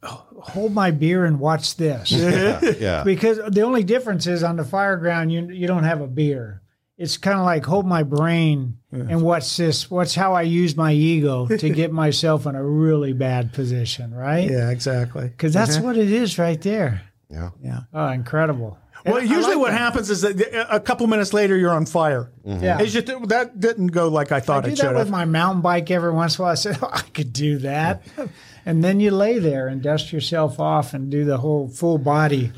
hold 0.01 0.73
my 0.73 0.89
beer 0.89 1.25
and 1.25 1.39
watch 1.39 1.75
this. 1.75 2.11
yeah. 2.11 2.59
yeah. 2.79 3.03
because 3.05 3.39
the 3.51 3.61
only 3.61 3.83
difference 3.83 4.25
is 4.25 4.41
on 4.41 4.55
the 4.55 4.63
fire 4.63 4.97
ground, 4.97 5.31
you 5.31 5.47
you 5.49 5.67
don't 5.67 5.83
have 5.83 6.01
a 6.01 6.07
beer. 6.07 6.63
it's 6.97 7.17
kind 7.17 7.37
of 7.37 7.45
like 7.45 7.65
hold 7.65 7.85
my 7.85 8.03
brain 8.03 8.77
and 8.91 9.21
what's 9.21 9.55
this? 9.57 9.91
What's 9.91 10.15
how 10.15 10.33
I 10.33 10.41
use 10.41 10.75
my 10.75 10.91
ego 10.93 11.47
to 11.47 11.69
get 11.69 11.91
myself 11.91 12.47
in 12.47 12.55
a 12.55 12.63
really 12.63 13.13
bad 13.13 13.53
position, 13.53 14.13
right? 14.13 14.49
Yeah, 14.49 14.71
exactly. 14.71 15.27
Because 15.27 15.53
that's 15.53 15.75
uh-huh. 15.75 15.85
what 15.85 15.97
it 15.97 16.11
is 16.11 16.39
right 16.39 16.59
there. 16.61 17.03
Yeah. 17.29 17.51
Yeah. 17.63 17.81
Oh, 17.93 18.07
incredible. 18.07 18.79
Well, 19.05 19.17
And 19.17 19.29
usually 19.29 19.55
like 19.55 19.61
what 19.61 19.71
that. 19.71 19.77
happens 19.77 20.09
is 20.09 20.21
that 20.21 20.67
a 20.69 20.79
couple 20.79 21.07
minutes 21.07 21.33
later 21.33 21.55
you're 21.57 21.71
on 21.73 21.85
fire. 21.85 22.29
Yeah. 22.43 22.83
Just 22.83 23.07
that 23.29 23.59
didn't 23.59 23.87
go 23.87 24.07
like 24.09 24.31
I 24.31 24.39
thought 24.39 24.65
I 24.65 24.67
do 24.67 24.73
it 24.73 24.77
should 24.77 24.85
that 24.87 24.93
with 24.95 25.03
have. 25.07 25.09
my 25.09 25.25
mountain 25.25 25.61
bike 25.61 25.89
every 25.91 26.11
once 26.11 26.37
in 26.37 26.41
a 26.41 26.43
while. 26.43 26.51
I 26.51 26.55
said, 26.55 26.77
oh, 26.81 26.89
I 26.91 27.01
could 27.01 27.31
do 27.31 27.59
that. 27.59 28.01
and 28.65 28.83
then 28.83 28.99
you 28.99 29.11
lay 29.11 29.39
there 29.39 29.67
and 29.67 29.81
dust 29.81 30.11
yourself 30.11 30.59
off 30.59 30.93
and 30.93 31.09
do 31.09 31.23
the 31.25 31.37
whole 31.37 31.67
full 31.69 31.97
body. 31.97 32.51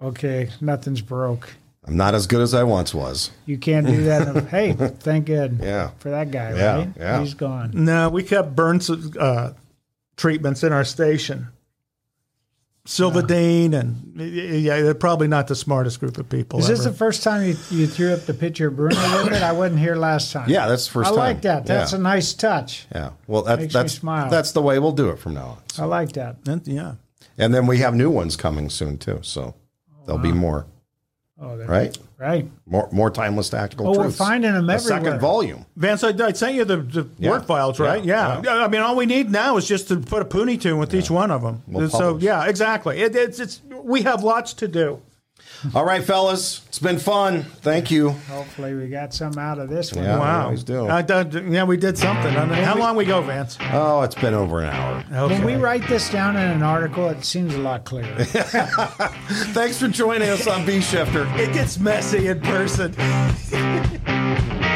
Okay, 0.00 0.50
nothing's 0.60 1.00
broke. 1.00 1.50
I'm 1.84 1.96
not 1.96 2.14
as 2.14 2.26
good 2.26 2.40
as 2.40 2.54
I 2.54 2.62
once 2.64 2.94
was. 2.94 3.30
You 3.46 3.58
can't 3.58 3.86
do 3.86 4.04
that. 4.04 4.44
hey, 4.50 4.72
thank 4.74 5.26
God 5.26 5.60
Yeah. 5.62 5.90
for 5.98 6.10
that 6.10 6.30
guy, 6.30 6.54
Yeah, 6.56 6.76
right? 6.76 6.88
yeah. 6.96 7.20
He's 7.20 7.34
gone. 7.34 7.70
No, 7.74 8.08
we 8.10 8.22
kept 8.22 8.54
burn 8.54 8.80
uh, 9.18 9.52
treatments 10.16 10.62
in 10.62 10.72
our 10.72 10.84
station. 10.84 11.48
Silvadene 12.88 13.74
and 13.74 14.18
yeah, 14.18 14.80
they're 14.80 14.94
probably 14.94 15.28
not 15.28 15.46
the 15.46 15.54
smartest 15.54 16.00
group 16.00 16.16
of 16.16 16.26
people. 16.30 16.58
Is 16.58 16.68
this 16.68 16.84
the 16.84 16.92
first 16.92 17.22
time 17.22 17.42
you, 17.46 17.54
you 17.70 17.86
threw 17.86 18.14
up 18.14 18.20
the 18.20 18.32
picture 18.32 18.68
of 18.68 18.76
Bruno 18.76 18.96
with 19.24 19.34
it? 19.34 19.42
I 19.42 19.52
wasn't 19.52 19.80
here 19.80 19.94
last 19.94 20.32
time. 20.32 20.48
Yeah, 20.48 20.66
that's 20.66 20.86
the 20.86 20.92
first 20.92 21.08
I 21.08 21.10
time. 21.10 21.18
like 21.18 21.42
that. 21.42 21.66
That's 21.66 21.92
Yeah. 21.92 21.98
a 21.98 22.00
nice 22.00 22.32
touch. 22.32 22.86
Yeah. 22.94 23.10
Well, 23.26 23.42
that's 23.42 23.60
Makes 23.60 23.74
me 23.74 23.80
that's 23.80 23.92
smile. 23.92 24.30
that's 24.30 24.52
the 24.52 24.62
way 24.62 24.78
we'll 24.78 24.92
do 24.92 25.10
it 25.10 25.18
from 25.18 25.34
now 25.34 25.46
on. 25.46 25.58
I 25.78 25.84
like 25.84 26.12
that. 26.12 26.36
And- 26.46 26.66
yeah. 26.66 26.94
And 27.36 27.52
then 27.52 27.66
we 27.66 27.78
have 27.78 27.94
new 27.94 28.10
ones 28.10 28.36
coming 28.36 28.70
soon 28.70 28.96
too. 28.96 29.18
So 29.20 29.54
there'll 30.06 30.22
be 30.22 30.30
uh-huh. 30.30 30.38
more. 30.38 30.66
Oh, 31.40 31.56
Right. 31.56 31.96
Right. 32.18 32.50
More 32.66 32.88
more 32.90 33.10
timeless 33.10 33.48
tactical. 33.48 33.86
Oh, 33.86 33.92
we're 33.92 34.02
truths. 34.04 34.16
finding 34.18 34.50
'em 34.50 34.68
A 34.68 34.72
everywhere. 34.74 34.78
second 35.04 35.20
volume. 35.20 35.66
Vance, 35.76 36.02
I, 36.02 36.08
I 36.08 36.32
sent 36.32 36.54
you 36.54 36.64
the, 36.64 36.78
the 36.78 37.08
Yeah. 37.18 37.30
work 37.30 37.46
files, 37.46 37.78
right? 37.78 38.04
Yeah. 38.04 38.40
Yeah. 38.44 38.64
I 38.64 38.66
mean, 38.68 38.80
all 38.80 38.96
we 38.96 39.06
need 39.06 39.30
now 39.30 39.56
is 39.56 39.68
just 39.68 39.86
to 39.88 39.98
put 40.00 40.20
a 40.22 40.24
poonie 40.24 40.60
tune 40.60 40.78
with 40.78 40.92
each 40.94 41.10
one 41.12 41.30
of 41.30 41.42
them. 41.42 41.62
We'll 41.68 41.88
so, 41.88 41.98
publish. 41.98 42.24
yeah, 42.24 42.44
exactly. 42.46 43.00
It, 43.00 43.14
it's, 43.14 43.38
it's, 43.38 43.62
we 43.84 44.02
have 44.02 44.24
lots 44.24 44.52
to 44.54 44.66
do. 44.66 45.00
All 45.74 45.84
right, 45.84 46.04
fellas, 46.04 46.62
it's 46.68 46.78
been 46.78 46.98
fun. 46.98 47.42
Thank 47.42 47.90
you. 47.90 48.10
Hopefully, 48.10 48.74
we 48.74 48.88
got 48.88 49.12
some 49.12 49.36
out 49.38 49.58
of 49.58 49.68
this 49.68 49.92
one. 49.92 50.04
Yeah. 50.04 50.14
we 50.14 50.20
wow. 50.20 50.44
always 50.44 50.62
do. 50.62 50.88
Uh, 50.88 50.94
I 50.94 51.02
done- 51.02 51.52
yeah, 51.52 51.64
we 51.64 51.76
did 51.76 51.98
something. 51.98 52.36
I 52.36 52.44
mean, 52.44 52.62
how 52.62 52.76
long 52.76 52.94
we 52.96 53.04
go, 53.04 53.20
Vance? 53.22 53.58
Oh, 53.72 54.02
it's 54.02 54.14
been 54.14 54.34
over 54.34 54.60
an 54.60 54.70
hour. 54.70 55.28
When 55.28 55.44
we 55.44 55.56
write 55.56 55.86
this 55.88 56.10
down 56.10 56.36
in 56.36 56.48
an 56.48 56.62
article, 56.62 57.08
it 57.08 57.24
seems 57.24 57.54
a 57.54 57.58
lot 57.58 57.84
clearer. 57.84 58.24
Thanks 58.24 59.78
for 59.78 59.88
joining 59.88 60.28
us 60.28 60.46
on 60.46 60.64
B 60.64 60.80
Shifter. 60.80 61.26
It 61.36 61.52
gets 61.52 61.78
messy 61.78 62.28
in 62.28 62.40
person. 62.40 62.94